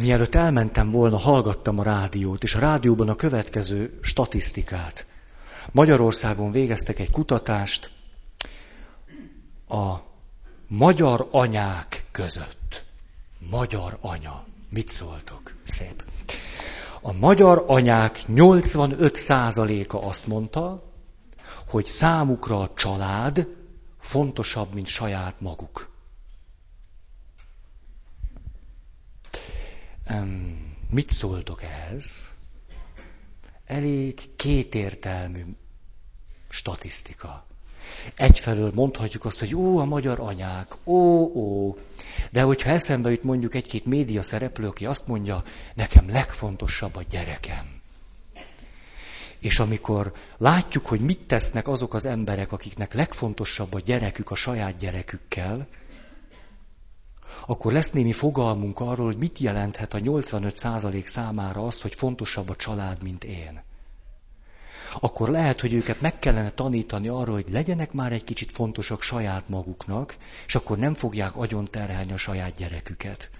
Mielőtt 0.00 0.34
elmentem 0.34 0.90
volna, 0.90 1.16
hallgattam 1.16 1.78
a 1.78 1.82
rádiót, 1.82 2.42
és 2.42 2.54
a 2.54 2.58
rádióban 2.58 3.08
a 3.08 3.14
következő 3.14 3.98
statisztikát. 4.02 5.06
Magyarországon 5.72 6.50
végeztek 6.50 6.98
egy 6.98 7.10
kutatást 7.10 7.90
a 9.68 9.94
magyar 10.66 11.28
anyák 11.30 12.06
között. 12.10 12.84
Magyar 13.50 13.98
anya. 14.00 14.44
Mit 14.68 14.88
szóltok? 14.88 15.54
Szép. 15.64 16.04
A 17.00 17.12
magyar 17.12 17.64
anyák 17.66 18.20
85%-a 18.28 19.96
azt 19.96 20.26
mondta, 20.26 20.82
hogy 21.68 21.84
számukra 21.84 22.60
a 22.60 22.72
család 22.74 23.48
fontosabb, 24.00 24.74
mint 24.74 24.86
saját 24.86 25.40
maguk. 25.40 25.89
Mit 30.90 31.10
szóltok 31.10 31.62
ehhez? 31.62 32.30
Elég 33.66 34.36
kétértelmű 34.36 35.44
statisztika. 36.48 37.46
Egyfelől 38.14 38.70
mondhatjuk 38.74 39.24
azt, 39.24 39.38
hogy 39.38 39.54
ó, 39.54 39.78
a 39.78 39.84
magyar 39.84 40.20
anyák, 40.20 40.74
ó, 40.84 41.22
ó. 41.34 41.76
De 42.30 42.42
hogyha 42.42 42.70
eszembe 42.70 43.10
jut 43.10 43.22
mondjuk 43.22 43.54
egy-két 43.54 43.84
média 43.84 44.22
szereplő, 44.22 44.66
aki 44.66 44.86
azt 44.86 45.06
mondja, 45.06 45.44
nekem 45.74 46.08
legfontosabb 46.08 46.96
a 46.96 47.02
gyerekem. 47.10 47.80
És 49.38 49.58
amikor 49.58 50.12
látjuk, 50.36 50.86
hogy 50.86 51.00
mit 51.00 51.20
tesznek 51.20 51.68
azok 51.68 51.94
az 51.94 52.04
emberek, 52.04 52.52
akiknek 52.52 52.94
legfontosabb 52.94 53.74
a 53.74 53.80
gyerekük 53.80 54.30
a 54.30 54.34
saját 54.34 54.76
gyerekükkel, 54.76 55.68
akkor 57.50 57.72
lesz 57.72 57.90
némi 57.90 58.12
fogalmunk 58.12 58.80
arról, 58.80 59.06
hogy 59.06 59.16
mit 59.16 59.38
jelenthet 59.38 59.94
a 59.94 59.98
85% 59.98 61.04
számára 61.04 61.66
az, 61.66 61.80
hogy 61.80 61.94
fontosabb 61.94 62.48
a 62.48 62.56
család, 62.56 63.02
mint 63.02 63.24
én. 63.24 63.62
Akkor 65.00 65.28
lehet, 65.28 65.60
hogy 65.60 65.72
őket 65.72 66.00
meg 66.00 66.18
kellene 66.18 66.50
tanítani 66.50 67.08
arról, 67.08 67.34
hogy 67.34 67.48
legyenek 67.50 67.92
már 67.92 68.12
egy 68.12 68.24
kicsit 68.24 68.52
fontosak 68.52 69.02
saját 69.02 69.48
maguknak, 69.48 70.16
és 70.46 70.54
akkor 70.54 70.78
nem 70.78 70.94
fogják 70.94 71.36
agyon 71.36 71.64
terhelni 71.70 72.12
a 72.12 72.16
saját 72.16 72.54
gyereküket. 72.54 73.30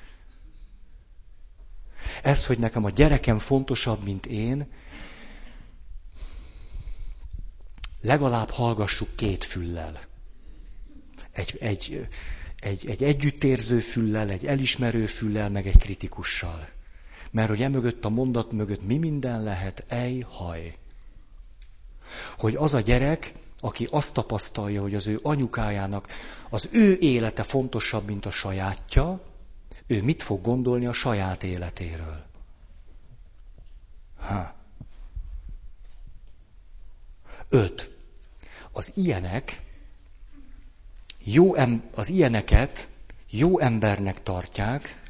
Ez, 2.23 2.46
hogy 2.46 2.59
nekem 2.59 2.85
a 2.85 2.90
gyerekem 2.90 3.38
fontosabb, 3.38 4.05
mint 4.05 4.27
én, 4.27 4.66
legalább 8.01 8.51
hallgassuk 8.51 9.16
két 9.16 9.44
füllel. 9.44 10.01
Egy, 11.33 11.57
egy, 11.61 12.09
egy, 12.61 12.87
egy 12.87 13.03
együttérző 13.03 13.81
füllel, 13.81 14.31
egy 14.31 14.46
elismerő 14.46 15.07
füllel, 15.07 15.51
meg 15.51 15.66
egy 15.66 15.79
kritikussal. 15.79 16.68
Mert 17.31 17.49
hogy 17.49 17.62
emögött 17.62 18.05
a 18.05 18.09
mondat 18.09 18.53
mögött 18.53 18.87
mi 18.87 18.99
minden 18.99 19.42
lehet, 19.42 19.85
ej, 19.88 20.25
haj. 20.29 20.79
Hogy 22.38 22.55
az 22.55 22.75
a 22.75 22.81
gyerek, 22.81 23.33
aki 23.61 23.88
azt 23.90 24.14
tapasztalja, 24.14 24.83
hogy 24.83 24.94
az 24.94 25.07
ő 25.07 25.18
anyukájának 25.23 26.09
az 26.51 26.68
ő 26.73 26.96
élete 27.01 27.42
fontosabb, 27.42 28.07
mint 28.07 28.27
a 28.27 28.31
sajátja, 28.31 29.20
ő 29.87 30.03
mit 30.03 30.23
fog 30.23 30.42
gondolni 30.42 30.87
a 30.87 30.92
saját 30.92 31.42
életéről? 31.42 32.25
Ha. 34.16 34.55
Öt. 37.49 37.90
az 38.73 38.92
ilyenek, 38.94 39.62
jó 41.24 41.54
em, 41.54 41.83
az 41.94 42.09
ilyeneket 42.09 42.88
jó 43.30 43.59
embernek 43.59 44.22
tartják, 44.22 45.00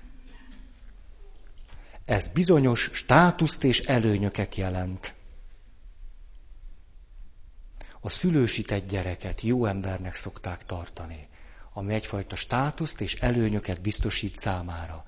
ez 2.05 2.29
bizonyos 2.29 2.91
státuszt 2.93 3.65
és 3.65 3.81
előnyöket 3.81 4.55
jelent. 4.55 5.15
A 8.01 8.09
szülősített 8.09 8.89
gyereket 8.89 9.41
jó 9.41 9.65
embernek 9.67 10.15
szokták 10.15 10.65
tartani, 10.65 11.29
ami 11.73 11.95
egyfajta 11.95 12.37
státuszt 12.37 13.01
és 13.01 13.15
előnyöket 13.15 13.81
biztosít 13.81 14.37
számára. 14.37 15.05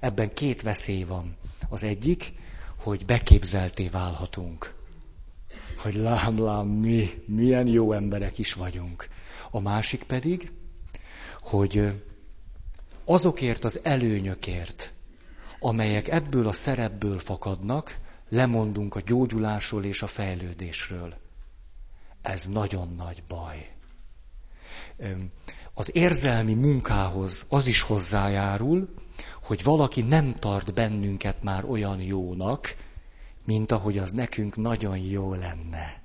Ebben 0.00 0.34
két 0.34 0.62
veszély 0.62 1.02
van. 1.02 1.36
Az 1.68 1.82
egyik, 1.82 2.32
hogy 2.76 3.04
beképzelté 3.04 3.88
válhatunk. 3.88 4.74
Hogy 5.78 5.94
lám, 5.94 6.38
lám, 6.38 6.66
mi, 6.66 7.10
milyen 7.26 7.66
jó 7.66 7.92
emberek 7.92 8.38
is 8.38 8.52
vagyunk. 8.52 9.08
A 9.50 9.60
másik 9.60 10.02
pedig, 10.02 10.52
hogy 11.40 12.02
azokért 13.04 13.64
az 13.64 13.80
előnyökért, 13.82 14.92
amelyek 15.60 16.08
ebből 16.08 16.48
a 16.48 16.52
szerepből 16.52 17.18
fakadnak, 17.18 17.98
lemondunk 18.28 18.94
a 18.94 19.00
gyógyulásról 19.00 19.84
és 19.84 20.02
a 20.02 20.06
fejlődésről. 20.06 21.14
Ez 22.22 22.46
nagyon 22.46 22.94
nagy 22.96 23.22
baj. 23.28 23.70
Az 25.74 25.96
érzelmi 25.96 26.54
munkához 26.54 27.46
az 27.48 27.66
is 27.66 27.80
hozzájárul, 27.80 28.94
hogy 29.42 29.62
valaki 29.62 30.02
nem 30.02 30.34
tart 30.34 30.74
bennünket 30.74 31.42
már 31.42 31.64
olyan 31.64 32.00
jónak, 32.00 32.76
mint 33.44 33.72
ahogy 33.72 33.98
az 33.98 34.12
nekünk 34.12 34.56
nagyon 34.56 34.98
jó 34.98 35.34
lenne. 35.34 36.02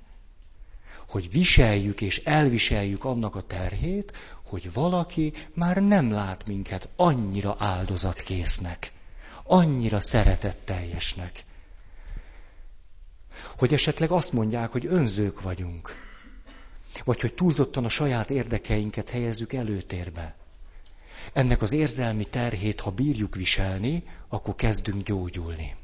Hogy 1.12 1.30
viseljük 1.30 2.00
és 2.00 2.18
elviseljük 2.18 3.04
annak 3.04 3.34
a 3.36 3.40
terhét, 3.40 4.12
hogy 4.46 4.72
valaki 4.72 5.32
már 5.54 5.76
nem 5.76 6.10
lát 6.10 6.46
minket 6.46 6.88
annyira 6.96 7.56
áldozatkésznek, 7.58 8.92
annyira 9.42 10.00
szeretetteljesnek. 10.00 11.44
Hogy 13.58 13.72
esetleg 13.72 14.10
azt 14.10 14.32
mondják, 14.32 14.70
hogy 14.70 14.86
önzők 14.86 15.40
vagyunk, 15.42 15.96
vagy 17.04 17.20
hogy 17.20 17.34
túlzottan 17.34 17.84
a 17.84 17.88
saját 17.88 18.30
érdekeinket 18.30 19.08
helyezzük 19.08 19.52
előtérbe. 19.52 20.36
Ennek 21.32 21.62
az 21.62 21.72
érzelmi 21.72 22.24
terhét, 22.24 22.80
ha 22.80 22.90
bírjuk 22.90 23.34
viselni, 23.34 24.02
akkor 24.28 24.54
kezdünk 24.54 25.02
gyógyulni. 25.02 25.76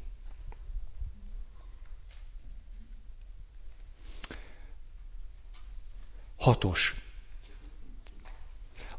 Hatos. 6.39 6.95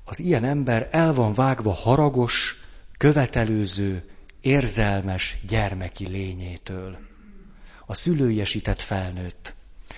Az 0.04 0.18
ilyen 0.20 0.44
ember 0.44 0.88
el 0.90 1.14
van 1.14 1.34
vágva 1.34 1.72
haragos, 1.72 2.56
követelőző, 2.98 4.10
érzelmes 4.40 5.36
gyermeki 5.46 6.06
lényétől. 6.06 6.98
A 7.86 7.94
szülőiesített 7.94 8.80
felnőtt. 8.80 9.54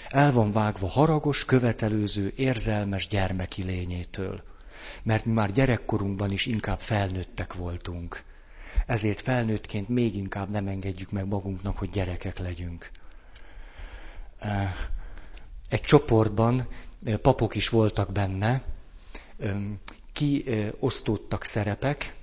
El 0.09 0.33
van 0.33 0.53
vágva 0.53 0.89
haragos, 0.89 1.45
követelőző, 1.45 2.33
érzelmes 2.37 3.09
gyermeki 3.09 3.63
lényétől 3.63 4.43
mert 5.03 5.25
mi 5.25 5.33
már 5.33 5.53
gyerekkorunkban 5.53 6.31
is 6.31 6.47
inkább 6.47 6.81
felnőttek 6.81 7.55
voltunk. 7.55 8.23
Ezért 8.87 9.21
felnőttként 9.21 9.89
még 9.89 10.17
inkább 10.17 10.51
nem 10.51 10.67
engedjük 10.67 11.11
meg 11.11 11.27
magunknak, 11.27 11.79
hogy 11.79 11.91
gyerekek 11.91 12.39
legyünk. 12.39 12.91
Egy 15.69 15.81
csoportban 15.81 16.69
papok 17.23 17.55
is 17.55 17.69
voltak 17.69 18.13
benne, 18.13 18.63
kiosztódtak 20.13 21.45
szerepek, 21.45 22.15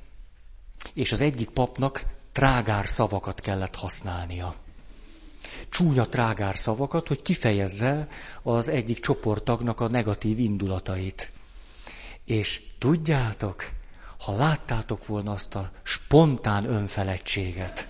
és 0.93 1.11
az 1.11 1.19
egyik 1.19 1.49
papnak 1.49 2.03
trágár 2.31 2.87
szavakat 2.87 3.39
kellett 3.39 3.75
használnia. 3.75 4.55
Csúnya 5.69 6.07
trágár 6.07 6.55
szavakat, 6.57 7.07
hogy 7.07 7.21
kifejezze 7.21 8.07
az 8.43 8.67
egyik 8.67 8.99
csoporttagnak 8.99 9.79
a 9.79 9.87
negatív 9.87 10.39
indulatait. 10.39 11.31
És 12.25 12.61
tudjátok, 12.77 13.69
ha 14.19 14.35
láttátok 14.35 15.05
volna 15.05 15.31
azt 15.31 15.55
a 15.55 15.71
spontán 15.83 16.65
önfeledtséget, 16.65 17.87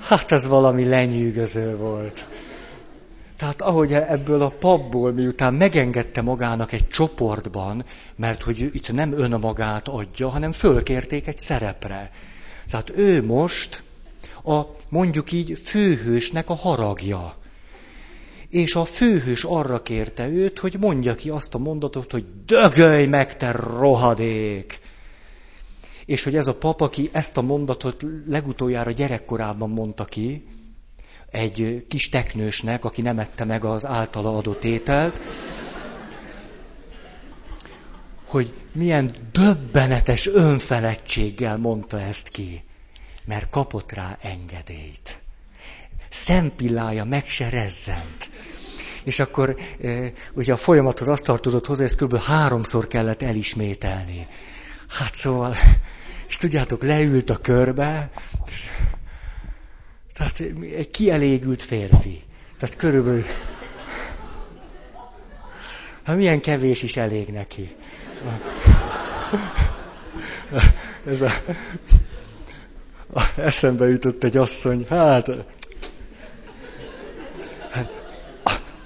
hát 0.00 0.30
ez 0.32 0.46
valami 0.46 0.84
lenyűgöző 0.84 1.76
volt. 1.76 2.26
Tehát 3.36 3.60
ahogy 3.60 3.92
ebből 3.92 4.42
a 4.42 4.48
papból, 4.48 5.12
miután 5.12 5.54
megengedte 5.54 6.22
magának 6.22 6.72
egy 6.72 6.88
csoportban, 6.88 7.84
mert 8.16 8.42
hogy 8.42 8.58
itt 8.60 8.92
nem 8.92 9.12
önmagát 9.12 9.88
adja, 9.88 10.28
hanem 10.28 10.52
fölkérték 10.52 11.26
egy 11.26 11.38
szerepre. 11.38 12.10
Tehát 12.70 12.90
ő 12.96 13.24
most 13.24 13.82
a 14.44 14.62
mondjuk 14.88 15.32
így 15.32 15.58
főhősnek 15.58 16.50
a 16.50 16.54
haragja 16.54 17.36
és 18.54 18.74
a 18.74 18.84
főhős 18.84 19.44
arra 19.44 19.82
kérte 19.82 20.28
őt, 20.28 20.58
hogy 20.58 20.76
mondja 20.78 21.14
ki 21.14 21.30
azt 21.30 21.54
a 21.54 21.58
mondatot, 21.58 22.12
hogy 22.12 22.24
dögölj 22.46 23.06
meg, 23.06 23.36
te 23.36 23.52
rohadék! 23.52 24.80
És 26.06 26.24
hogy 26.24 26.36
ez 26.36 26.46
a 26.46 26.54
pap, 26.54 26.80
aki 26.80 27.08
ezt 27.12 27.36
a 27.36 27.42
mondatot 27.42 28.04
legutoljára 28.26 28.90
gyerekkorában 28.90 29.70
mondta 29.70 30.04
ki, 30.04 30.46
egy 31.34 31.84
kis 31.88 32.08
teknősnek, 32.08 32.84
aki 32.84 33.02
nem 33.02 33.18
ette 33.18 33.44
meg 33.44 33.64
az 33.64 33.86
általa 33.86 34.36
adott 34.36 34.64
ételt, 34.64 35.20
hogy 38.26 38.54
milyen 38.72 39.10
döbbenetes 39.32 40.26
önfeledtséggel 40.26 41.56
mondta 41.56 42.00
ezt 42.00 42.28
ki, 42.28 42.64
mert 43.24 43.50
kapott 43.50 43.92
rá 43.92 44.18
engedélyt 44.22 45.22
szempillája 46.14 47.04
meg 47.04 47.26
se 47.26 47.48
rezzent. 47.48 48.30
És 49.04 49.20
akkor 49.20 49.56
ugye 50.32 50.52
a 50.52 50.56
folyamathoz 50.56 51.08
azt 51.08 51.24
tartozott 51.24 51.66
hozzá, 51.66 51.84
ezt 51.84 52.02
kb. 52.02 52.18
háromszor 52.18 52.86
kellett 52.86 53.22
elismételni. 53.22 54.26
Hát 54.88 55.14
szóval, 55.14 55.56
és 56.28 56.36
tudjátok, 56.36 56.82
leült 56.82 57.30
a 57.30 57.36
körbe, 57.36 58.10
és, 58.46 58.64
tehát 60.36 60.52
egy 60.76 60.90
kielégült 60.90 61.62
férfi. 61.62 62.22
Tehát 62.58 62.76
körülbelül, 62.76 63.24
hát 66.02 66.16
milyen 66.16 66.40
kevés 66.40 66.82
is 66.82 66.96
elég 66.96 67.28
neki. 67.28 67.76
Ez 71.06 71.20
a, 71.20 71.30
a, 73.14 73.22
eszembe 73.36 73.88
jutott 73.88 74.24
egy 74.24 74.36
asszony, 74.36 74.86
hát 74.88 75.30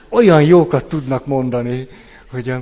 olyan 0.08 0.42
jókat 0.42 0.86
tudnak 0.86 1.26
mondani, 1.26 1.88
hogy 2.30 2.54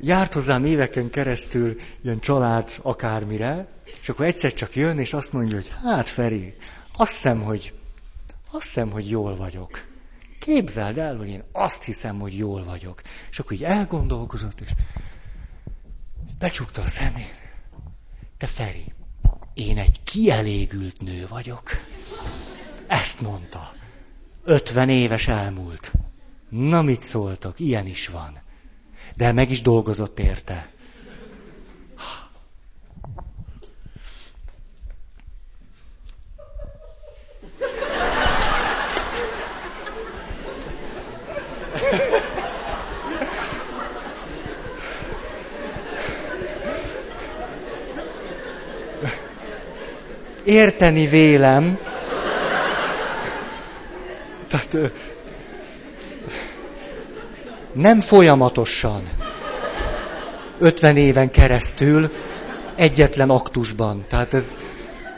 járt 0.00 0.32
hozzám 0.32 0.64
éveken 0.64 1.10
keresztül 1.10 1.76
ilyen 2.02 2.20
család 2.20 2.70
akármire, 2.82 3.66
és 4.00 4.08
akkor 4.08 4.26
egyszer 4.26 4.52
csak 4.52 4.76
jön, 4.76 4.98
és 4.98 5.14
azt 5.14 5.32
mondja, 5.32 5.54
hogy 5.54 5.72
hát 5.82 6.06
Feri, 6.06 6.54
azt 6.96 7.12
hiszem, 7.12 7.42
hogy, 7.42 7.72
azt 8.50 8.62
hiszem, 8.62 8.90
hogy 8.90 9.10
jól 9.10 9.36
vagyok. 9.36 9.88
Képzeld 10.38 10.98
el, 10.98 11.16
hogy 11.16 11.28
én 11.28 11.44
azt 11.52 11.84
hiszem, 11.84 12.18
hogy 12.18 12.36
jól 12.36 12.64
vagyok. 12.64 13.02
És 13.30 13.38
akkor 13.38 13.52
így 13.52 13.64
elgondolkozott, 13.64 14.60
és 14.60 14.70
becsukta 16.38 16.82
a 16.82 16.86
szemét. 16.86 17.52
Te 18.36 18.46
Feri, 18.46 18.92
én 19.54 19.78
egy 19.78 20.02
kielégült 20.02 21.00
nő 21.00 21.26
vagyok. 21.28 21.70
Ezt 22.86 23.20
mondta. 23.20 23.72
Ötven 24.44 24.88
éves 24.88 25.28
elmúlt. 25.28 25.92
Na 26.48 26.82
mit 26.82 27.02
szóltok, 27.02 27.60
ilyen 27.60 27.86
is 27.86 28.08
van. 28.08 28.42
De 29.16 29.32
meg 29.32 29.50
is 29.50 29.62
dolgozott 29.62 30.18
érte. 30.18 30.70
Érteni 50.50 51.06
vélem, 51.06 51.78
tehát 54.48 54.92
nem 57.72 58.00
folyamatosan, 58.00 59.08
50 60.58 60.96
éven 60.96 61.30
keresztül, 61.30 62.10
egyetlen 62.74 63.30
aktusban. 63.30 64.04
Tehát 64.08 64.34
ez, 64.34 64.60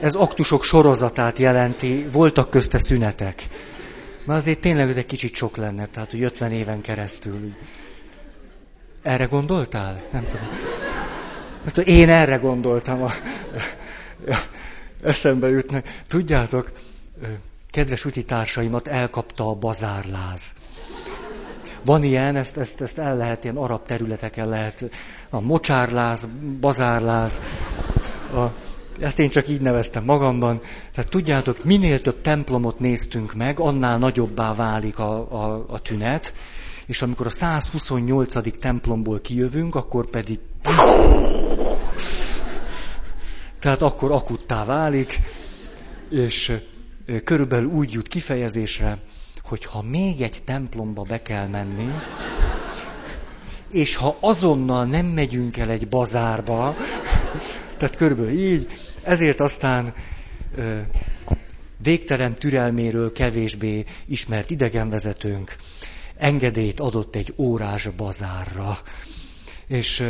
ez 0.00 0.14
aktusok 0.14 0.64
sorozatát 0.64 1.38
jelenti, 1.38 2.06
voltak 2.12 2.50
közte 2.50 2.78
szünetek. 2.78 3.42
Már 4.24 4.36
azért 4.36 4.60
tényleg 4.60 4.88
ez 4.88 4.96
egy 4.96 5.06
kicsit 5.06 5.34
sok 5.34 5.56
lenne, 5.56 5.86
tehát 5.86 6.10
hogy 6.10 6.22
50 6.22 6.52
éven 6.52 6.80
keresztül. 6.80 7.52
Erre 9.02 9.24
gondoltál? 9.24 10.02
Nem 10.10 10.24
tudom. 10.24 10.48
Hát 11.64 11.78
én 11.78 12.08
erre 12.08 12.36
gondoltam. 12.36 13.02
A... 13.02 13.12
Eszembe 15.02 15.48
jutnak. 15.48 15.84
Tudjátok, 16.08 16.72
kedves 17.70 18.04
utitársaimat 18.04 18.88
elkapta 18.88 19.48
a 19.48 19.54
bazárláz. 19.54 20.54
Van 21.84 22.02
ilyen, 22.04 22.36
ezt, 22.36 22.56
ezt, 22.56 22.80
ezt 22.80 22.98
el 22.98 23.16
lehet, 23.16 23.44
ilyen 23.44 23.56
arab 23.56 23.86
területeken 23.86 24.48
lehet, 24.48 24.90
a 25.30 25.40
mocsárláz, 25.40 26.28
bazárláz, 26.60 27.40
a, 28.34 28.46
ezt 29.00 29.18
én 29.18 29.30
csak 29.30 29.48
így 29.48 29.60
neveztem 29.60 30.04
magamban. 30.04 30.60
Tehát 30.92 31.10
tudjátok, 31.10 31.64
minél 31.64 32.00
több 32.00 32.20
templomot 32.20 32.78
néztünk 32.78 33.34
meg, 33.34 33.60
annál 33.60 33.98
nagyobbá 33.98 34.54
válik 34.54 34.98
a, 34.98 35.14
a, 35.32 35.64
a 35.68 35.78
tünet, 35.78 36.34
és 36.86 37.02
amikor 37.02 37.26
a 37.26 37.30
128. 37.30 38.58
templomból 38.58 39.20
kijövünk, 39.20 39.74
akkor 39.74 40.06
pedig 40.06 40.38
tehát 43.62 43.82
akkor 43.82 44.10
akuttá 44.10 44.64
válik, 44.64 45.18
és 46.10 46.52
körülbelül 47.24 47.68
úgy 47.68 47.92
jut 47.92 48.08
kifejezésre, 48.08 48.98
hogy 49.42 49.64
ha 49.64 49.82
még 49.82 50.20
egy 50.20 50.42
templomba 50.44 51.02
be 51.02 51.22
kell 51.22 51.46
menni, 51.46 51.90
és 53.70 53.96
ha 53.96 54.16
azonnal 54.20 54.84
nem 54.84 55.06
megyünk 55.06 55.56
el 55.56 55.70
egy 55.70 55.88
bazárba, 55.88 56.76
tehát 57.78 57.96
körülbelül 57.96 58.30
így, 58.38 58.66
ezért 59.02 59.40
aztán 59.40 59.94
végtelen 61.82 62.34
türelméről 62.34 63.12
kevésbé 63.12 63.84
ismert 64.06 64.50
idegenvezetőnk 64.50 65.56
engedélyt 66.16 66.80
adott 66.80 67.16
egy 67.16 67.34
órás 67.36 67.88
bazárra. 67.96 68.78
És 69.66 70.04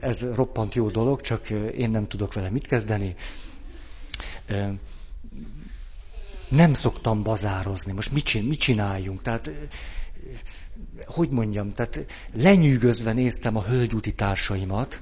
ez 0.00 0.26
roppant 0.34 0.74
jó 0.74 0.88
dolog, 0.90 1.20
csak 1.20 1.50
én 1.76 1.90
nem 1.90 2.06
tudok 2.06 2.34
vele 2.34 2.50
mit 2.50 2.66
kezdeni. 2.66 3.14
Nem 6.48 6.74
szoktam 6.74 7.22
bazározni. 7.22 7.92
Most 7.92 8.12
mit, 8.12 8.58
csináljunk? 8.58 9.22
Tehát, 9.22 9.50
hogy 11.06 11.28
mondjam, 11.28 11.72
tehát 11.72 12.06
lenyűgözve 12.34 13.12
néztem 13.12 13.56
a 13.56 13.62
hölgyúti 13.62 14.12
társaimat, 14.12 15.00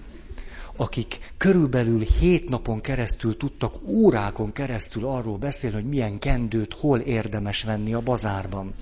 akik 0.76 1.32
körülbelül 1.36 2.00
hét 2.00 2.48
napon 2.48 2.80
keresztül 2.80 3.36
tudtak 3.36 3.74
órákon 3.88 4.52
keresztül 4.52 5.06
arról 5.06 5.38
beszélni, 5.38 5.76
hogy 5.76 5.88
milyen 5.88 6.18
kendőt 6.18 6.74
hol 6.74 6.98
érdemes 6.98 7.62
venni 7.62 7.94
a 7.94 8.00
bazárban. 8.00 8.74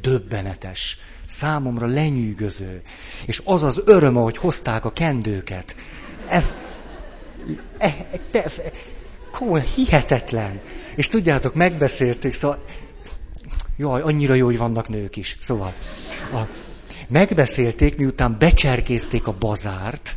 Döbbenetes, 0.00 0.98
számomra 1.26 1.86
lenyűgöző. 1.86 2.82
És 3.26 3.42
az 3.44 3.62
az 3.62 3.82
öröm, 3.84 4.16
ahogy 4.16 4.36
hozták 4.36 4.84
a 4.84 4.90
kendőket. 4.90 5.76
Ez, 6.28 6.54
e, 7.78 7.96
e, 8.12 8.18
te, 8.30 8.50
komoly, 9.30 9.64
hihetetlen. 9.74 10.60
És 10.96 11.08
tudjátok, 11.08 11.54
megbeszélték, 11.54 12.34
szóval, 12.34 12.64
jaj, 13.76 14.00
annyira 14.02 14.34
jó, 14.34 14.44
hogy 14.44 14.58
vannak 14.58 14.88
nők 14.88 15.16
is. 15.16 15.36
Szóval, 15.40 15.72
a, 16.32 16.40
megbeszélték, 17.08 17.96
miután 17.96 18.36
becserkézték 18.38 19.26
a 19.26 19.36
bazárt, 19.38 20.16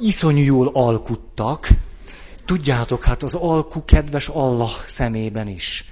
iszonyú 0.00 0.42
jól 0.42 0.70
alkuttak, 0.72 1.68
tudjátok, 2.44 3.04
hát 3.04 3.22
az 3.22 3.34
alku 3.34 3.84
kedves 3.84 4.28
Allah 4.28 4.70
szemében 4.86 5.48
is. 5.48 5.84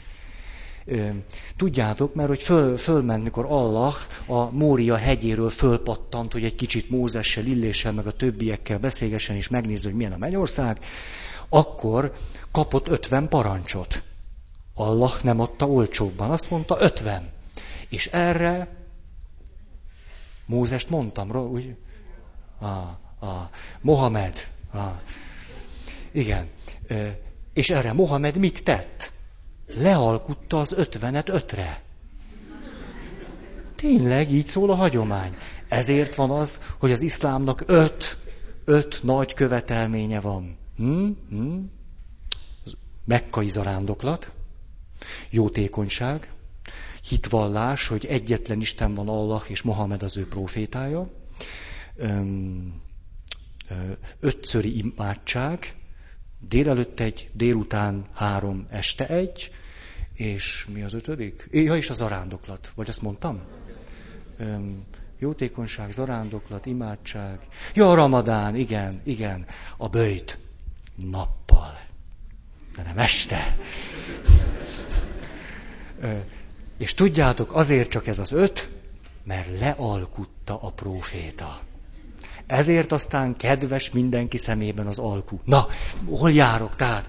Tudjátok, 1.56 2.14
mert 2.14 2.28
hogy 2.28 2.42
föl, 2.42 2.76
fölment, 2.76 3.22
mikor 3.22 3.44
Allah 3.44 3.94
a 4.26 4.50
Mória 4.50 4.96
hegyéről 4.96 5.50
fölpattant, 5.50 6.32
hogy 6.32 6.44
egy 6.44 6.54
kicsit 6.54 6.90
Mózessel, 6.90 7.44
Illéssel, 7.44 7.92
meg 7.92 8.06
a 8.06 8.10
többiekkel 8.12 8.78
beszélgessen 8.78 9.36
és 9.36 9.48
megnézze, 9.48 9.88
hogy 9.88 9.96
milyen 9.96 10.12
a 10.12 10.16
mennyország, 10.16 10.78
akkor 11.48 12.12
kapott 12.52 12.88
50 12.88 13.28
parancsot. 13.28 14.02
Allah 14.74 15.22
nem 15.22 15.40
adta 15.40 15.66
olcsóbban, 15.66 16.30
azt 16.30 16.50
mondta 16.50 16.76
50. 16.80 17.30
És 17.88 18.06
erre 18.06 18.68
Mózest 20.46 20.90
mondtam, 20.90 21.36
úgy? 21.36 21.76
A, 22.58 22.66
a, 23.26 23.50
Mohamed. 23.80 24.48
A, 24.72 24.78
igen. 26.12 26.48
És 27.52 27.70
erre 27.70 27.92
Mohamed 27.92 28.36
mit 28.36 28.64
tett? 28.64 29.12
Lealkutta 29.74 30.60
az 30.60 30.72
ötvenet 30.72 31.28
ötre. 31.28 31.82
Tényleg 33.74 34.30
így 34.32 34.46
szól 34.46 34.70
a 34.70 34.74
hagyomány. 34.74 35.34
Ezért 35.68 36.14
van 36.14 36.30
az, 36.30 36.60
hogy 36.78 36.92
az 36.92 37.00
iszlámnak 37.00 37.62
öt, 37.66 38.18
öt 38.64 39.00
nagy 39.02 39.32
követelménye 39.32 40.20
van. 40.20 40.56
Hm? 40.76 41.08
Hm? 41.28 41.58
Mekkai 43.04 43.48
zarándoklat, 43.48 44.32
jótékonyság, 45.30 46.30
hitvallás, 47.08 47.88
hogy 47.88 48.06
egyetlen 48.06 48.60
Isten 48.60 48.94
van 48.94 49.08
Allah 49.08 49.42
és 49.46 49.62
Mohamed 49.62 50.02
az 50.02 50.16
ő 50.16 50.28
profétája, 50.28 51.10
ötszöri 54.20 54.78
imádság, 54.78 55.74
Délelőtt 56.38 57.00
egy, 57.00 57.30
délután 57.32 58.06
három, 58.14 58.66
este 58.70 59.06
egy, 59.06 59.50
és 60.14 60.66
mi 60.72 60.82
az 60.82 60.94
ötödik? 60.94 61.48
Ja, 61.50 61.76
és 61.76 61.90
a 61.90 61.94
zarándoklat. 61.94 62.72
Vagy 62.74 62.88
azt 62.88 63.02
mondtam? 63.02 63.42
Öm, 64.38 64.84
jótékonyság, 65.18 65.92
zarándoklat, 65.92 66.66
imádság. 66.66 67.38
Ja, 67.74 67.90
a 67.90 67.94
ramadán, 67.94 68.56
igen, 68.56 69.00
igen. 69.04 69.46
A 69.76 69.88
bőjt 69.88 70.38
nappal. 70.94 71.78
De 72.76 72.82
nem 72.82 72.98
este. 72.98 73.56
Ö, 76.00 76.16
és 76.78 76.94
tudjátok, 76.94 77.52
azért 77.52 77.90
csak 77.90 78.06
ez 78.06 78.18
az 78.18 78.32
öt, 78.32 78.70
mert 79.24 79.58
lealkutta 79.58 80.60
a 80.60 80.70
próféta. 80.70 81.60
Ezért 82.46 82.92
aztán 82.92 83.36
kedves 83.36 83.90
mindenki 83.90 84.36
szemében 84.36 84.86
az 84.86 84.98
alkú. 84.98 85.40
Na, 85.44 85.66
hol 86.06 86.30
járok? 86.32 86.76
Tehát, 86.76 87.08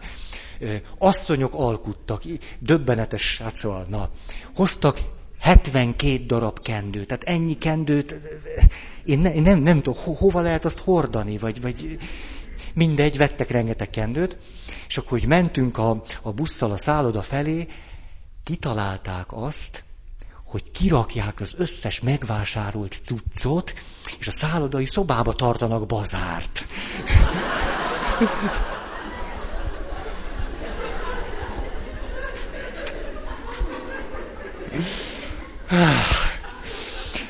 asszonyok 0.97 1.53
alkuttak, 1.53 2.21
döbbenetes, 2.59 3.41
szóval, 3.53 3.85
na, 3.89 4.09
hoztak 4.55 4.99
72 5.39 6.25
darab 6.25 6.59
kendőt, 6.59 7.07
tehát 7.07 7.23
ennyi 7.23 7.57
kendőt, 7.57 8.19
én, 9.05 9.19
ne, 9.19 9.33
én 9.33 9.41
nem, 9.41 9.59
nem 9.59 9.81
tudom, 9.81 10.03
ho, 10.03 10.13
hova 10.13 10.41
lehet 10.41 10.65
azt 10.65 10.79
hordani, 10.79 11.37
vagy, 11.37 11.61
vagy 11.61 11.97
mindegy, 12.73 13.17
vettek 13.17 13.49
rengeteg 13.49 13.89
kendőt, 13.89 14.37
és 14.87 14.97
akkor, 14.97 15.19
hogy 15.19 15.27
mentünk 15.27 15.77
a, 15.77 16.03
a 16.21 16.31
busszal 16.31 16.71
a 16.71 16.77
szálloda 16.77 17.21
felé, 17.21 17.67
kitalálták 18.43 19.25
azt, 19.29 19.83
hogy 20.47 20.71
kirakják 20.71 21.39
az 21.39 21.53
összes 21.57 21.99
megvásárolt 21.99 22.95
cuccot, 23.03 23.73
és 24.19 24.27
a 24.27 24.31
szállodai 24.31 24.85
szobába 24.85 25.33
tartanak 25.33 25.85
bazárt. 25.85 26.67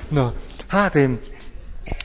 Na, 0.09 0.33
hát 0.67 0.95
én 0.95 1.19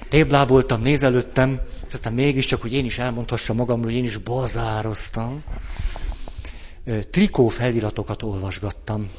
tébláboltam, 0.09 0.81
nézelődtem, 0.81 1.61
és 1.89 1.93
aztán 1.95 2.13
mégiscsak, 2.13 2.61
hogy 2.61 2.73
én 2.73 2.85
is 2.85 2.99
elmondhassam 2.99 3.57
magamról, 3.57 3.85
hogy 3.87 3.95
én 3.95 4.05
is 4.05 4.17
bazároztam. 4.17 5.43
Trikó 7.11 7.49
feliratokat 7.49 8.23
olvasgattam. 8.23 9.11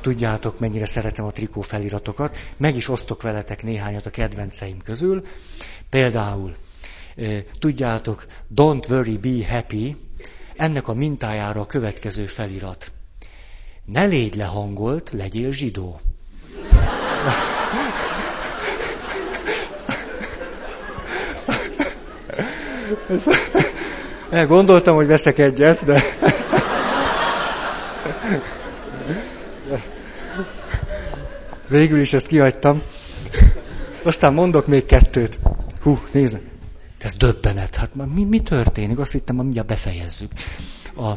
Tudjátok, 0.00 0.58
mennyire 0.58 0.86
szeretem 0.86 1.24
a 1.24 1.30
trikó 1.30 1.60
feliratokat. 1.60 2.36
Meg 2.56 2.76
is 2.76 2.88
osztok 2.88 3.22
veletek 3.22 3.62
néhányat 3.62 4.06
a 4.06 4.10
kedvenceim 4.10 4.78
közül. 4.82 5.26
Például, 5.90 6.54
tudjátok, 7.58 8.26
Don't 8.54 8.90
worry, 8.90 9.18
be 9.18 9.48
happy. 9.48 9.96
Ennek 10.56 10.88
a 10.88 10.94
mintájára 10.94 11.60
a 11.60 11.66
következő 11.66 12.26
felirat. 12.26 12.90
Ne 13.84 14.04
légy 14.04 14.34
lehangolt, 14.34 15.10
legyél 15.12 15.52
zsidó. 15.52 16.00
Gondoltam, 24.46 24.94
hogy 24.94 25.06
veszek 25.06 25.38
egyet, 25.38 25.84
de... 25.84 26.02
Végül 31.68 32.00
is 32.00 32.12
ezt 32.12 32.26
kihagytam. 32.26 32.82
Aztán 34.02 34.34
mondok 34.34 34.66
még 34.66 34.86
kettőt. 34.86 35.38
Hú, 35.80 35.98
nézd, 36.12 36.40
ez 36.98 37.16
döbbenet. 37.16 37.76
Hát 37.76 37.94
mi, 37.94 38.24
mi 38.24 38.40
történik? 38.40 38.98
Azt 38.98 39.12
hittem, 39.12 39.36
mindjárt 39.36 39.68
befejezzük. 39.68 40.32
A, 40.96 41.12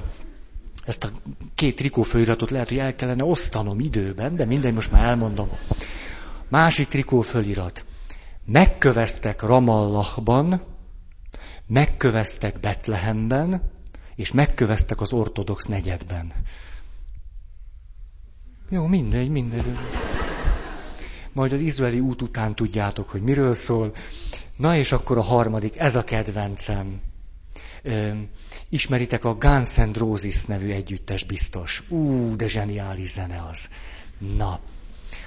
ezt 0.85 1.03
a 1.03 1.09
két 1.55 1.75
trikóföliratot 1.75 2.49
lehet, 2.49 2.67
hogy 2.67 2.77
el 2.77 2.95
kellene 2.95 3.23
osztanom 3.23 3.79
időben, 3.79 4.35
de 4.35 4.45
minden 4.45 4.73
most 4.73 4.91
már 4.91 5.03
elmondom. 5.05 5.49
Másik 6.47 6.87
trikófölirat. 6.87 7.85
Megköveztek 8.45 9.41
Ramallahban, 9.41 10.61
megköveztek 11.67 12.59
Betlehemben, 12.59 13.71
és 14.15 14.31
megköveztek 14.31 15.01
az 15.01 15.13
ortodox 15.13 15.65
negyedben. 15.65 16.33
Jó, 18.69 18.87
mindegy, 18.87 19.29
mindegy. 19.29 19.77
Majd 21.33 21.53
az 21.53 21.59
izraeli 21.59 21.99
út 21.99 22.21
után 22.21 22.55
tudjátok, 22.55 23.09
hogy 23.09 23.21
miről 23.21 23.55
szól. 23.55 23.95
Na 24.57 24.75
és 24.75 24.91
akkor 24.91 25.17
a 25.17 25.21
harmadik, 25.21 25.77
ez 25.77 25.95
a 25.95 26.03
kedvencem. 26.03 27.01
Ismeritek 28.69 29.25
a 29.25 29.35
Guns 29.35 29.75
N' 29.75 29.91
Roses 29.93 30.45
nevű 30.45 30.69
együttes 30.69 31.23
biztos. 31.23 31.83
Ú, 31.89 32.35
de 32.35 32.47
zseniális 32.47 33.09
zene 33.09 33.45
az. 33.49 33.69
Na, 34.17 34.59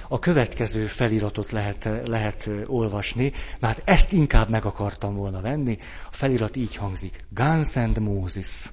a 0.07 0.19
következő 0.19 0.85
feliratot 0.85 1.51
lehet, 1.51 1.89
lehet 2.05 2.49
olvasni, 2.65 3.31
mert 3.59 3.77
hát 3.77 3.89
ezt 3.89 4.11
inkább 4.11 4.49
meg 4.49 4.65
akartam 4.65 5.15
volna 5.15 5.41
venni. 5.41 5.77
A 6.11 6.15
felirat 6.15 6.55
így 6.55 6.75
hangzik. 6.75 7.25
Guns 7.29 7.75
and 7.75 7.99
Moses. 7.99 8.71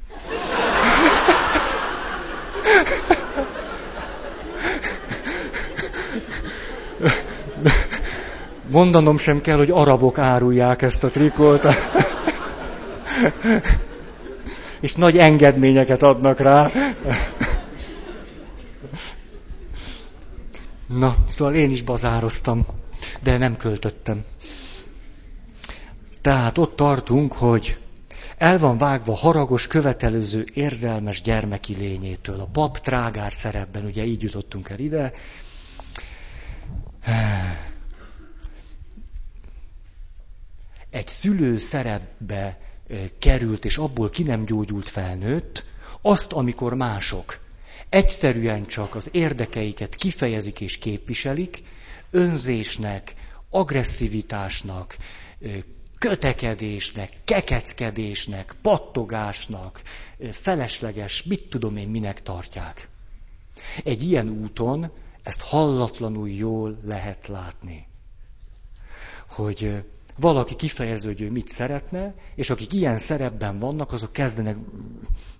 Mondanom 8.70 9.18
sem 9.18 9.40
kell, 9.40 9.56
hogy 9.56 9.70
arabok 9.70 10.18
árulják 10.18 10.82
ezt 10.82 11.04
a 11.04 11.08
trikót. 11.08 11.66
És 14.80 14.94
nagy 14.94 15.18
engedményeket 15.18 16.02
adnak 16.02 16.38
rá. 16.38 16.70
Na, 20.86 21.16
szóval 21.28 21.54
én 21.54 21.70
is 21.70 21.82
bazároztam, 21.82 22.66
de 23.22 23.36
nem 23.38 23.56
költöttem. 23.56 24.24
Tehát 26.20 26.58
ott 26.58 26.76
tartunk, 26.76 27.32
hogy 27.32 27.78
el 28.38 28.58
van 28.58 28.78
vágva 28.78 29.14
haragos, 29.14 29.66
követelőző, 29.66 30.44
érzelmes 30.54 31.22
gyermeki 31.22 31.74
lényétől. 31.74 32.40
A 32.40 32.48
pap 32.52 32.78
trágár 32.78 33.32
szerepben, 33.32 33.84
ugye 33.84 34.04
így 34.04 34.22
jutottunk 34.22 34.68
el 34.68 34.78
ide. 34.78 35.12
Egy 40.90 41.08
szülő 41.08 41.58
szerepbe 41.58 42.58
került, 43.18 43.64
és 43.64 43.78
abból 43.78 44.10
ki 44.10 44.22
nem 44.22 44.44
gyógyult 44.44 44.88
felnőtt, 44.88 45.64
azt, 46.02 46.32
amikor 46.32 46.74
mások 46.74 47.40
egyszerűen 47.90 48.66
csak 48.66 48.94
az 48.94 49.08
érdekeiket 49.12 49.94
kifejezik 49.94 50.60
és 50.60 50.78
képviselik, 50.78 51.62
önzésnek, 52.10 53.14
agresszivitásnak, 53.50 54.96
kötekedésnek, 55.98 57.10
kekeckedésnek, 57.24 58.56
pattogásnak, 58.62 59.82
felesleges, 60.30 61.22
mit 61.22 61.48
tudom 61.48 61.76
én, 61.76 61.88
minek 61.88 62.22
tartják. 62.22 62.88
Egy 63.84 64.02
ilyen 64.02 64.28
úton 64.28 64.92
ezt 65.22 65.40
hallatlanul 65.40 66.28
jól 66.28 66.78
lehet 66.82 67.26
látni. 67.26 67.86
Hogy 69.28 69.84
valaki 70.20 70.56
kifejező, 70.56 71.08
hogy 71.08 71.20
ő 71.20 71.30
mit 71.30 71.48
szeretne, 71.48 72.14
és 72.34 72.50
akik 72.50 72.72
ilyen 72.72 72.98
szerepben 72.98 73.58
vannak, 73.58 73.92
azok 73.92 74.12
kezdenek 74.12 74.56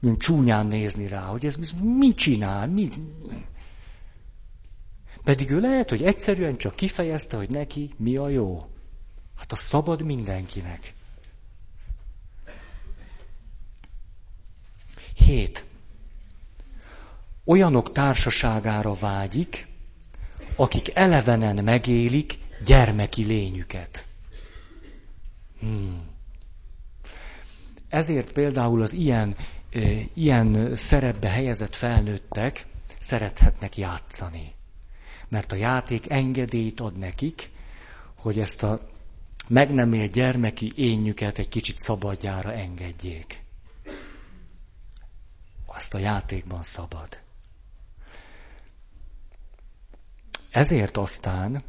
mint 0.01 0.21
csúnyán 0.21 0.67
nézni 0.67 1.07
rá, 1.07 1.21
hogy 1.21 1.47
ez 1.47 1.57
mit 1.83 2.17
csinál, 2.17 2.69
mi... 2.69 2.89
Pedig 5.25 5.51
ő 5.51 5.61
lehet, 5.61 5.89
hogy 5.89 6.03
egyszerűen 6.03 6.57
csak 6.57 6.75
kifejezte, 6.77 7.37
hogy 7.37 7.51
neki 7.51 7.91
mi 7.97 8.17
a 8.17 8.29
jó. 8.29 8.71
Hát 9.37 9.53
a 9.53 9.57
szabad 9.57 10.03
mindenkinek. 10.03 10.95
Hét. 15.15 15.65
Olyanok 17.45 17.93
társaságára 17.93 18.95
vágyik, 18.95 19.69
akik 20.57 20.95
elevenen 20.95 21.65
megélik 21.65 22.39
gyermeki 22.65 23.25
lényüket. 23.25 24.05
Hmm. 25.61 26.09
Ezért 27.89 28.33
például 28.33 28.83
az 28.83 28.93
ilyen, 28.93 29.37
ilyen 30.15 30.77
szerepbe 30.77 31.29
helyezett 31.29 31.75
felnőttek 31.75 32.67
szerethetnek 33.01 33.77
játszani. 33.77 34.53
Mert 35.29 35.53
a 35.53 35.57
játék 35.57 36.11
engedélyt 36.11 36.81
ad 36.81 36.99
nekik, 36.99 37.51
hogy 38.15 38.39
ezt 38.39 38.63
a 38.63 38.89
meg 39.49 39.71
nem 39.75 39.93
él 39.93 40.09
gyermeki 40.09 40.73
énjüket 40.77 41.39
egy 41.39 41.49
kicsit 41.49 41.79
szabadjára 41.79 42.53
engedjék. 42.53 43.43
Azt 45.67 45.95
a 45.95 45.99
játékban 45.99 46.63
szabad. 46.63 47.19
Ezért 50.51 50.97
aztán 50.97 51.63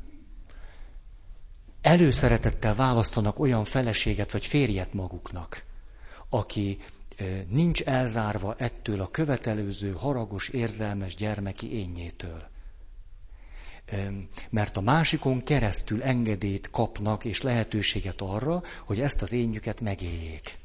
előszeretettel 1.81 2.75
választanak 2.75 3.39
olyan 3.39 3.65
feleséget 3.65 4.31
vagy 4.31 4.45
férjet 4.45 4.93
maguknak, 4.93 5.63
aki 6.29 6.77
nincs 7.47 7.81
elzárva 7.81 8.55
ettől 8.57 9.01
a 9.01 9.07
követelőző, 9.07 9.91
haragos, 9.91 10.49
érzelmes 10.49 11.15
gyermeki 11.15 11.73
énjétől. 11.73 12.49
Mert 14.49 14.77
a 14.77 14.81
másikon 14.81 15.43
keresztül 15.43 16.03
engedélyt 16.03 16.69
kapnak 16.69 17.25
és 17.25 17.41
lehetőséget 17.41 18.21
arra, 18.21 18.63
hogy 18.85 18.99
ezt 19.01 19.21
az 19.21 19.31
énjüket 19.31 19.81
megéljék. 19.81 20.59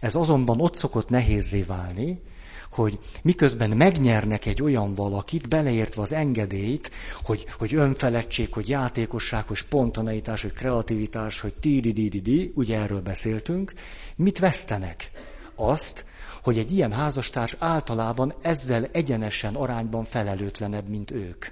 Ez 0.00 0.14
azonban 0.14 0.60
ott 0.60 0.74
szokott 0.74 1.08
nehézé 1.08 1.62
válni, 1.62 2.22
hogy 2.70 2.98
miközben 3.22 3.70
megnyernek 3.70 4.46
egy 4.46 4.62
olyan 4.62 4.94
valakit, 4.94 5.48
beleértve 5.48 6.02
az 6.02 6.12
engedélyt, 6.12 6.90
hogy, 7.24 7.46
hogy 7.58 7.74
önfeledtség, 7.74 8.52
hogy 8.52 8.68
játékosság, 8.68 9.46
hogy 9.46 9.56
spontaneitás, 9.56 10.42
hogy 10.42 10.52
kreativitás, 10.52 11.40
hogy 11.40 11.54
ti 11.54 12.52
ugye 12.54 12.78
erről 12.80 13.00
beszéltünk, 13.00 13.72
mit 14.16 14.38
vesztenek? 14.38 15.10
Azt, 15.54 16.04
hogy 16.42 16.58
egy 16.58 16.72
ilyen 16.72 16.92
házastárs 16.92 17.56
általában 17.58 18.34
ezzel 18.42 18.84
egyenesen 18.92 19.54
arányban 19.54 20.04
felelőtlenebb, 20.04 20.88
mint 20.88 21.10
ők. 21.10 21.46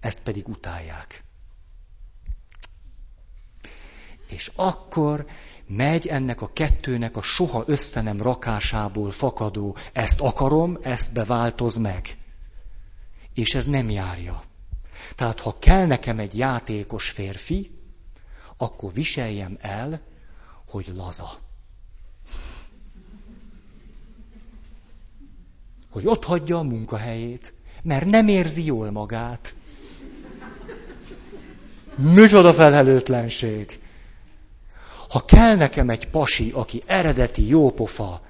Ezt 0.00 0.20
pedig 0.20 0.48
utálják. 0.48 1.24
És 4.28 4.50
akkor 4.56 5.26
megy 5.66 6.06
ennek 6.06 6.42
a 6.42 6.50
kettőnek 6.52 7.16
a 7.16 7.22
soha 7.22 7.64
össze 7.66 8.00
nem 8.00 8.22
rakásából 8.22 9.10
fakadó, 9.10 9.76
ezt 9.92 10.20
akarom, 10.20 10.78
ezt 10.82 11.12
beváltoz 11.12 11.76
meg. 11.76 12.16
És 13.34 13.54
ez 13.54 13.66
nem 13.66 13.90
járja. 13.90 14.42
Tehát 15.14 15.40
ha 15.40 15.58
kell 15.58 15.86
nekem 15.86 16.18
egy 16.18 16.36
játékos 16.38 17.10
férfi, 17.10 17.70
akkor 18.56 18.92
viseljem 18.92 19.56
el, 19.60 20.00
hogy 20.68 20.92
laza. 20.94 21.30
Hogy 25.90 26.06
ott 26.06 26.24
hagyja 26.24 26.58
a 26.58 26.62
munkahelyét, 26.62 27.54
mert 27.82 28.04
nem 28.04 28.28
érzi 28.28 28.64
jól 28.64 28.90
magát. 28.90 29.54
Micsoda 31.96 32.54
felelőtlenség. 32.54 33.80
Ha 35.08 35.24
kell 35.24 35.56
nekem 35.56 35.90
egy 35.90 36.08
pasi, 36.08 36.50
aki 36.50 36.82
eredeti 36.86 37.48
jópofa, 37.48 38.20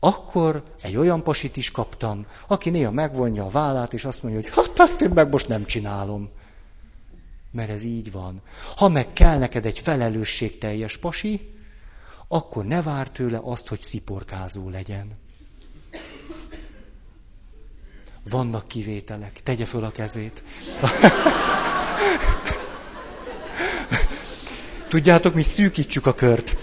akkor 0.00 0.62
egy 0.82 0.96
olyan 0.96 1.22
pasit 1.22 1.56
is 1.56 1.70
kaptam, 1.70 2.26
aki 2.46 2.70
néha 2.70 2.90
megvonja 2.90 3.44
a 3.44 3.50
vállát, 3.50 3.94
és 3.94 4.04
azt 4.04 4.22
mondja, 4.22 4.40
hogy 4.40 4.50
hát 4.54 4.78
azt 4.78 5.00
én 5.00 5.10
meg 5.10 5.28
most 5.30 5.48
nem 5.48 5.64
csinálom. 5.64 6.28
Mert 7.50 7.70
ez 7.70 7.84
így 7.84 8.12
van. 8.12 8.42
Ha 8.76 8.88
meg 8.88 9.12
kell 9.12 9.38
neked 9.38 9.66
egy 9.66 9.78
felelősségteljes 9.78 10.96
pasi, 10.96 11.54
akkor 12.28 12.64
ne 12.64 12.82
vár 12.82 13.10
tőle 13.10 13.40
azt, 13.42 13.68
hogy 13.68 13.80
sziporkázó 13.80 14.68
legyen. 14.68 15.18
Vannak 18.30 18.68
kivételek. 18.68 19.42
Tegye 19.42 19.64
föl 19.64 19.84
a 19.84 19.90
kezét. 19.90 20.42
Tudjátok, 24.88 25.34
mi 25.34 25.42
szűkítsük 25.42 26.06
a 26.06 26.14
kört. 26.14 26.56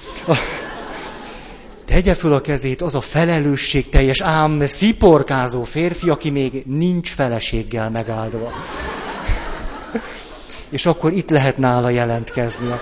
Tegye 1.86 2.14
föl 2.14 2.34
a 2.34 2.42
kezét 2.42 2.82
az 2.82 2.96
a 2.96 3.02
felelősségteljes, 3.02 4.22
ám 4.22 4.66
sziporkázó 4.66 5.64
férfi, 5.64 6.10
aki 6.10 6.30
még 6.30 6.64
nincs 6.66 7.10
feleséggel 7.10 7.90
megáldva. 7.90 8.52
És 10.70 10.86
akkor 10.86 11.12
itt 11.12 11.30
lehet 11.30 11.58
nála 11.58 11.90
jelentkezni. 11.90 12.80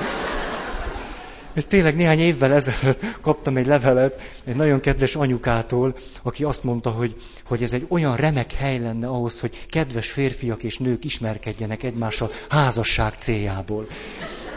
Tényleg 1.68 1.96
néhány 1.96 2.20
évvel 2.20 2.54
ezelőtt 2.54 3.00
kaptam 3.22 3.58
egy 3.58 3.66
levelet 3.66 4.22
egy 4.44 4.56
nagyon 4.56 4.80
kedves 4.80 5.16
anyukától, 5.16 5.96
aki 6.24 6.44
azt 6.44 6.64
mondta, 6.64 6.90
hogy, 6.90 7.16
hogy 7.46 7.64
ez 7.64 7.74
egy 7.74 7.86
olyan 7.90 8.16
remek 8.16 8.54
hely 8.54 8.80
lenne 8.80 9.08
ahhoz, 9.08 9.40
hogy 9.40 9.66
kedves 9.70 10.12
férfiak 10.12 10.64
és 10.64 10.78
nők 10.78 11.04
ismerkedjenek 11.04 11.84
egymással 11.84 12.32
házasság 12.50 13.14
céljából. 13.14 13.88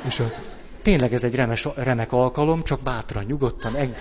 És 0.06 0.20
a, 0.20 0.32
tényleg 0.84 1.12
ez 1.12 1.24
egy 1.24 1.34
remes, 1.34 1.68
remek 1.74 2.12
alkalom, 2.12 2.62
csak 2.62 2.80
bátran, 2.80 3.24
nyugodtan. 3.24 3.76
Eng... 3.76 3.94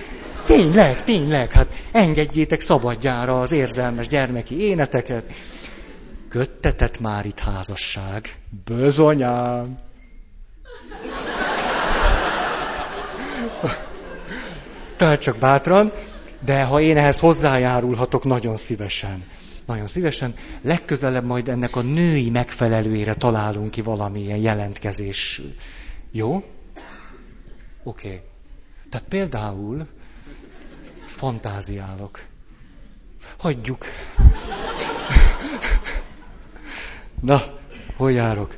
Tényleg, 0.45 1.03
tényleg, 1.03 1.51
hát 1.51 1.67
engedjétek 1.91 2.61
szabadjára 2.61 3.41
az 3.41 3.51
érzelmes 3.51 4.07
gyermeki 4.07 4.61
éneteket. 4.61 5.25
Köttetett 6.29 6.99
már 6.99 7.25
itt 7.25 7.39
házasság. 7.39 8.35
Bözonyám! 8.65 9.75
Tehát 14.97 15.19
csak 15.21 15.37
bátran, 15.37 15.91
de 16.45 16.63
ha 16.63 16.81
én 16.81 16.97
ehhez 16.97 17.19
hozzájárulhatok, 17.19 18.23
nagyon 18.23 18.55
szívesen. 18.55 19.23
Nagyon 19.65 19.87
szívesen. 19.87 20.33
Legközelebb 20.61 21.25
majd 21.25 21.49
ennek 21.49 21.75
a 21.75 21.81
női 21.81 22.29
megfelelőjére 22.29 23.13
találunk 23.13 23.71
ki 23.71 23.81
valamilyen 23.81 24.37
jelentkezés. 24.37 25.41
Jó? 26.11 26.43
Oké. 27.83 28.07
Okay. 28.07 28.21
Tehát 28.89 29.07
például 29.07 29.87
fantáziálok. 31.05 32.25
Hagyjuk. 33.37 33.85
Na, 37.19 37.41
hol 37.95 38.11
járok? 38.11 38.57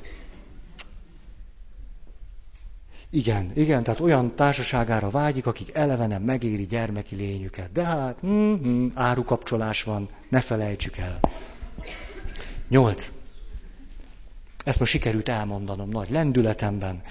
Igen, 3.10 3.52
igen, 3.54 3.84
tehát 3.84 4.00
olyan 4.00 4.36
társaságára 4.36 5.10
vágyik, 5.10 5.46
akik 5.46 5.70
elevenen 5.74 6.22
megéri 6.22 6.66
gyermeki 6.66 7.16
lényüket. 7.16 7.72
De 7.72 7.84
hát, 7.84 8.26
mm-hmm, 8.26 8.88
árukapcsolás 8.94 9.84
van, 9.84 10.10
ne 10.30 10.42
felejtsük 10.42 10.98
el. 10.98 11.20
Nyolc. 12.68 13.12
Ezt 14.66 14.80
most 14.80 14.92
sikerült 14.92 15.30
elmondanom 15.30 15.90
nagy 15.90 16.10
lendületemben, 16.10 17.02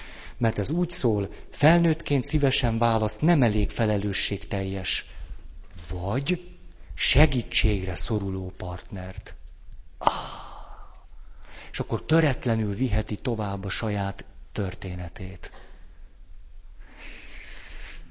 mert 0.44 0.58
ez 0.58 0.70
úgy 0.70 0.90
szól, 0.90 1.28
felnőttként 1.50 2.24
szívesen 2.24 2.78
válasz, 2.78 3.18
nem 3.18 3.42
elég 3.42 3.70
felelősségteljes. 3.70 5.06
Vagy 5.90 6.56
segítségre 6.94 7.94
szoruló 7.94 8.52
partnert. 8.56 9.34
Ah. 9.98 10.12
És 11.72 11.80
akkor 11.80 12.04
töretlenül 12.04 12.74
viheti 12.74 13.16
tovább 13.16 13.64
a 13.64 13.68
saját 13.68 14.24
történetét. 14.52 15.50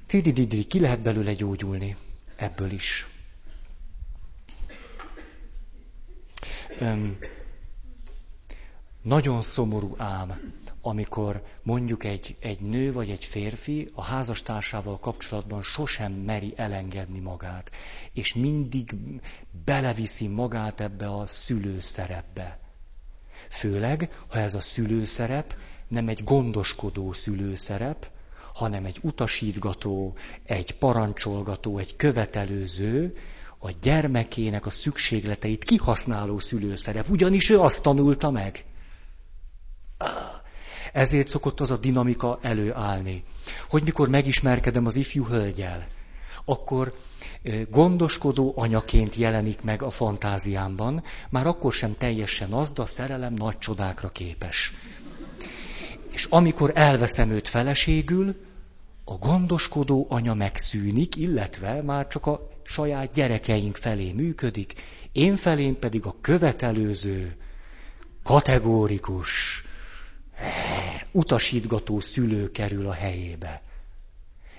Tidididri, 0.06 0.64
ki 0.64 0.80
lehet 0.80 1.02
belőle 1.02 1.32
gyógyulni 1.32 1.96
ebből 2.36 2.70
is. 2.70 3.06
Öm, 6.78 7.18
nagyon 9.02 9.42
szomorú 9.42 9.94
ám, 9.98 10.52
amikor 10.86 11.42
mondjuk 11.62 12.04
egy, 12.04 12.36
egy 12.40 12.60
nő 12.60 12.92
vagy 12.92 13.10
egy 13.10 13.24
férfi 13.24 13.88
a 13.94 14.02
házastársával 14.02 14.98
kapcsolatban 14.98 15.62
sosem 15.62 16.12
meri 16.12 16.52
elengedni 16.56 17.18
magát, 17.18 17.70
és 18.12 18.34
mindig 18.34 18.94
beleviszi 19.64 20.26
magát 20.26 20.80
ebbe 20.80 21.06
a 21.08 21.26
szülőszerepbe. 21.26 22.58
Főleg, 23.50 24.24
ha 24.28 24.38
ez 24.38 24.54
a 24.54 24.60
szülőszerep 24.60 25.54
nem 25.88 26.08
egy 26.08 26.24
gondoskodó 26.24 27.12
szülőszerep, 27.12 28.10
hanem 28.54 28.84
egy 28.84 28.98
utasítgató, 29.02 30.16
egy 30.44 30.78
parancsolgató, 30.78 31.78
egy 31.78 31.96
követelőző, 31.96 33.16
a 33.58 33.70
gyermekének 33.82 34.66
a 34.66 34.70
szükségleteit 34.70 35.64
kihasználó 35.64 36.38
szülőszerep, 36.38 37.08
ugyanis 37.08 37.50
ő 37.50 37.60
azt 37.60 37.82
tanulta 37.82 38.30
meg. 38.30 38.64
Ezért 40.94 41.28
szokott 41.28 41.60
az 41.60 41.70
a 41.70 41.76
dinamika 41.76 42.38
előállni, 42.42 43.24
hogy 43.68 43.82
mikor 43.82 44.08
megismerkedem 44.08 44.86
az 44.86 44.96
ifjú 44.96 45.26
hölgyel, 45.26 45.86
akkor 46.44 46.94
gondoskodó 47.70 48.52
anyaként 48.56 49.14
jelenik 49.14 49.62
meg 49.62 49.82
a 49.82 49.90
fantáziámban, 49.90 51.02
már 51.30 51.46
akkor 51.46 51.72
sem 51.72 51.94
teljesen 51.98 52.52
az, 52.52 52.70
de 52.70 52.82
a 52.82 52.86
szerelem 52.86 53.34
nagy 53.34 53.58
csodákra 53.58 54.08
képes. 54.08 54.74
És 56.12 56.26
amikor 56.30 56.70
elveszem 56.74 57.30
őt 57.30 57.48
feleségül, 57.48 58.36
a 59.04 59.14
gondoskodó 59.14 60.06
anya 60.08 60.34
megszűnik, 60.34 61.16
illetve 61.16 61.82
már 61.82 62.08
csak 62.08 62.26
a 62.26 62.48
saját 62.62 63.12
gyerekeink 63.12 63.76
felé 63.76 64.12
működik, 64.12 64.72
én 65.12 65.36
felém 65.36 65.78
pedig 65.78 66.06
a 66.06 66.16
követelőző, 66.20 67.36
kategórikus, 68.22 69.64
utasítgató 71.12 72.00
szülő 72.00 72.50
kerül 72.50 72.86
a 72.88 72.92
helyébe. 72.92 73.62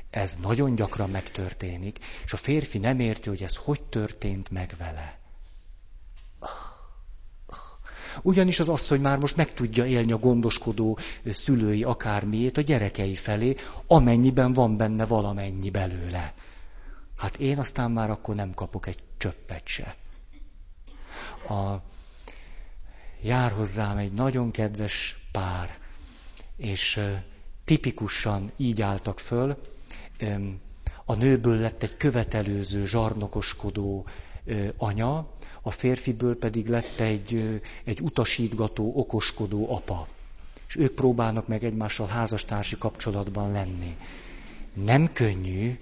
Ez 0.10 0.38
nagyon 0.38 0.76
gyakran 0.76 1.10
megtörténik, 1.10 2.00
és 2.26 2.34
a 2.34 2.38
férfi 2.38 2.78
nem 2.78 3.00
érti, 3.00 3.30
hogy 3.30 3.44
ez 3.44 3.56
hogy 3.56 3.82
történt 3.82 4.50
meg 4.50 4.76
vele. 4.78 5.20
Ugyanis 8.22 8.60
az 8.60 8.70
asszony 8.70 9.02
már 9.02 9.18
most 9.18 9.36
meg 9.36 9.54
tudja 9.54 9.86
élni 9.86 10.12
a 10.12 10.18
gondoskodó 10.18 10.98
szülői 11.26 11.84
akármiét 11.84 12.58
a 12.58 12.62
gyerekei 12.62 13.16
felé, 13.16 13.56
amennyiben 13.88 14.54
van 14.54 14.78
benne 14.78 15.06
valamennyi 15.06 15.70
belőle. 15.70 16.34
Hát 17.18 17.38
én 17.38 17.60
aztán 17.60 17.92
már 17.92 18.10
akkor 18.10 18.36
nem 18.36 18.54
kapok 18.54 18.88
egy 18.88 19.00
csöppet 19.18 19.68
se. 19.68 19.96
A, 21.50 21.76
jár 23.22 23.52
hozzám 23.52 23.98
egy 23.98 24.14
nagyon 24.14 24.52
kedves 24.52 25.25
pár, 25.36 25.78
és 26.58 27.00
tipikusan 27.66 28.52
így 28.58 28.82
álltak 28.82 29.20
föl, 29.20 29.58
a 31.06 31.14
nőből 31.14 31.58
lett 31.58 31.84
egy 31.84 31.98
követelőző, 31.98 32.86
zsarnokoskodó 32.86 34.06
anya, 34.78 35.28
a 35.62 35.72
férfiből 35.72 36.38
pedig 36.38 36.68
lett 36.68 37.00
egy, 37.00 37.62
egy 37.84 38.02
utasítgató, 38.02 38.92
okoskodó 38.96 39.72
apa. 39.76 40.08
És 40.68 40.76
ők 40.76 40.94
próbálnak 40.94 41.48
meg 41.48 41.64
egymással 41.64 42.08
házastársi 42.08 42.78
kapcsolatban 42.78 43.52
lenni. 43.52 43.98
Nem 44.74 45.12
könnyű, 45.14 45.80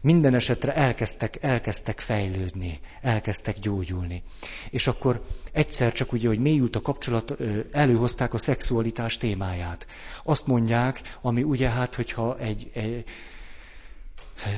minden 0.00 0.34
esetre 0.34 0.74
elkezdtek, 0.74 1.38
elkezdtek 1.42 2.00
fejlődni, 2.00 2.80
elkezdtek 3.00 3.58
gyógyulni. 3.58 4.22
És 4.70 4.86
akkor 4.86 5.22
egyszer 5.52 5.92
csak 5.92 6.12
ugye, 6.12 6.28
hogy 6.28 6.38
mélyült 6.38 6.76
a 6.76 6.80
kapcsolat, 6.80 7.34
előhozták 7.72 8.34
a 8.34 8.38
szexualitás 8.38 9.16
témáját. 9.16 9.86
Azt 10.24 10.46
mondják, 10.46 11.00
ami 11.22 11.42
ugye 11.42 11.68
hát, 11.68 11.94
hogyha 11.94 12.38
egy, 12.38 12.70
egy 12.74 13.04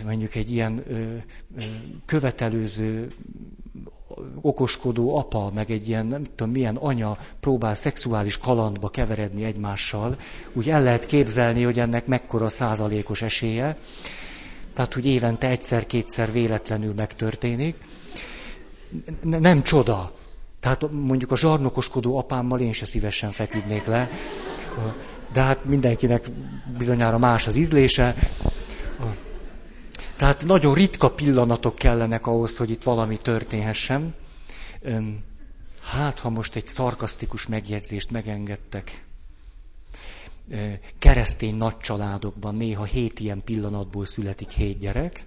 mondjuk 0.05 0.35
egy 0.35 0.51
ilyen 0.51 0.83
ö, 0.89 1.15
ö, 1.57 1.63
követelőző, 2.07 3.11
okoskodó 4.41 5.17
apa, 5.17 5.51
meg 5.55 5.71
egy 5.71 5.89
ilyen 5.89 6.07
nem 6.07 6.25
tudom 6.25 6.53
milyen 6.53 6.77
anya 6.77 7.17
próbál 7.41 7.75
szexuális 7.75 8.39
kalandba 8.39 8.89
keveredni 8.89 9.45
egymással, 9.45 10.17
úgy 10.53 10.71
el 10.71 10.83
lehet 10.83 11.07
képzelni, 11.07 11.63
hogy 11.63 11.79
ennek 11.79 12.07
mekkora 12.07 12.49
százalékos 12.49 13.23
esélye. 13.23 13.77
Tehát, 14.75 14.95
hogy 14.95 15.07
évente 15.07 15.49
egyszer-kétszer 15.49 16.33
véletlenül 16.33 16.95
megtörténik. 16.95 17.77
Nem 19.23 19.63
csoda. 19.63 20.13
Tehát 20.61 20.91
mondjuk 20.91 21.31
a 21.31 21.37
zsarnokoskodó 21.37 22.19
apámmal 22.19 22.61
én 22.61 22.73
se 22.73 22.85
szívesen 22.85 23.31
feküdnék 23.31 23.85
le. 23.85 24.11
De 25.33 25.41
hát 25.41 25.65
mindenkinek 25.65 26.31
bizonyára 26.79 27.19
más 27.19 27.47
az 27.47 27.55
ízlése. 27.57 28.15
Tehát 30.17 30.45
nagyon 30.45 30.75
ritka 30.75 31.11
pillanatok 31.11 31.75
kellenek 31.75 32.27
ahhoz, 32.27 32.57
hogy 32.57 32.71
itt 32.71 32.83
valami 32.83 33.17
történhessen. 33.17 34.15
Hát, 35.83 36.19
ha 36.19 36.31
most 36.31 36.57
egy 36.57 36.67
szarkasztikus 36.67 37.47
megjegyzést 37.47 38.11
megengedtek. 38.11 39.05
Keresztény 40.99 41.55
nagy 41.57 41.77
családokban 41.79 42.55
néha 42.55 42.85
hét 42.85 43.21
ilyen 43.21 43.43
pillanatból 43.45 44.05
születik 44.07 44.51
hét 44.51 44.79
gyerek. 44.79 45.25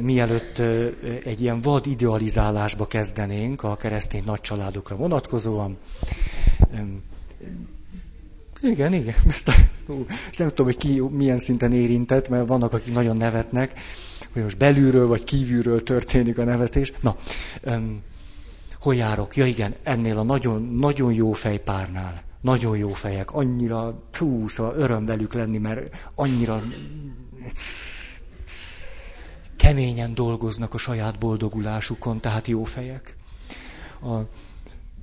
Mielőtt 0.00 0.58
egy 1.24 1.40
ilyen 1.40 1.60
vad 1.60 1.86
idealizálásba 1.86 2.86
kezdenénk 2.86 3.62
a 3.62 3.76
keresztény 3.76 4.22
nagy 4.24 4.40
családokra 4.40 4.96
vonatkozóan, 4.96 5.78
igen, 8.62 8.92
igen. 8.92 9.14
Ezt, 9.28 9.50
ú, 9.86 10.06
nem 10.38 10.48
tudom, 10.48 10.66
hogy 10.66 10.76
ki 10.76 11.00
milyen 11.00 11.38
szinten 11.38 11.72
érintett, 11.72 12.28
mert 12.28 12.48
vannak, 12.48 12.72
akik 12.72 12.92
nagyon 12.94 13.16
nevetnek, 13.16 13.80
hogy 14.32 14.42
most 14.42 14.58
belülről 14.58 15.06
vagy 15.06 15.24
kívülről 15.24 15.82
történik 15.82 16.38
a 16.38 16.44
nevetés. 16.44 16.92
Na, 17.00 17.16
um, 17.64 18.02
hol 18.80 18.94
járok? 18.94 19.36
Ja 19.36 19.46
igen, 19.46 19.74
ennél 19.82 20.18
a 20.18 20.22
nagyon, 20.22 20.62
nagyon 20.62 21.12
jó 21.12 21.32
fejpárnál. 21.32 22.22
Nagyon 22.40 22.76
jó 22.76 22.92
fejek, 22.92 23.32
annyira 23.32 24.02
túl, 24.10 24.48
szóval 24.48 24.74
öröm 24.76 25.06
velük 25.06 25.32
lenni, 25.32 25.58
mert 25.58 26.10
annyira 26.14 26.62
keményen 29.56 30.14
dolgoznak 30.14 30.74
a 30.74 30.78
saját 30.78 31.18
boldogulásukon, 31.18 32.20
tehát 32.20 32.46
jó 32.46 32.64
fejek. 32.64 33.16
A, 34.02 34.18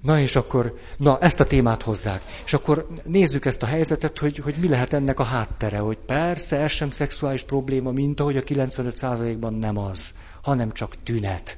na 0.02 0.20
és 0.20 0.36
akkor, 0.36 0.78
na 0.98 1.20
ezt 1.20 1.40
a 1.40 1.46
témát 1.46 1.84
hozzák. 1.84 2.22
És 2.46 2.54
akkor 2.54 2.88
nézzük 3.04 3.46
ezt 3.46 3.64
a 3.64 3.66
helyzetet, 3.66 4.18
hogy, 4.18 4.38
hogy 4.38 4.56
mi 4.58 4.68
lehet 4.68 4.94
ennek 4.94 5.20
a 5.20 5.24
háttere, 5.24 5.78
hogy 5.78 5.98
persze 5.98 6.58
ez 6.58 6.72
sem 6.72 6.92
szexuális 6.92 7.44
probléma, 7.44 7.92
mint 7.92 8.20
ahogy 8.20 8.38
a 8.38 8.42
95%-ban 8.42 9.54
nem 9.54 9.78
az, 9.78 10.16
hanem 10.42 10.72
csak 10.72 11.04
tünet. 11.04 11.58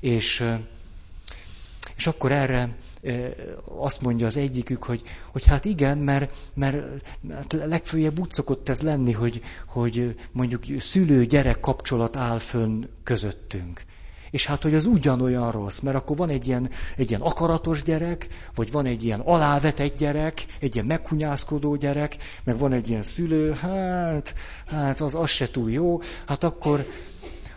És, 0.00 0.44
és 1.98 2.06
akkor 2.06 2.32
erre 2.32 2.76
azt 3.78 4.00
mondja 4.00 4.26
az 4.26 4.36
egyikük, 4.36 4.84
hogy, 4.84 5.02
hogy 5.32 5.44
hát 5.44 5.64
igen, 5.64 5.98
mert, 5.98 6.34
mert 6.54 7.04
hát 7.30 7.52
legfőjebb 7.52 8.18
úgy 8.18 8.30
szokott 8.30 8.68
ez 8.68 8.82
lenni, 8.82 9.12
hogy, 9.12 9.42
hogy 9.66 10.14
mondjuk 10.32 10.64
szülő-gyerek 10.78 11.60
kapcsolat 11.60 12.16
áll 12.16 12.38
fönn 12.38 12.84
közöttünk. 13.02 13.82
És 14.30 14.46
hát, 14.46 14.62
hogy 14.62 14.74
az 14.74 14.86
ugyanolyan 14.86 15.50
rossz, 15.50 15.80
mert 15.80 15.96
akkor 15.96 16.16
van 16.16 16.28
egy 16.28 16.46
ilyen, 16.46 16.70
egy 16.96 17.08
ilyen 17.08 17.20
akaratos 17.20 17.82
gyerek, 17.82 18.28
vagy 18.54 18.70
van 18.70 18.86
egy 18.86 19.04
ilyen 19.04 19.20
alávetett 19.20 19.96
gyerek, 19.96 20.46
egy 20.60 20.74
ilyen 20.74 20.86
meghunyászkodó 20.86 21.76
gyerek, 21.76 22.16
meg 22.44 22.58
van 22.58 22.72
egy 22.72 22.88
ilyen 22.88 23.02
szülő, 23.02 23.52
hát, 23.52 24.34
hát 24.66 25.00
az, 25.00 25.14
az 25.14 25.30
se 25.30 25.50
túl 25.50 25.70
jó, 25.70 26.00
hát 26.26 26.44
akkor, 26.44 26.86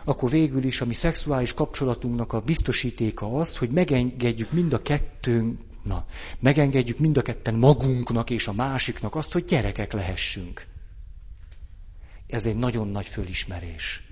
akkor 0.04 0.30
végül 0.30 0.64
is 0.64 0.80
a 0.80 0.84
mi 0.84 0.94
szexuális 0.94 1.54
kapcsolatunknak 1.54 2.32
a 2.32 2.40
biztosítéka 2.40 3.38
az, 3.38 3.56
hogy 3.56 3.70
megengedjük 3.70 4.52
mind 4.52 4.72
a 4.72 4.82
kettőnk, 4.82 5.60
na, 5.82 6.06
megengedjük 6.40 6.98
mind 6.98 7.16
a 7.16 7.22
ketten 7.22 7.54
magunknak 7.54 8.30
és 8.30 8.46
a 8.46 8.52
másiknak 8.52 9.14
azt, 9.14 9.32
hogy 9.32 9.44
gyerekek 9.44 9.92
lehessünk. 9.92 10.66
Ez 12.26 12.46
egy 12.46 12.56
nagyon 12.56 12.88
nagy 12.88 13.06
fölismerés, 13.06 14.02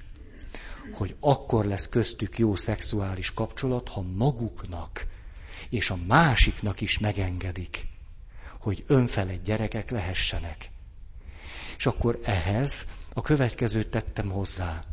hogy 0.92 1.16
akkor 1.20 1.64
lesz 1.64 1.88
köztük 1.88 2.38
jó 2.38 2.54
szexuális 2.54 3.32
kapcsolat, 3.32 3.88
ha 3.88 4.02
maguknak 4.16 5.06
és 5.70 5.90
a 5.90 5.98
másiknak 6.06 6.80
is 6.80 6.98
megengedik, 6.98 7.86
hogy 8.58 8.84
önfelett 8.86 9.44
gyerekek 9.44 9.90
lehessenek. 9.90 10.70
És 11.76 11.86
akkor 11.86 12.18
ehhez 12.22 12.86
a 13.14 13.20
következőt 13.20 13.88
tettem 13.90 14.30
hozzá 14.30 14.84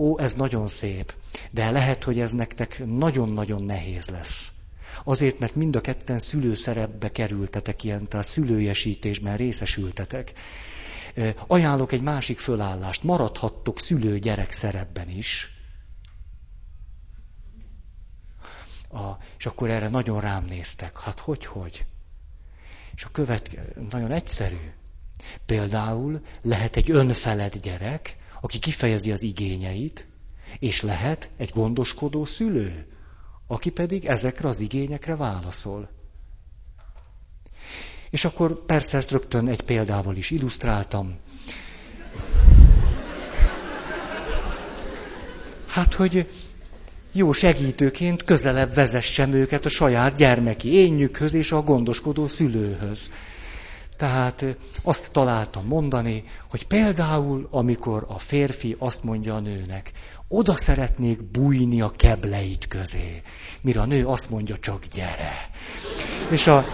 ó, 0.00 0.18
ez 0.18 0.34
nagyon 0.34 0.66
szép, 0.66 1.14
de 1.50 1.70
lehet, 1.70 2.04
hogy 2.04 2.20
ez 2.20 2.32
nektek 2.32 2.82
nagyon-nagyon 2.86 3.62
nehéz 3.62 4.08
lesz. 4.08 4.52
Azért, 5.04 5.38
mert 5.38 5.54
mind 5.54 5.76
a 5.76 5.80
ketten 5.80 6.18
szülőszerepbe 6.18 7.10
kerültetek 7.10 7.84
ilyen, 7.84 8.08
tehát 8.08 8.26
szülőjesítésben 8.26 9.36
részesültetek. 9.36 10.32
Ajánlok 11.46 11.92
egy 11.92 12.02
másik 12.02 12.38
fölállást. 12.38 13.02
Maradhattok 13.02 13.80
szülő-gyerek 13.80 14.50
szerepben 14.52 15.08
is. 15.08 15.54
A, 18.92 19.10
és 19.38 19.46
akkor 19.46 19.70
erre 19.70 19.88
nagyon 19.88 20.20
rám 20.20 20.44
néztek. 20.44 21.00
Hát 21.00 21.18
hogy, 21.18 21.46
hogy? 21.46 21.84
És 22.94 23.04
a 23.04 23.08
következő, 23.12 23.86
nagyon 23.90 24.10
egyszerű. 24.10 24.70
Például 25.46 26.20
lehet 26.42 26.76
egy 26.76 26.90
önfeled 26.90 27.56
gyerek, 27.56 28.16
aki 28.40 28.58
kifejezi 28.58 29.12
az 29.12 29.22
igényeit, 29.22 30.06
és 30.58 30.82
lehet 30.82 31.30
egy 31.36 31.50
gondoskodó 31.54 32.24
szülő, 32.24 32.86
aki 33.46 33.70
pedig 33.70 34.04
ezekre 34.04 34.48
az 34.48 34.60
igényekre 34.60 35.16
válaszol. 35.16 35.88
És 38.10 38.24
akkor 38.24 38.64
persze 38.64 38.96
ezt 38.96 39.10
rögtön 39.10 39.48
egy 39.48 39.60
példával 39.60 40.16
is 40.16 40.30
illusztráltam. 40.30 41.18
Hát, 45.66 45.94
hogy 45.94 46.28
jó 47.12 47.32
segítőként 47.32 48.22
közelebb 48.22 48.74
vezessem 48.74 49.32
őket 49.32 49.64
a 49.64 49.68
saját 49.68 50.16
gyermeki 50.16 50.72
énjükhöz 50.72 51.34
és 51.34 51.52
a 51.52 51.62
gondoskodó 51.62 52.28
szülőhöz. 52.28 53.12
Tehát 54.00 54.44
azt 54.82 55.12
találtam 55.12 55.66
mondani, 55.66 56.24
hogy 56.50 56.66
például, 56.66 57.48
amikor 57.50 58.06
a 58.08 58.18
férfi 58.18 58.76
azt 58.78 59.04
mondja 59.04 59.34
a 59.34 59.40
nőnek, 59.40 59.92
oda 60.28 60.56
szeretnék 60.56 61.30
bújni 61.30 61.80
a 61.80 61.90
kebleit 61.96 62.68
közé, 62.68 63.22
mire 63.60 63.80
a 63.80 63.84
nő 63.84 64.06
azt 64.06 64.30
mondja, 64.30 64.56
csak 64.56 64.84
gyere. 64.84 65.32
És, 66.30 66.46
a, 66.46 66.64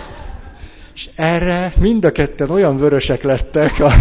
és 0.95 1.11
erre 1.15 1.73
mind 1.79 2.05
a 2.05 2.13
ketten 2.13 2.51
olyan 2.51 2.77
vörösek 2.77 3.23
lettek. 3.23 3.81
A... 3.81 3.93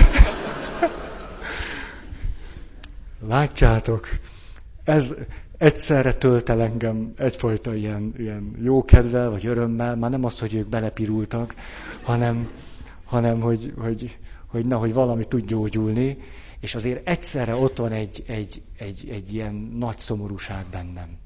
Látjátok, 3.27 4.07
ez 4.83 5.15
egyszerre 5.57 6.13
tölt 6.13 6.49
el 6.49 6.61
engem 6.61 7.13
egyfajta 7.17 7.75
ilyen, 7.75 8.13
ilyen 8.17 8.55
jókedvel, 8.63 9.29
vagy 9.29 9.45
örömmel, 9.45 9.95
már 9.95 10.09
nem 10.09 10.25
az, 10.25 10.39
hogy 10.39 10.53
ők 10.53 10.69
belepirultak, 10.69 11.55
hanem, 12.03 12.49
hanem 13.05 13.39
hogy, 13.41 13.73
hogy, 13.77 14.17
hogy, 14.47 14.65
na, 14.65 14.77
hogy 14.77 14.93
valami 14.93 15.25
tud 15.27 15.45
gyógyulni, 15.45 16.17
és 16.59 16.75
azért 16.75 17.07
egyszerre 17.07 17.55
ott 17.55 17.77
van 17.77 17.91
egy, 17.91 18.23
egy, 18.27 18.61
egy, 18.77 19.09
egy 19.11 19.33
ilyen 19.33 19.53
nagy 19.55 19.99
szomorúság 19.99 20.65
bennem. 20.71 21.17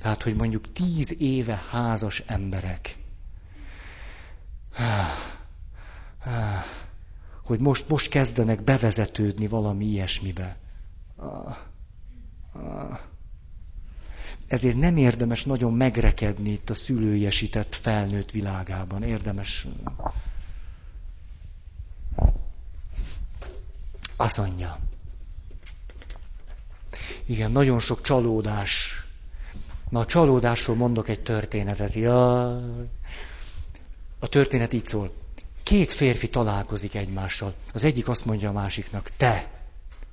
Tehát, 0.00 0.22
hogy 0.22 0.34
mondjuk 0.34 0.72
tíz 0.72 1.14
éve 1.20 1.62
házas 1.70 2.22
emberek, 2.26 2.96
hogy 7.44 7.60
most, 7.60 7.88
most 7.88 8.08
kezdenek 8.08 8.62
bevezetődni 8.62 9.46
valami 9.46 9.84
ilyesmibe. 9.84 10.56
Ezért 14.46 14.76
nem 14.76 14.96
érdemes 14.96 15.44
nagyon 15.44 15.72
megrekedni 15.72 16.50
itt 16.50 16.70
a 16.70 16.74
szülőjesített 16.74 17.74
felnőtt 17.74 18.30
világában. 18.30 19.02
Érdemes 19.02 19.66
azt 24.16 24.38
mondja. 24.38 24.78
Igen, 27.26 27.52
nagyon 27.52 27.80
sok 27.80 28.02
csalódás. 28.02 29.04
Na, 29.88 30.00
a 30.00 30.06
csalódásról 30.06 30.76
mondok 30.76 31.08
egy 31.08 31.20
történetet. 31.20 31.94
Ja. 31.94 32.46
A 34.18 34.28
történet 34.28 34.72
így 34.72 34.86
szól. 34.86 35.12
Két 35.62 35.92
férfi 35.92 36.28
találkozik 36.28 36.94
egymással. 36.94 37.54
Az 37.72 37.84
egyik 37.84 38.08
azt 38.08 38.24
mondja 38.24 38.48
a 38.48 38.52
másiknak, 38.52 39.10
te, 39.16 39.50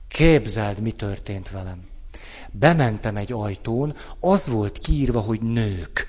képzeld, 0.08 0.80
mi 0.80 0.92
történt 0.92 1.50
velem. 1.50 1.88
Bementem 2.52 3.18
egy 3.18 3.32
ajtón, 3.32 3.96
az 4.20 4.48
volt 4.48 4.78
kiírva, 4.78 5.20
hogy 5.20 5.42
nők, 5.42 6.08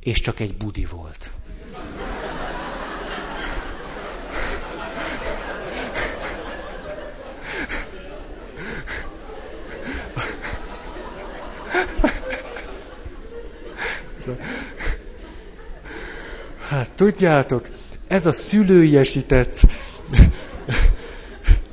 és 0.00 0.20
csak 0.20 0.40
egy 0.40 0.56
budi 0.56 0.84
volt. 0.84 1.32
Hát 16.68 16.90
tudjátok, 16.90 17.68
ez 18.06 18.26
a 18.26 18.32
szülőiesített 18.32 19.60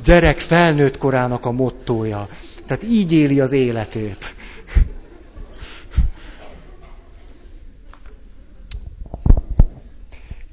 gyerek 0.04 0.38
felnőtt 0.38 0.98
korának 0.98 1.46
a 1.46 1.52
mottója. 1.52 2.28
Tehát 2.66 2.84
így 2.84 3.12
éli 3.12 3.40
az 3.40 3.52
életét. 3.52 4.36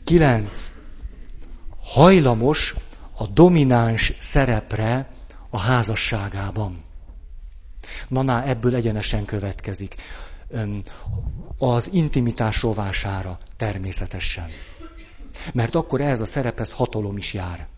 Kilenc. 0.04 0.70
Hajlamos 1.82 2.74
a 3.16 3.26
domináns 3.26 4.12
szerepre 4.18 5.08
a 5.50 5.58
házasságában. 5.58 6.84
Na, 8.08 8.22
na, 8.22 8.44
ebből 8.44 8.74
egyenesen 8.74 9.24
következik 9.24 9.94
az 11.58 11.92
intimitás 11.92 12.62
rovására 12.62 13.38
természetesen. 13.56 14.50
Mert 15.52 15.74
akkor 15.74 16.00
ehhez 16.00 16.20
a 16.20 16.24
szerephez 16.24 16.72
hatalom 16.72 17.16
is 17.16 17.32
jár. 17.34 17.68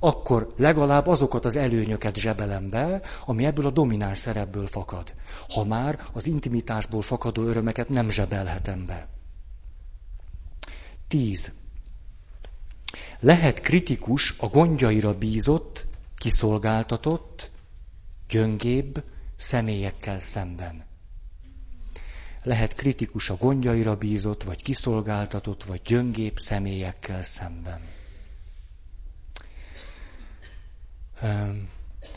Akkor 0.00 0.52
legalább 0.56 1.06
azokat 1.06 1.44
az 1.44 1.56
előnyöket 1.56 2.16
zsebelem 2.16 2.70
be, 2.70 3.00
ami 3.26 3.44
ebből 3.44 3.66
a 3.66 3.70
domináns 3.70 4.18
szerepből 4.18 4.66
fakad. 4.66 5.14
Ha 5.48 5.64
már 5.64 6.06
az 6.12 6.26
intimitásból 6.26 7.02
fakadó 7.02 7.42
örömeket 7.42 7.88
nem 7.88 8.10
zsebelhetem 8.10 8.86
be. 8.86 9.08
Tíz. 11.08 11.52
Lehet 13.20 13.60
kritikus 13.60 14.34
a 14.38 14.46
gondjaira 14.46 15.18
bízott, 15.18 15.86
kiszolgáltatott, 16.16 17.50
gyöngébb 18.28 19.04
személyekkel 19.36 20.20
szemben. 20.20 20.87
Lehet 22.42 22.74
kritikus 22.74 23.30
a 23.30 23.36
gondjaira 23.36 23.96
bízott, 23.96 24.42
vagy 24.42 24.62
kiszolgáltatott, 24.62 25.64
vagy 25.64 25.80
gyöngép 25.84 26.38
személyekkel 26.38 27.22
szemben. 27.22 27.80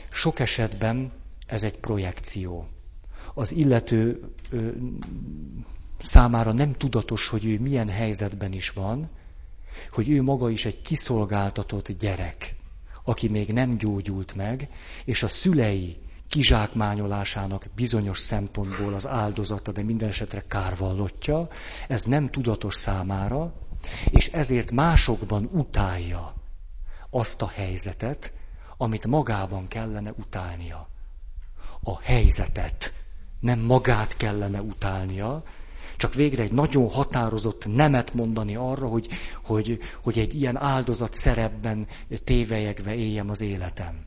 Sok 0.09 0.39
esetben 0.39 1.11
ez 1.47 1.63
egy 1.63 1.77
projekció. 1.77 2.67
Az 3.33 3.51
illető 3.51 4.23
számára 5.99 6.51
nem 6.51 6.73
tudatos, 6.73 7.27
hogy 7.27 7.45
ő 7.45 7.59
milyen 7.59 7.89
helyzetben 7.89 8.53
is 8.53 8.69
van, 8.69 9.09
hogy 9.91 10.09
ő 10.09 10.21
maga 10.21 10.49
is 10.49 10.65
egy 10.65 10.81
kiszolgáltatott 10.81 11.91
gyerek, 11.99 12.55
aki 13.03 13.27
még 13.27 13.53
nem 13.53 13.77
gyógyult 13.77 14.35
meg, 14.35 14.69
és 15.05 15.23
a 15.23 15.27
szülei 15.27 15.97
kizsákmányolásának 16.31 17.65
bizonyos 17.75 18.19
szempontból 18.19 18.93
az 18.93 19.07
áldozata, 19.07 19.71
de 19.71 19.83
minden 19.83 20.09
esetre 20.09 20.43
kárvallottja, 20.47 21.47
ez 21.87 22.03
nem 22.03 22.29
tudatos 22.29 22.75
számára, 22.75 23.53
és 24.09 24.27
ezért 24.27 24.71
másokban 24.71 25.49
utálja 25.51 26.33
azt 27.09 27.41
a 27.41 27.47
helyzetet, 27.47 28.33
amit 28.77 29.07
magában 29.07 29.67
kellene 29.67 30.11
utálnia. 30.17 30.89
A 31.83 32.01
helyzetet, 32.01 32.93
nem 33.39 33.59
magát 33.59 34.17
kellene 34.17 34.61
utálnia, 34.61 35.43
csak 35.97 36.13
végre 36.13 36.43
egy 36.43 36.53
nagyon 36.53 36.89
határozott 36.89 37.75
nemet 37.75 38.13
mondani 38.13 38.55
arra, 38.55 38.87
hogy, 38.87 39.07
hogy, 39.43 39.79
hogy 40.03 40.19
egy 40.19 40.35
ilyen 40.35 40.57
áldozat 40.57 41.15
szerepben 41.15 41.87
tévejegve 42.23 42.95
éljem 42.95 43.29
az 43.29 43.41
életem. 43.41 44.05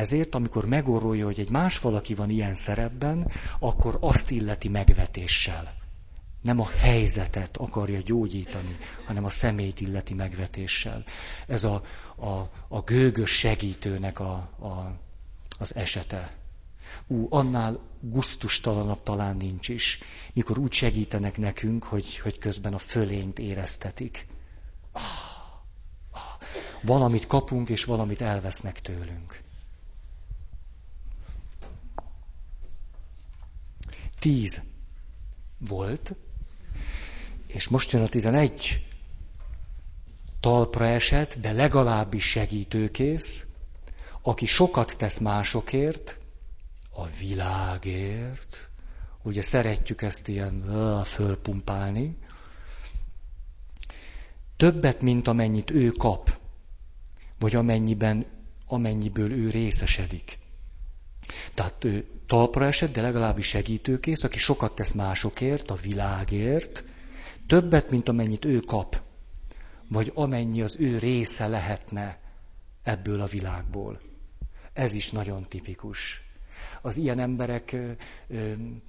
Ezért, 0.00 0.34
amikor 0.34 0.64
megorolja, 0.66 1.24
hogy 1.24 1.40
egy 1.40 1.48
más 1.50 1.78
valaki 1.78 2.14
van 2.14 2.30
ilyen 2.30 2.54
szerepben, 2.54 3.30
akkor 3.58 3.96
azt 4.00 4.30
illeti 4.30 4.68
megvetéssel. 4.68 5.74
Nem 6.42 6.60
a 6.60 6.68
helyzetet 6.78 7.56
akarja 7.56 8.00
gyógyítani, 8.00 8.76
hanem 9.06 9.24
a 9.24 9.30
szemét 9.30 9.80
illeti 9.80 10.14
megvetéssel. 10.14 11.04
Ez 11.46 11.64
a, 11.64 11.82
a, 12.16 12.28
a 12.68 12.80
gőgös 12.84 13.30
segítőnek 13.30 14.20
a, 14.20 14.32
a, 14.60 14.98
az 15.58 15.74
esete. 15.76 16.36
Ú, 17.06 17.26
annál 17.30 17.80
guztustalanabb 18.00 19.02
talán 19.02 19.36
nincs 19.36 19.68
is, 19.68 19.98
mikor 20.32 20.58
úgy 20.58 20.72
segítenek 20.72 21.36
nekünk, 21.38 21.84
hogy, 21.84 22.18
hogy 22.18 22.38
közben 22.38 22.74
a 22.74 22.78
fölényt 22.78 23.38
éreztetik. 23.38 24.26
Ah, 24.92 25.02
ah, 26.10 26.20
valamit 26.82 27.26
kapunk, 27.26 27.68
és 27.68 27.84
valamit 27.84 28.20
elvesznek 28.20 28.80
tőlünk. 28.80 29.48
Tíz 34.20 34.62
volt, 35.58 36.14
és 37.46 37.68
most 37.68 37.90
jön 37.90 38.02
a 38.02 38.08
tizenegy. 38.08 38.86
Talpra 40.40 40.86
esett, 40.86 41.34
de 41.34 41.52
legalábbis 41.52 42.30
segítőkész, 42.30 43.46
aki 44.22 44.46
sokat 44.46 44.96
tesz 44.96 45.18
másokért, 45.18 46.18
a 46.90 47.06
világért. 47.06 48.68
Ugye 49.22 49.42
szeretjük 49.42 50.02
ezt 50.02 50.28
ilyen 50.28 50.64
fölpumpálni. 51.04 52.16
Többet, 54.56 55.00
mint 55.00 55.28
amennyit 55.28 55.70
ő 55.70 55.90
kap, 55.90 56.38
vagy 57.38 57.54
amennyiben, 57.54 58.26
amennyiből 58.66 59.32
ő 59.32 59.50
részesedik. 59.50 60.39
Tehát 61.54 61.84
ő 61.84 62.06
talpra 62.26 62.66
esett, 62.66 62.92
de 62.92 63.00
legalábbis 63.00 63.46
segítőkész, 63.46 64.24
aki 64.24 64.38
sokat 64.38 64.74
tesz 64.74 64.92
másokért, 64.92 65.70
a 65.70 65.74
világért, 65.74 66.84
többet, 67.46 67.90
mint 67.90 68.08
amennyit 68.08 68.44
ő 68.44 68.58
kap, 68.58 69.02
vagy 69.88 70.12
amennyi 70.14 70.62
az 70.62 70.76
ő 70.80 70.98
része 70.98 71.46
lehetne 71.46 72.18
ebből 72.82 73.20
a 73.20 73.26
világból. 73.26 74.00
Ez 74.72 74.92
is 74.92 75.10
nagyon 75.10 75.46
tipikus. 75.48 76.22
Az 76.82 76.96
ilyen 76.96 77.18
emberek 77.18 77.76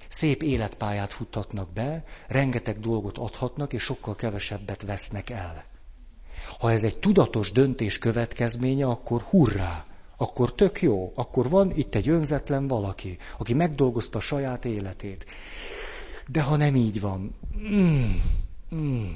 szép 0.07 0.43
életpályát 0.43 1.13
futtatnak 1.13 1.73
be, 1.73 2.03
rengeteg 2.27 2.79
dolgot 2.79 3.17
adhatnak, 3.17 3.73
és 3.73 3.83
sokkal 3.83 4.15
kevesebbet 4.15 4.81
vesznek 4.81 5.29
el. 5.29 5.65
Ha 6.59 6.71
ez 6.71 6.83
egy 6.83 6.99
tudatos 6.99 7.51
döntés 7.51 7.97
következménye, 7.97 8.85
akkor 8.85 9.21
hurrá! 9.21 9.85
Akkor 10.21 10.55
tök 10.55 10.81
jó, 10.81 11.11
akkor 11.15 11.49
van 11.49 11.71
itt 11.71 11.95
egy 11.95 12.09
önzetlen 12.09 12.67
valaki, 12.67 13.17
aki 13.37 13.53
megdolgozta 13.53 14.19
saját 14.19 14.65
életét. 14.65 15.25
De 16.27 16.41
ha 16.41 16.55
nem 16.55 16.75
így 16.75 17.01
van, 17.01 17.35
mm, 17.57 18.11
mm. 18.75 19.11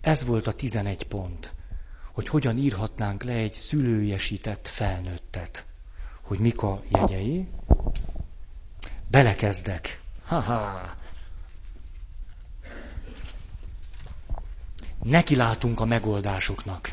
Ez 0.00 0.24
volt 0.24 0.46
a 0.46 0.52
11 0.52 1.02
pont, 1.02 1.54
hogy 2.12 2.28
hogyan 2.28 2.58
írhatnánk 2.58 3.22
le 3.22 3.32
egy 3.32 3.52
szülőjesített 3.52 4.66
felnőttet. 4.66 5.66
Hogy 6.22 6.38
mik 6.38 6.62
a 6.62 6.82
jegyei. 6.88 7.48
Belekezdek. 9.10 10.00
Ha-ha. 10.24 11.00
Neki 15.02 15.36
látunk 15.36 15.80
a 15.80 15.84
megoldásoknak. 15.84 16.90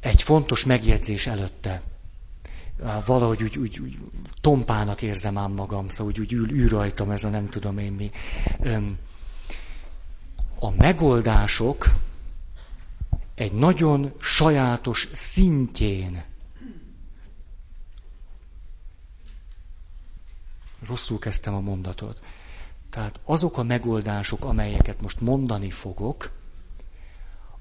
Egy 0.00 0.22
fontos 0.22 0.64
megjegyzés 0.64 1.26
előtte. 1.26 1.82
Valahogy 3.06 3.42
úgy, 3.42 3.58
úgy, 3.58 3.78
úgy 3.78 3.98
tompának 4.40 5.02
érzem 5.02 5.38
ám 5.38 5.52
magam, 5.52 5.88
szóval 5.88 6.12
úgy, 6.12 6.20
úgy 6.20 6.32
ül, 6.32 6.50
ül 6.50 6.68
rajtam 6.68 7.10
ez 7.10 7.24
a 7.24 7.28
nem 7.28 7.46
tudom 7.46 7.78
én 7.78 7.92
mi. 7.92 8.10
A 10.58 10.70
megoldások 10.70 11.86
egy 13.34 13.52
nagyon 13.52 14.12
sajátos 14.20 15.08
szintjén 15.12 16.24
rosszul 20.86 21.18
kezdtem 21.18 21.54
a 21.54 21.60
mondatot. 21.60 22.22
Tehát 22.90 23.20
azok 23.24 23.58
a 23.58 23.62
megoldások, 23.62 24.44
amelyeket 24.44 25.00
most 25.00 25.20
mondani 25.20 25.70
fogok, 25.70 26.30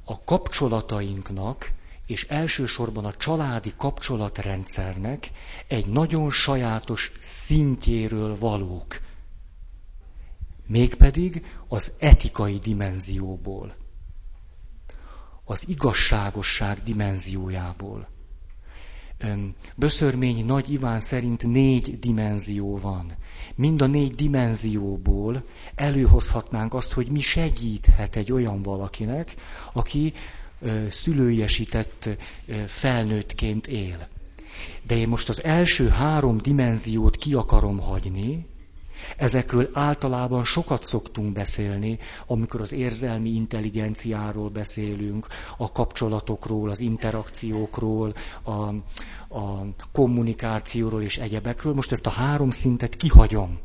a 0.10 0.24
kapcsolatainknak, 0.24 1.72
és 2.06 2.24
elsősorban 2.28 3.06
a 3.06 3.14
családi 3.14 3.74
kapcsolatrendszernek 3.78 5.32
egy 5.68 5.86
nagyon 5.88 6.30
sajátos 6.32 7.12
szintjéről 7.20 8.38
valók. 8.38 9.00
Mégpedig 10.68 11.46
az 11.68 11.94
etikai 12.00 12.58
dimenzióból, 12.58 13.76
az 15.44 15.68
igazságosság 15.68 16.84
dimenziójából. 16.84 18.08
Böszörmény 19.76 20.46
Nagy 20.46 20.72
Iván 20.72 21.00
szerint 21.00 21.44
négy 21.44 22.00
dimenzió 22.00 22.78
van. 22.78 23.14
Mind 23.56 23.82
a 23.82 23.88
négy 23.88 24.16
dimenzióból 24.16 25.44
előhozhatnánk 25.76 26.74
azt, 26.74 26.94
hogy 26.94 27.08
mi 27.08 27.20
segíthet 27.20 28.16
egy 28.16 28.32
olyan 28.32 28.62
valakinek, 28.62 29.36
aki 29.74 30.14
szülőiesített 30.90 32.10
felnőttként 32.68 33.68
él. 33.68 34.08
De 34.84 34.96
én 34.96 35.08
most 35.08 35.30
az 35.30 35.44
első 35.44 35.88
három 35.88 36.38
dimenziót 36.38 37.16
ki 37.16 37.34
akarom 37.34 37.80
hagyni, 37.80 38.46
Ezekről 39.18 39.70
általában 39.74 40.44
sokat 40.44 40.84
szoktunk 40.84 41.34
beszélni, 41.34 42.00
amikor 42.26 42.62
az 42.62 42.74
érzelmi 42.74 43.30
intelligenciáról 43.30 44.50
beszélünk, 44.50 45.28
a 45.58 45.72
kapcsolatokról, 45.72 46.70
az 46.70 46.80
interakciókról, 46.80 48.14
a, 48.44 48.52
a 49.40 49.66
kommunikációról 49.92 51.02
és 51.02 51.18
egyebekről. 51.18 51.74
Most 51.74 51.92
ezt 51.92 52.06
a 52.06 52.10
három 52.10 52.50
szintet 52.52 52.96
kihagyom. 52.96 53.60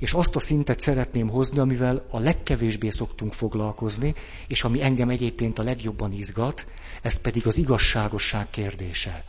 És 0.00 0.12
azt 0.12 0.36
a 0.36 0.40
szintet 0.40 0.80
szeretném 0.80 1.28
hozni, 1.28 1.58
amivel 1.58 2.06
a 2.10 2.18
legkevésbé 2.18 2.88
szoktunk 2.90 3.32
foglalkozni, 3.32 4.14
és 4.46 4.64
ami 4.64 4.82
engem 4.82 5.08
egyébként 5.08 5.58
a 5.58 5.62
legjobban 5.62 6.12
izgat, 6.12 6.66
ez 7.02 7.16
pedig 7.16 7.46
az 7.46 7.56
igazságosság 7.58 8.50
kérdése. 8.50 9.24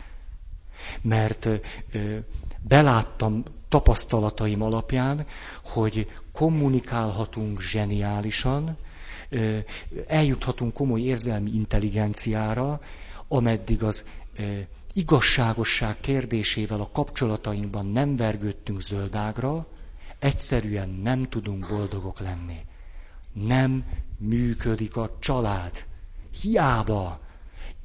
Mert 1.02 1.46
ö, 1.46 2.18
beláttam 2.62 3.44
tapasztalataim 3.70 4.62
alapján, 4.62 5.26
hogy 5.66 6.08
kommunikálhatunk 6.34 7.62
zseniálisan, 7.62 8.78
eljuthatunk 10.08 10.74
komoly 10.74 11.02
érzelmi 11.02 11.52
intelligenciára, 11.54 12.82
ameddig 13.28 13.84
az 13.84 14.06
igazságosság 14.94 16.00
kérdésével 16.00 16.80
a 16.82 16.90
kapcsolatainkban 16.92 17.88
nem 17.88 18.16
vergődtünk 18.16 18.82
zöldágra, 18.82 19.68
egyszerűen 20.20 20.90
nem 20.90 21.30
tudunk 21.30 21.68
boldogok 21.68 22.20
lenni. 22.20 22.58
Nem 23.34 23.84
működik 24.18 24.96
a 24.96 25.16
család. 25.20 25.86
Hiába. 26.42 27.20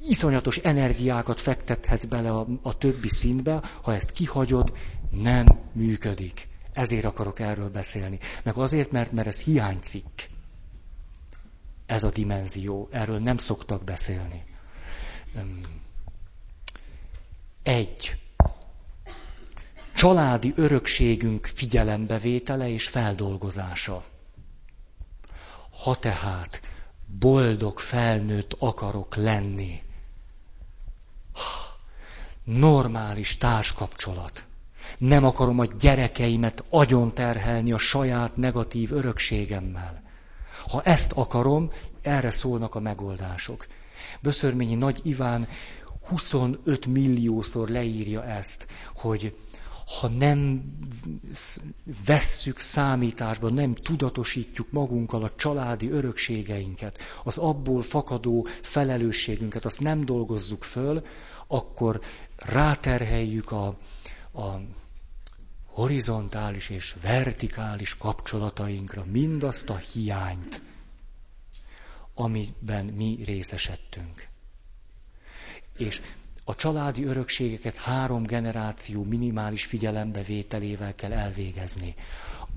iszonyatos 0.09 0.57
energiákat 0.57 1.41
fektethetsz 1.41 2.05
bele 2.05 2.30
a, 2.30 2.47
a 2.62 2.78
többi 2.78 3.09
szintbe, 3.09 3.61
ha 3.82 3.95
ezt 3.95 4.12
kihagyod, 4.12 4.72
nem 5.14 5.46
működik. 5.72 6.48
Ezért 6.72 7.04
akarok 7.04 7.40
erről 7.40 7.70
beszélni. 7.70 8.18
Meg 8.42 8.56
azért, 8.56 8.90
mert, 8.90 9.12
mert 9.12 9.26
ez 9.26 9.40
hiánycikk. 9.40 10.20
Ez 11.86 12.02
a 12.02 12.10
dimenzió. 12.10 12.88
Erről 12.92 13.18
nem 13.18 13.36
szoktak 13.36 13.84
beszélni. 13.84 14.44
Egy. 17.62 18.18
Családi 19.94 20.52
örökségünk 20.56 21.46
figyelembevétele 21.46 22.68
és 22.68 22.88
feldolgozása. 22.88 24.04
Ha 25.82 25.98
tehát 25.98 26.60
boldog 27.06 27.78
felnőtt 27.78 28.52
akarok 28.58 29.14
lenni, 29.16 29.82
normális 32.44 33.36
társkapcsolat, 33.36 34.46
nem 34.99 35.24
akarom 35.24 35.59
a 35.59 35.64
gyerekeimet 35.80 36.64
agyon 36.70 37.14
terhelni 37.14 37.72
a 37.72 37.78
saját 37.78 38.36
negatív 38.36 38.92
örökségemmel. 38.92 40.03
Ha 40.68 40.82
ezt 40.82 41.12
akarom, 41.12 41.70
erre 42.03 42.30
szólnak 42.30 42.74
a 42.74 42.80
megoldások. 42.80 43.66
Böszörményi 44.20 44.74
Nagy 44.74 45.01
Iván 45.03 45.49
25 46.09 46.86
milliószor 46.86 47.68
leírja 47.68 48.24
ezt, 48.24 48.66
hogy 48.95 49.36
ha 50.01 50.09
nem 50.09 50.62
vesszük 52.07 52.59
számításba, 52.59 53.51
nem 53.51 53.74
tudatosítjuk 53.74 54.70
magunkkal 54.70 55.22
a 55.22 55.34
családi 55.36 55.90
örökségeinket, 55.90 56.99
az 57.24 57.38
abból 57.38 57.82
fakadó 57.82 58.47
felelősségünket, 58.62 59.64
azt 59.64 59.80
nem 59.80 60.05
dolgozzuk 60.05 60.64
föl, 60.64 61.03
akkor 61.47 62.01
ráterheljük 62.36 63.53
a, 63.53 63.66
a 64.32 64.61
horizontális 65.74 66.70
és 66.70 66.94
vertikális 67.02 67.96
kapcsolatainkra 67.96 69.04
mindazt 69.04 69.70
a 69.70 69.76
hiányt, 69.76 70.62
amiben 72.14 72.86
mi 72.86 73.18
részesedtünk. 73.24 74.28
És 75.76 76.00
a 76.44 76.54
családi 76.54 77.04
örökségeket 77.04 77.76
három 77.76 78.22
generáció 78.22 79.02
minimális 79.04 79.64
figyelembevételével 79.64 80.94
kell 80.94 81.12
elvégezni. 81.12 81.94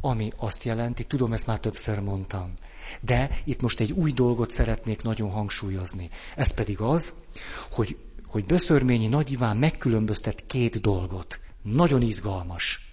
Ami 0.01 0.31
azt 0.35 0.63
jelenti, 0.63 1.03
tudom, 1.03 1.33
ezt 1.33 1.47
már 1.47 1.59
többször 1.59 1.99
mondtam, 1.99 2.53
de 3.01 3.29
itt 3.43 3.61
most 3.61 3.79
egy 3.79 3.91
új 3.91 4.11
dolgot 4.11 4.51
szeretnék 4.51 5.01
nagyon 5.01 5.29
hangsúlyozni. 5.29 6.09
Ez 6.35 6.51
pedig 6.51 6.79
az, 6.81 7.13
hogy, 7.71 7.97
hogy 8.25 8.45
Böszörményi 8.45 9.07
Nagy 9.07 9.31
Iván 9.31 9.57
megkülönböztet 9.57 10.43
két 10.45 10.81
dolgot. 10.81 11.39
Nagyon 11.61 12.01
izgalmas. 12.01 12.86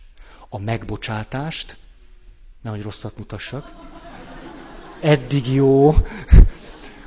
A 0.54 0.58
megbocsátást, 0.58 1.76
nehogy 2.62 2.82
rosszat 2.82 3.18
mutassak, 3.18 3.72
eddig 5.00 5.46
jó, 5.46 5.92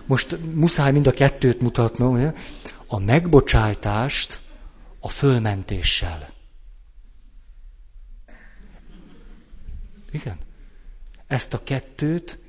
most 0.06 0.38
muszáj 0.54 0.91
mind 0.91 1.08
a 1.08 1.12
kettőt 1.12 1.62
mutatnom, 1.62 2.34
a 2.88 3.00
megbocsájtást 3.00 4.39
a 5.00 5.10
fölmentéssel. 5.10 6.34
Igen. 10.12 10.38
Ezt 11.28 11.54
a 11.54 11.64
kettőt 11.64 12.39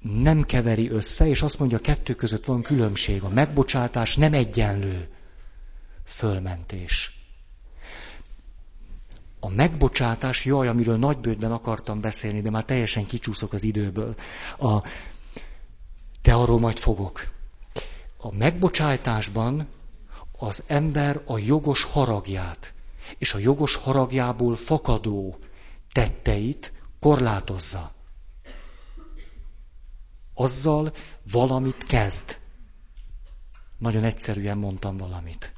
nem 0.00 0.42
keveri 0.42 0.90
össze, 0.90 1.26
és 1.26 1.42
azt 1.42 1.58
mondja, 1.58 1.76
a 1.78 1.80
kettő 1.80 2.14
között 2.14 2.44
van 2.44 2.62
különbség. 2.62 3.22
A 3.22 3.28
megbocsátás 3.28 4.16
nem 4.16 4.32
egyenlő 4.32 5.08
fölmentés. 6.04 7.17
A 9.40 9.48
megbocsátás, 9.48 10.44
jaj, 10.44 10.68
amiről 10.68 10.96
nagybődben 10.96 11.52
akartam 11.52 12.00
beszélni, 12.00 12.40
de 12.40 12.50
már 12.50 12.64
teljesen 12.64 13.06
kicsúszok 13.06 13.52
az 13.52 13.62
időből. 13.62 14.14
A, 14.58 14.82
de 16.22 16.32
arról 16.34 16.58
majd 16.58 16.78
fogok. 16.78 17.32
A 18.16 18.34
megbocsátásban 18.34 19.68
az 20.38 20.64
ember 20.66 21.22
a 21.26 21.38
jogos 21.38 21.82
haragját 21.82 22.74
és 23.18 23.34
a 23.34 23.38
jogos 23.38 23.74
haragjából 23.74 24.56
fakadó 24.56 25.38
tetteit 25.92 26.72
korlátozza. 27.00 27.92
Azzal 30.34 30.92
valamit 31.30 31.84
kezd. 31.84 32.38
Nagyon 33.78 34.04
egyszerűen 34.04 34.58
mondtam 34.58 34.96
valamit. 34.96 35.52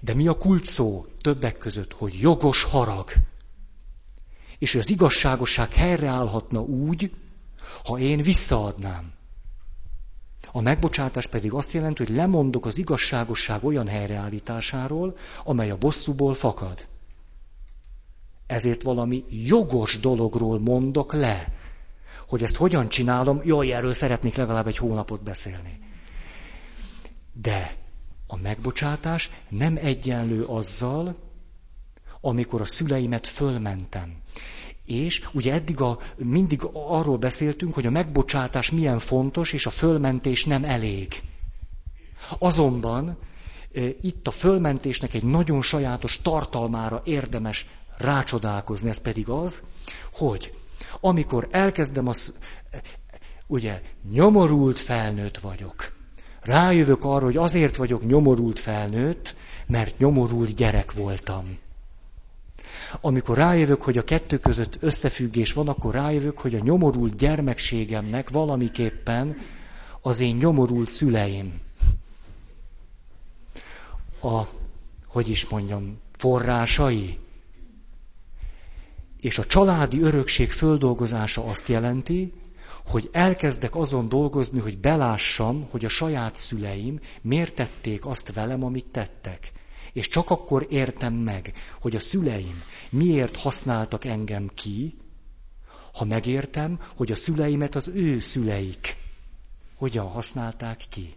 De 0.00 0.14
mi 0.14 0.26
a 0.26 0.36
kult 0.36 0.64
szó 0.64 1.06
többek 1.20 1.58
között, 1.58 1.92
hogy 1.92 2.20
jogos 2.20 2.62
harag? 2.62 3.10
És 4.58 4.74
az 4.74 4.90
igazságosság 4.90 5.72
helyreállhatna 5.72 6.60
úgy, 6.60 7.10
ha 7.84 7.98
én 7.98 8.22
visszaadnám. 8.22 9.12
A 10.52 10.60
megbocsátás 10.60 11.26
pedig 11.26 11.52
azt 11.52 11.72
jelenti, 11.72 12.04
hogy 12.04 12.16
lemondok 12.16 12.66
az 12.66 12.78
igazságosság 12.78 13.64
olyan 13.64 13.88
helyreállításáról, 13.88 15.16
amely 15.44 15.70
a 15.70 15.76
bosszúból 15.76 16.34
fakad. 16.34 16.86
Ezért 18.46 18.82
valami 18.82 19.24
jogos 19.30 19.98
dologról 20.00 20.58
mondok 20.58 21.12
le. 21.12 21.52
Hogy 22.28 22.42
ezt 22.42 22.56
hogyan 22.56 22.88
csinálom, 22.88 23.40
jaj, 23.44 23.72
erről 23.72 23.92
szeretnék 23.92 24.34
legalább 24.34 24.66
egy 24.66 24.76
hónapot 24.76 25.22
beszélni. 25.22 25.78
De 27.32 27.85
a 28.26 28.36
megbocsátás 28.36 29.30
nem 29.48 29.76
egyenlő 29.76 30.44
azzal, 30.44 31.16
amikor 32.20 32.60
a 32.60 32.64
szüleimet 32.64 33.26
fölmentem. 33.26 34.16
És 34.86 35.28
ugye 35.32 35.52
eddig 35.52 35.80
a, 35.80 35.98
mindig 36.16 36.60
arról 36.72 37.16
beszéltünk, 37.18 37.74
hogy 37.74 37.86
a 37.86 37.90
megbocsátás 37.90 38.70
milyen 38.70 38.98
fontos, 38.98 39.52
és 39.52 39.66
a 39.66 39.70
fölmentés 39.70 40.44
nem 40.44 40.64
elég. 40.64 41.22
Azonban 42.38 43.18
itt 44.00 44.26
a 44.26 44.30
fölmentésnek 44.30 45.14
egy 45.14 45.24
nagyon 45.24 45.62
sajátos 45.62 46.20
tartalmára 46.22 47.02
érdemes 47.04 47.66
rácsodálkozni, 47.96 48.88
ez 48.88 48.98
pedig 48.98 49.28
az, 49.28 49.62
hogy 50.12 50.52
amikor 51.00 51.48
elkezdem 51.50 52.08
az, 52.08 52.34
ugye, 53.46 53.82
nyomorult 54.12 54.78
felnőtt 54.78 55.38
vagyok, 55.38 55.95
rájövök 56.46 57.04
arra, 57.04 57.24
hogy 57.24 57.36
azért 57.36 57.76
vagyok 57.76 58.06
nyomorult 58.06 58.58
felnőtt, 58.58 59.36
mert 59.66 59.98
nyomorult 59.98 60.54
gyerek 60.54 60.92
voltam. 60.92 61.58
Amikor 63.00 63.36
rájövök, 63.36 63.82
hogy 63.82 63.98
a 63.98 64.04
kettő 64.04 64.38
között 64.38 64.76
összefüggés 64.80 65.52
van, 65.52 65.68
akkor 65.68 65.94
rájövök, 65.94 66.38
hogy 66.38 66.54
a 66.54 66.62
nyomorult 66.62 67.16
gyermekségemnek 67.16 68.30
valamiképpen 68.30 69.36
az 70.00 70.20
én 70.20 70.36
nyomorult 70.36 70.88
szüleim. 70.88 71.60
A, 74.22 74.42
hogy 75.06 75.28
is 75.28 75.48
mondjam, 75.48 75.98
forrásai. 76.16 77.18
És 79.20 79.38
a 79.38 79.44
családi 79.44 80.00
örökség 80.00 80.50
földolgozása 80.50 81.44
azt 81.44 81.68
jelenti, 81.68 82.32
hogy 82.86 83.08
elkezdek 83.12 83.74
azon 83.74 84.08
dolgozni, 84.08 84.58
hogy 84.60 84.78
belássam, 84.78 85.66
hogy 85.70 85.84
a 85.84 85.88
saját 85.88 86.36
szüleim 86.36 87.00
miért 87.22 87.54
tették 87.54 88.06
azt 88.06 88.32
velem, 88.32 88.64
amit 88.64 88.86
tettek. 88.86 89.52
És 89.92 90.08
csak 90.08 90.30
akkor 90.30 90.66
értem 90.70 91.14
meg, 91.14 91.52
hogy 91.80 91.96
a 91.96 92.00
szüleim 92.00 92.62
miért 92.90 93.36
használtak 93.36 94.04
engem 94.04 94.50
ki, 94.54 94.96
ha 95.92 96.04
megértem, 96.04 96.80
hogy 96.96 97.12
a 97.12 97.16
szüleimet 97.16 97.74
az 97.74 97.88
ő 97.88 98.20
szüleik 98.20 98.96
hogyan 99.76 100.06
használták 100.06 100.80
ki. 100.90 101.14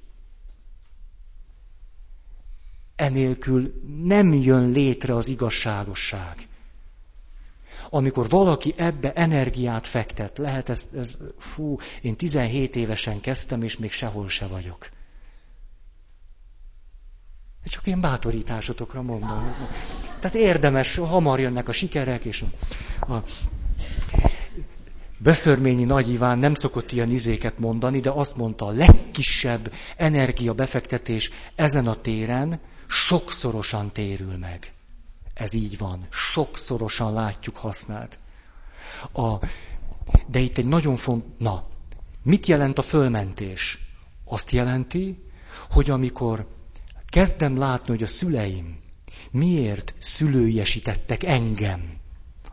Enélkül 2.96 3.74
nem 4.04 4.34
jön 4.34 4.70
létre 4.70 5.16
az 5.16 5.28
igazságosság. 5.28 6.49
Amikor 7.90 8.30
valaki 8.30 8.74
ebbe 8.78 9.14
energiát 9.14 9.88
fektet, 9.88 10.38
lehet 10.38 10.70
ez, 10.70 10.90
ez 10.96 11.18
fú, 11.38 11.78
én 12.02 12.16
17 12.16 12.76
évesen 12.76 13.22
kezdtem, 13.22 13.64
és 13.64 13.78
még 13.78 13.92
sehol 13.92 14.30
se 14.30 14.48
vagyok. 14.48 14.90
Csak 17.64 17.88
én 17.88 18.02
bátorításotokra 18.02 19.02
mondom. 19.02 19.56
Tehát 20.20 20.36
érdemes, 20.36 20.96
hamar 20.96 21.40
jönnek 21.40 21.68
a 21.68 21.72
sikerek, 21.72 22.26
és 22.26 22.42
a, 23.00 23.14
a 23.14 23.24
Beszörményi 25.18 25.84
Nagy 25.84 26.10
Iván 26.10 26.40
nem 26.40 26.54
szokott 26.54 26.92
ilyen 26.92 27.10
izéket 27.12 27.60
mondani, 27.60 28.00
de 28.00 28.10
azt 28.10 28.36
mondta, 28.36 28.66
a 28.66 28.72
legkisebb 28.72 29.72
energiabefektetés 29.98 31.32
ezen 31.56 31.88
a 31.88 31.96
téren 31.96 32.60
sokszorosan 32.88 33.92
térül 33.92 34.38
meg. 34.38 34.74
Ez 35.40 35.54
így 35.54 35.78
van. 35.78 36.08
Sokszorosan 36.12 37.14
látjuk 37.14 37.58
hasznát. 37.58 38.20
A, 39.14 39.36
de 40.28 40.40
itt 40.40 40.58
egy 40.58 40.66
nagyon 40.66 40.96
font... 40.96 41.40
Na, 41.40 41.68
mit 42.24 42.46
jelent 42.46 42.78
a 42.78 42.82
fölmentés? 42.82 43.80
Azt 44.26 44.52
jelenti, 44.52 45.24
hogy 45.70 45.90
amikor 45.90 46.48
kezdem 47.10 47.58
látni, 47.58 47.90
hogy 47.90 48.04
a 48.04 48.08
szüleim 48.08 48.80
miért 49.32 49.94
szülőiesítettek 50.00 51.24
engem 51.24 51.98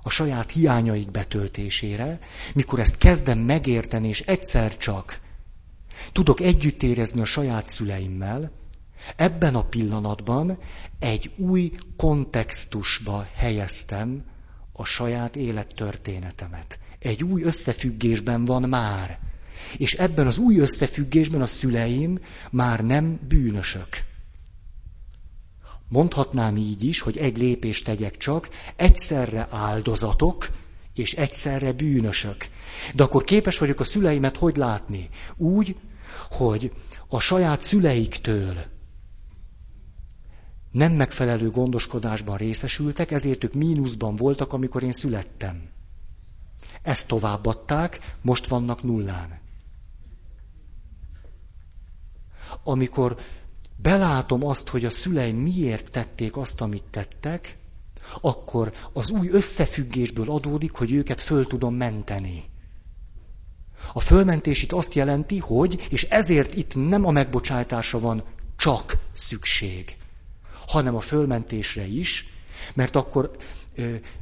a 0.03 0.11
saját 0.11 0.51
hiányaik 0.51 1.11
betöltésére, 1.11 2.18
mikor 2.55 2.78
ezt 2.78 2.99
kezdem 2.99 3.39
megérteni, 3.39 4.09
és 4.09 4.20
egyszer 4.20 4.76
csak 4.76 5.20
tudok 6.12 6.41
együtt 6.41 6.82
érezni 6.82 7.20
a 7.20 7.24
saját 7.24 7.68
szüleimmel, 7.68 8.53
ebben 9.16 9.54
a 9.54 9.64
pillanatban 9.64 10.59
egy 10.98 11.30
új 11.36 11.72
kontextusba 11.96 13.28
helyeztem 13.34 14.24
a 14.72 14.84
saját 14.84 15.36
élettörténetemet. 15.36 16.78
Egy 16.98 17.22
új 17.22 17.42
összefüggésben 17.42 18.44
van 18.44 18.62
már. 18.62 19.18
És 19.76 19.94
ebben 19.94 20.26
az 20.26 20.38
új 20.38 20.59
összefüggésben 20.59 21.42
a 21.42 21.46
szüleim 21.46 22.18
már 22.50 22.84
nem 22.84 23.20
bűnösök. 23.28 23.88
Mondhatnám 25.88 26.57
így 26.57 26.84
is, 26.84 27.00
hogy 27.00 27.16
egy 27.16 27.38
lépést 27.38 27.84
tegyek 27.84 28.16
csak, 28.16 28.48
egyszerre 28.76 29.48
áldozatok, 29.50 30.48
és 30.94 31.14
egyszerre 31.14 31.72
bűnösök. 31.72 32.36
De 32.94 33.02
akkor 33.02 33.24
képes 33.24 33.59
vagyok 33.59 33.80
a 33.80 33.84
szüleimet 33.84 34.36
hogy 34.36 34.57
látni? 34.57 35.09
Úgy, 35.36 35.76
hogy 36.30 36.72
a 37.09 37.20
saját 37.20 37.61
szüleiktől 37.61 38.57
nem 40.77 40.93
megfelelő 40.93 41.51
gondoskodásban 41.51 42.37
részesültek, 42.37 43.11
ezért 43.11 43.45
ők 43.45 43.55
mínuszban 43.55 44.16
voltak, 44.16 44.53
amikor 44.53 44.83
én 44.83 44.93
születtem. 44.93 45.68
Ezt 46.83 47.09
továbbadták, 47.09 48.16
most 48.22 48.47
vannak 48.47 48.83
nullán. 48.83 49.41
Amikor 52.64 53.16
belátom 53.77 54.45
azt, 54.45 54.68
hogy 54.68 54.85
a 54.85 54.91
szüleim 54.91 55.37
miért 55.37 55.91
tették 55.91 56.37
azt, 56.37 56.61
amit 56.61 56.85
tettek, 56.91 57.57
akkor 58.20 58.72
az 58.93 59.11
új 59.11 59.29
összefüggésből 59.29 60.31
adódik, 60.31 60.72
hogy 60.72 60.93
őket 60.93 61.20
föl 61.20 61.47
tudom 61.47 61.74
menteni. 61.74 62.45
A 63.93 64.01
fölmentés 64.01 64.62
itt 64.62 64.72
azt 64.72 64.95
jelenti, 64.95 65.39
hogy, 65.39 65.87
és 65.91 66.03
ezért 66.03 66.55
itt 66.55 66.74
nem 66.74 67.05
a 67.05 67.11
megbocsátásra 67.11 67.99
van 67.99 68.24
csak 68.57 68.99
szükség, 69.12 69.97
hanem 70.66 70.96
a 70.96 71.00
fölmentésre 71.00 71.86
is, 71.86 72.26
mert 72.74 72.96
akkor 72.96 73.30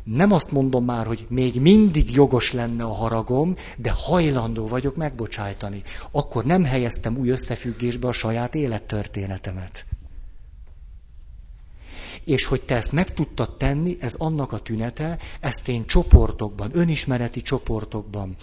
nem 0.04 0.32
azt 0.32 0.50
mondom 0.50 0.84
már, 0.84 1.06
hogy 1.06 1.26
még 1.28 1.60
mindig 1.60 2.10
jogos 2.10 2.52
lenne 2.52 2.84
a 2.84 2.92
haragom, 2.92 3.56
de 3.76 3.92
hajlandó 3.94 4.66
vagyok 4.66 4.96
megbocsájtani. 4.96 5.82
Akkor 6.10 6.44
nem 6.44 6.64
helyeztem 6.64 7.16
új 7.16 7.28
összefüggésbe 7.28 8.08
a 8.08 8.12
saját 8.12 8.54
élettörténetemet. 8.54 9.84
És 12.24 12.44
hogy 12.44 12.64
te 12.64 12.74
ezt 12.74 12.92
meg 12.92 13.12
tudtad 13.12 13.56
tenni, 13.56 13.96
ez 14.00 14.14
annak 14.14 14.52
a 14.52 14.58
tünete, 14.58 15.18
ezt 15.40 15.68
én 15.68 15.86
csoportokban, 15.86 16.70
önismereti 16.72 17.40
csoportokban, 17.40 18.36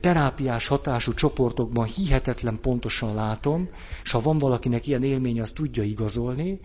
terápiás 0.00 0.66
hatású 0.66 1.12
csoportokban 1.12 1.84
hihetetlen 1.86 2.60
pontosan 2.60 3.14
látom, 3.14 3.68
és 4.02 4.10
ha 4.10 4.20
van 4.20 4.38
valakinek 4.38 4.86
ilyen 4.86 5.02
élmény, 5.02 5.40
az 5.40 5.52
tudja 5.52 5.82
igazolni, 5.82 6.60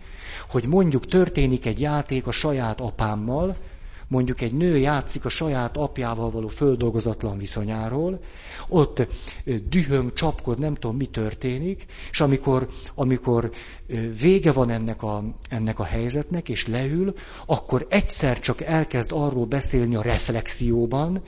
hogy 0.48 0.66
mondjuk 0.66 1.06
történik 1.06 1.66
egy 1.66 1.80
játék 1.80 2.26
a 2.26 2.30
saját 2.30 2.80
apámmal, 2.80 3.56
mondjuk 4.08 4.40
egy 4.40 4.54
nő 4.54 4.78
játszik 4.78 5.24
a 5.24 5.28
saját 5.28 5.76
apjával 5.76 6.30
való 6.30 6.48
földolgozatlan 6.48 7.38
viszonyáról, 7.38 8.20
ott 8.68 9.06
dühöm, 9.68 10.14
csapkod, 10.14 10.58
nem 10.58 10.74
tudom, 10.74 10.96
mi 10.96 11.06
történik, 11.06 11.86
és 12.10 12.20
amikor, 12.20 12.68
amikor 12.94 13.50
vége 14.20 14.52
van 14.52 14.70
ennek 14.70 15.02
a, 15.02 15.24
ennek 15.48 15.78
a 15.78 15.84
helyzetnek, 15.84 16.48
és 16.48 16.66
leül, 16.66 17.14
akkor 17.46 17.86
egyszer 17.90 18.40
csak 18.40 18.60
elkezd 18.60 19.10
arról 19.12 19.46
beszélni 19.46 19.94
a 19.94 20.02
reflexióban, 20.02 21.22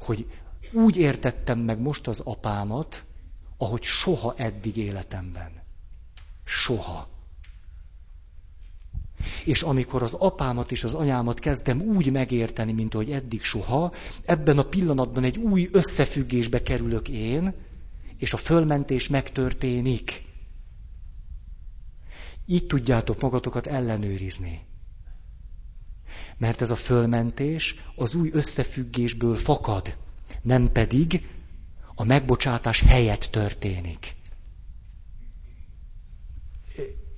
hogy 0.00 0.26
úgy 0.72 0.96
értettem 0.96 1.58
meg 1.58 1.80
most 1.80 2.06
az 2.06 2.20
apámat, 2.24 3.04
ahogy 3.56 3.82
soha 3.82 4.34
eddig 4.36 4.76
életemben. 4.76 5.52
Soha. 6.44 7.08
És 9.44 9.62
amikor 9.62 10.02
az 10.02 10.14
apámat 10.14 10.72
és 10.72 10.84
az 10.84 10.94
anyámat 10.94 11.38
kezdem 11.38 11.80
úgy 11.80 12.12
megérteni, 12.12 12.72
mint 12.72 12.94
ahogy 12.94 13.10
eddig 13.10 13.42
soha, 13.42 13.92
ebben 14.24 14.58
a 14.58 14.62
pillanatban 14.62 15.24
egy 15.24 15.38
új 15.38 15.68
összefüggésbe 15.72 16.62
kerülök 16.62 17.08
én, 17.08 17.54
és 18.18 18.32
a 18.32 18.36
fölmentés 18.36 19.08
megtörténik. 19.08 20.24
Így 22.46 22.66
tudjátok 22.66 23.20
magatokat 23.20 23.66
ellenőrizni. 23.66 24.60
Mert 26.38 26.60
ez 26.60 26.70
a 26.70 26.76
fölmentés 26.76 27.76
az 27.96 28.14
új 28.14 28.30
összefüggésből 28.32 29.36
fakad, 29.36 29.96
nem 30.42 30.72
pedig 30.72 31.28
a 31.94 32.04
megbocsátás 32.04 32.80
helyett 32.80 33.28
történik. 33.30 34.21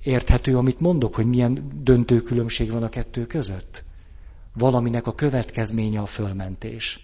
Érthető, 0.05 0.57
amit 0.57 0.79
mondok, 0.79 1.15
hogy 1.15 1.25
milyen 1.25 1.71
döntő 1.83 2.21
különbség 2.21 2.71
van 2.71 2.83
a 2.83 2.89
kettő 2.89 3.25
között? 3.25 3.83
Valaminek 4.53 5.07
a 5.07 5.13
következménye 5.15 5.99
a 6.01 6.05
fölmentés. 6.05 6.99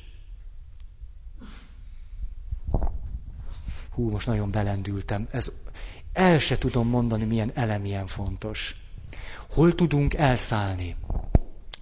Hú, 3.91 4.09
most 4.09 4.27
nagyon 4.27 4.51
belendültem. 4.51 5.27
Ez, 5.31 5.51
el 6.13 6.39
se 6.39 6.57
tudom 6.57 6.87
mondani, 6.87 7.23
milyen 7.23 7.51
elem 7.53 7.85
ilyen 7.85 8.07
fontos. 8.07 8.75
Hol 9.49 9.75
tudunk 9.75 10.13
elszállni? 10.13 10.95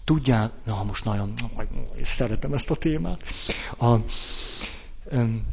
Tudjál, 0.04 0.54
na 0.66 0.84
most 0.84 1.04
nagyon, 1.06 1.34
és 1.96 2.08
szeretem 2.08 2.54
ezt 2.54 2.70
a 2.72 2.76
témát. 2.76 3.22
A, 3.78 3.96
öm, 5.06 5.46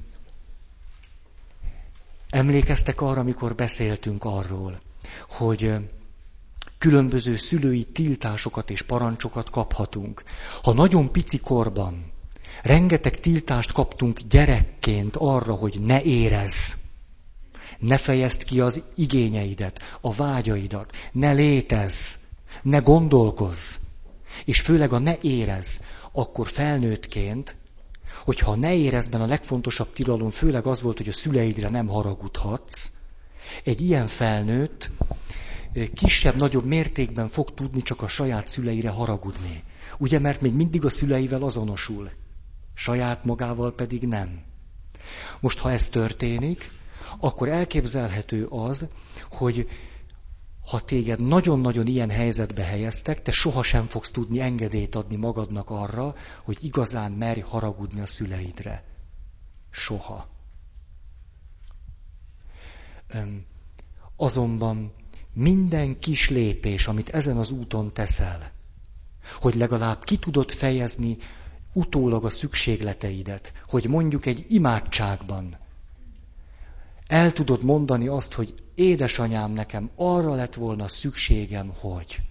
emlékeztek 2.30 3.00
arra, 3.00 3.20
amikor 3.20 3.54
beszéltünk 3.54 4.24
arról, 4.24 4.80
hogy 5.28 5.74
különböző 6.78 7.36
szülői 7.36 7.84
tiltásokat 7.84 8.70
és 8.70 8.82
parancsokat 8.82 9.50
kaphatunk. 9.50 10.22
Ha 10.62 10.72
nagyon 10.72 11.12
pici 11.12 11.38
korban 11.38 12.12
rengeteg 12.62 13.20
tiltást 13.20 13.72
kaptunk 13.72 14.20
gyerekként 14.20 15.16
arra, 15.16 15.54
hogy 15.54 15.80
ne 15.80 16.02
érezz, 16.02 16.74
ne 17.78 17.96
fejezd 17.96 18.44
ki 18.44 18.60
az 18.60 18.82
igényeidet, 18.94 19.80
a 20.00 20.14
vágyaidat, 20.14 20.92
ne 21.12 21.32
létezz, 21.32 22.14
ne 22.62 22.78
gondolkozz, 22.78 23.76
és 24.44 24.60
főleg 24.60 24.92
a 24.92 24.98
ne 24.98 25.16
érez, 25.20 25.82
akkor 26.12 26.48
felnőttként, 26.48 27.56
hogyha 28.24 28.50
a 28.50 28.56
ne 28.56 28.74
érezben 28.74 29.20
a 29.20 29.26
legfontosabb 29.26 29.92
tilalom 29.92 30.30
főleg 30.30 30.66
az 30.66 30.82
volt, 30.82 30.96
hogy 30.96 31.08
a 31.08 31.12
szüleidre 31.12 31.68
nem 31.68 31.86
haragudhatsz, 31.86 32.90
egy 33.64 33.80
ilyen 33.80 34.06
felnőtt 34.06 34.90
kisebb-nagyobb 35.94 36.64
mértékben 36.64 37.28
fog 37.28 37.54
tudni 37.54 37.82
csak 37.82 38.02
a 38.02 38.08
saját 38.08 38.48
szüleire 38.48 38.88
haragudni. 38.88 39.62
Ugye, 39.98 40.18
mert 40.18 40.40
még 40.40 40.52
mindig 40.52 40.84
a 40.84 40.88
szüleivel 40.88 41.42
azonosul, 41.42 42.10
saját 42.74 43.24
magával 43.24 43.74
pedig 43.74 44.06
nem. 44.06 44.40
Most, 45.40 45.58
ha 45.58 45.70
ez 45.70 45.88
történik, 45.88 46.70
akkor 47.18 47.48
elképzelhető 47.48 48.46
az, 48.46 48.88
hogy 49.30 49.68
ha 50.66 50.80
téged 50.80 51.20
nagyon-nagyon 51.20 51.86
ilyen 51.86 52.10
helyzetbe 52.10 52.62
helyeztek, 52.62 53.22
te 53.22 53.30
sohasem 53.30 53.86
fogsz 53.86 54.10
tudni 54.10 54.40
engedélyt 54.40 54.94
adni 54.94 55.16
magadnak 55.16 55.70
arra, 55.70 56.14
hogy 56.44 56.58
igazán 56.60 57.12
merj 57.12 57.40
haragudni 57.40 58.00
a 58.00 58.06
szüleidre. 58.06 58.84
Soha. 59.70 60.35
Azonban 64.16 64.92
minden 65.32 65.98
kis 65.98 66.30
lépés, 66.30 66.86
amit 66.86 67.08
ezen 67.08 67.36
az 67.36 67.50
úton 67.50 67.92
teszel, 67.92 68.52
hogy 69.40 69.54
legalább 69.54 70.04
ki 70.04 70.16
tudod 70.16 70.50
fejezni 70.50 71.16
utólag 71.72 72.24
a 72.24 72.30
szükségleteidet, 72.30 73.52
hogy 73.68 73.88
mondjuk 73.88 74.26
egy 74.26 74.44
imádságban 74.48 75.56
el 77.06 77.32
tudod 77.32 77.64
mondani 77.64 78.06
azt, 78.06 78.32
hogy 78.32 78.54
édesanyám, 78.74 79.50
nekem 79.50 79.90
arra 79.96 80.34
lett 80.34 80.54
volna 80.54 80.88
szükségem, 80.88 81.72
hogy 81.78 82.22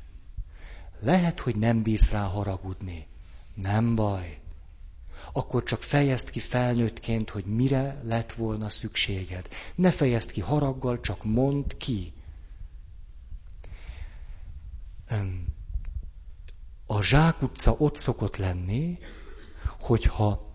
lehet, 0.99 1.39
hogy 1.39 1.56
nem 1.56 1.81
bírsz 1.81 2.11
rá 2.11 2.23
haragudni. 2.23 3.07
Nem 3.53 3.95
baj 3.95 4.39
akkor 5.38 5.64
csak 5.64 5.82
fejezd 5.82 6.30
ki 6.30 6.40
felnőttként, 6.40 7.30
hogy 7.30 7.45
mire 7.45 7.99
lett 8.03 8.32
volna 8.32 8.70
szükséged. 8.70 9.48
Ne 9.76 9.91
fejezd 9.91 10.32
ki 10.32 10.41
haraggal, 10.41 10.99
csak 10.99 11.24
mondd 11.24 11.78
ki. 11.78 12.14
A 16.86 17.02
zsákutca 17.02 17.76
ott 17.78 17.95
szokott 17.95 18.38
lenni, 18.38 18.98
hogyha 19.80 20.45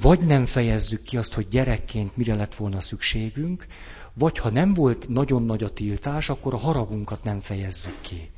vagy 0.00 0.20
nem 0.20 0.46
fejezzük 0.46 1.02
ki 1.02 1.16
azt, 1.16 1.34
hogy 1.34 1.48
gyerekként 1.48 2.16
mire 2.16 2.34
lett 2.34 2.54
volna 2.54 2.80
szükségünk, 2.80 3.66
Vagy 4.16 4.38
ha 4.38 4.50
nem 4.50 4.74
volt 4.74 5.08
nagyon 5.08 5.42
nagy 5.42 5.62
a 5.62 5.72
tiltás, 5.72 6.28
akkor 6.28 6.54
a 6.54 6.58
haragunkat 6.58 7.22
nem 7.22 7.40
fejezzük 7.40 8.00
ki. 8.00 8.30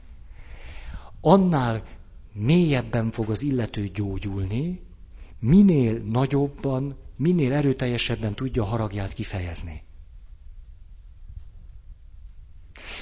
Annál 1.21 1.85
mélyebben 2.33 3.11
fog 3.11 3.31
az 3.31 3.43
illető 3.43 3.89
gyógyulni, 3.89 4.86
minél 5.41 5.99
nagyobban, 5.99 6.97
minél 7.17 7.53
erőteljesebben 7.53 8.35
tudja 8.35 8.63
a 8.63 8.67
haragját 8.67 9.13
kifejezni. 9.13 9.83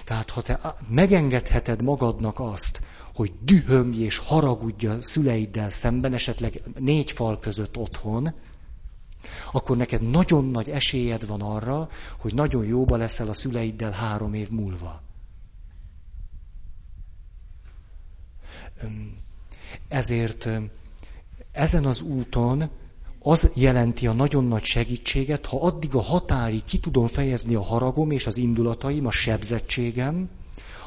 Tehát 0.04 0.30
ha 0.30 0.42
te 0.42 0.74
megengedheted 0.88 1.82
magadnak 1.82 2.40
azt, 2.40 2.82
hogy 3.14 3.32
dühöngj 3.40 4.02
és 4.02 4.18
haragudj 4.18 4.86
a 4.86 5.02
szüleiddel 5.02 5.70
szemben, 5.70 6.12
esetleg 6.12 6.62
négy 6.78 7.10
fal 7.10 7.38
között 7.38 7.76
otthon, 7.76 8.34
akkor 9.52 9.76
neked 9.76 10.10
nagyon 10.10 10.50
nagy 10.50 10.70
esélyed 10.70 11.26
van 11.26 11.40
arra, 11.40 11.88
hogy 12.18 12.34
nagyon 12.34 12.64
jóba 12.64 12.96
leszel 12.96 13.28
a 13.28 13.32
szüleiddel 13.32 13.90
három 13.90 14.34
év 14.34 14.50
múlva. 14.50 15.02
Ezért 19.88 20.48
ezen 21.54 21.84
az 21.84 22.00
úton 22.00 22.70
az 23.18 23.50
jelenti 23.54 24.06
a 24.06 24.12
nagyon 24.12 24.44
nagy 24.44 24.62
segítséget, 24.64 25.46
ha 25.46 25.60
addig 25.60 25.94
a 25.94 26.00
határig 26.00 26.64
ki 26.64 26.78
tudom 26.78 27.06
fejezni 27.06 27.54
a 27.54 27.62
haragom 27.62 28.10
és 28.10 28.26
az 28.26 28.36
indulataim, 28.36 29.06
a 29.06 29.10
sebzettségem, 29.10 30.28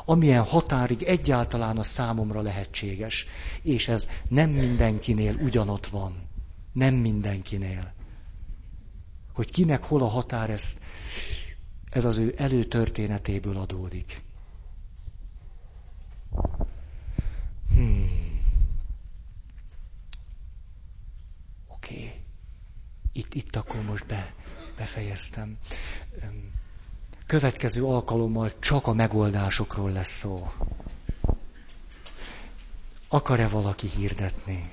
amilyen 0.06 0.44
határig 0.44 1.04
egyáltalán 1.04 1.78
a 1.78 1.84
számomra 1.84 2.42
lehetséges. 2.42 3.26
És 3.62 3.88
ez 3.88 4.10
nem 4.30 4.50
mindenkinél 4.50 5.36
ugyanott 5.36 5.88
van. 5.88 6.14
Nem 6.74 6.94
mindenkinél. 6.94 7.94
Hogy 9.34 9.52
kinek 9.52 9.84
hol 9.84 10.02
a 10.02 10.08
határ, 10.08 10.50
ez, 10.50 10.80
ez 11.90 12.06
az 12.06 12.18
ő 12.18 12.34
előtörténetéből 12.38 13.58
adódik. 13.58 14.22
Hmm. 17.76 18.27
Oké. 21.88 21.96
Okay. 21.96 22.14
Itt, 23.12 23.34
itt 23.34 23.56
akkor 23.56 23.82
most 23.84 24.06
be, 24.06 24.34
befejeztem. 24.78 25.58
Következő 27.26 27.84
alkalommal 27.84 28.60
csak 28.60 28.88
a 28.88 28.94
megoldásokról 28.94 29.92
lesz 29.92 30.18
szó. 30.18 30.52
Akar-e 33.08 33.48
valaki 33.48 33.88
hirdetni? 33.88 34.72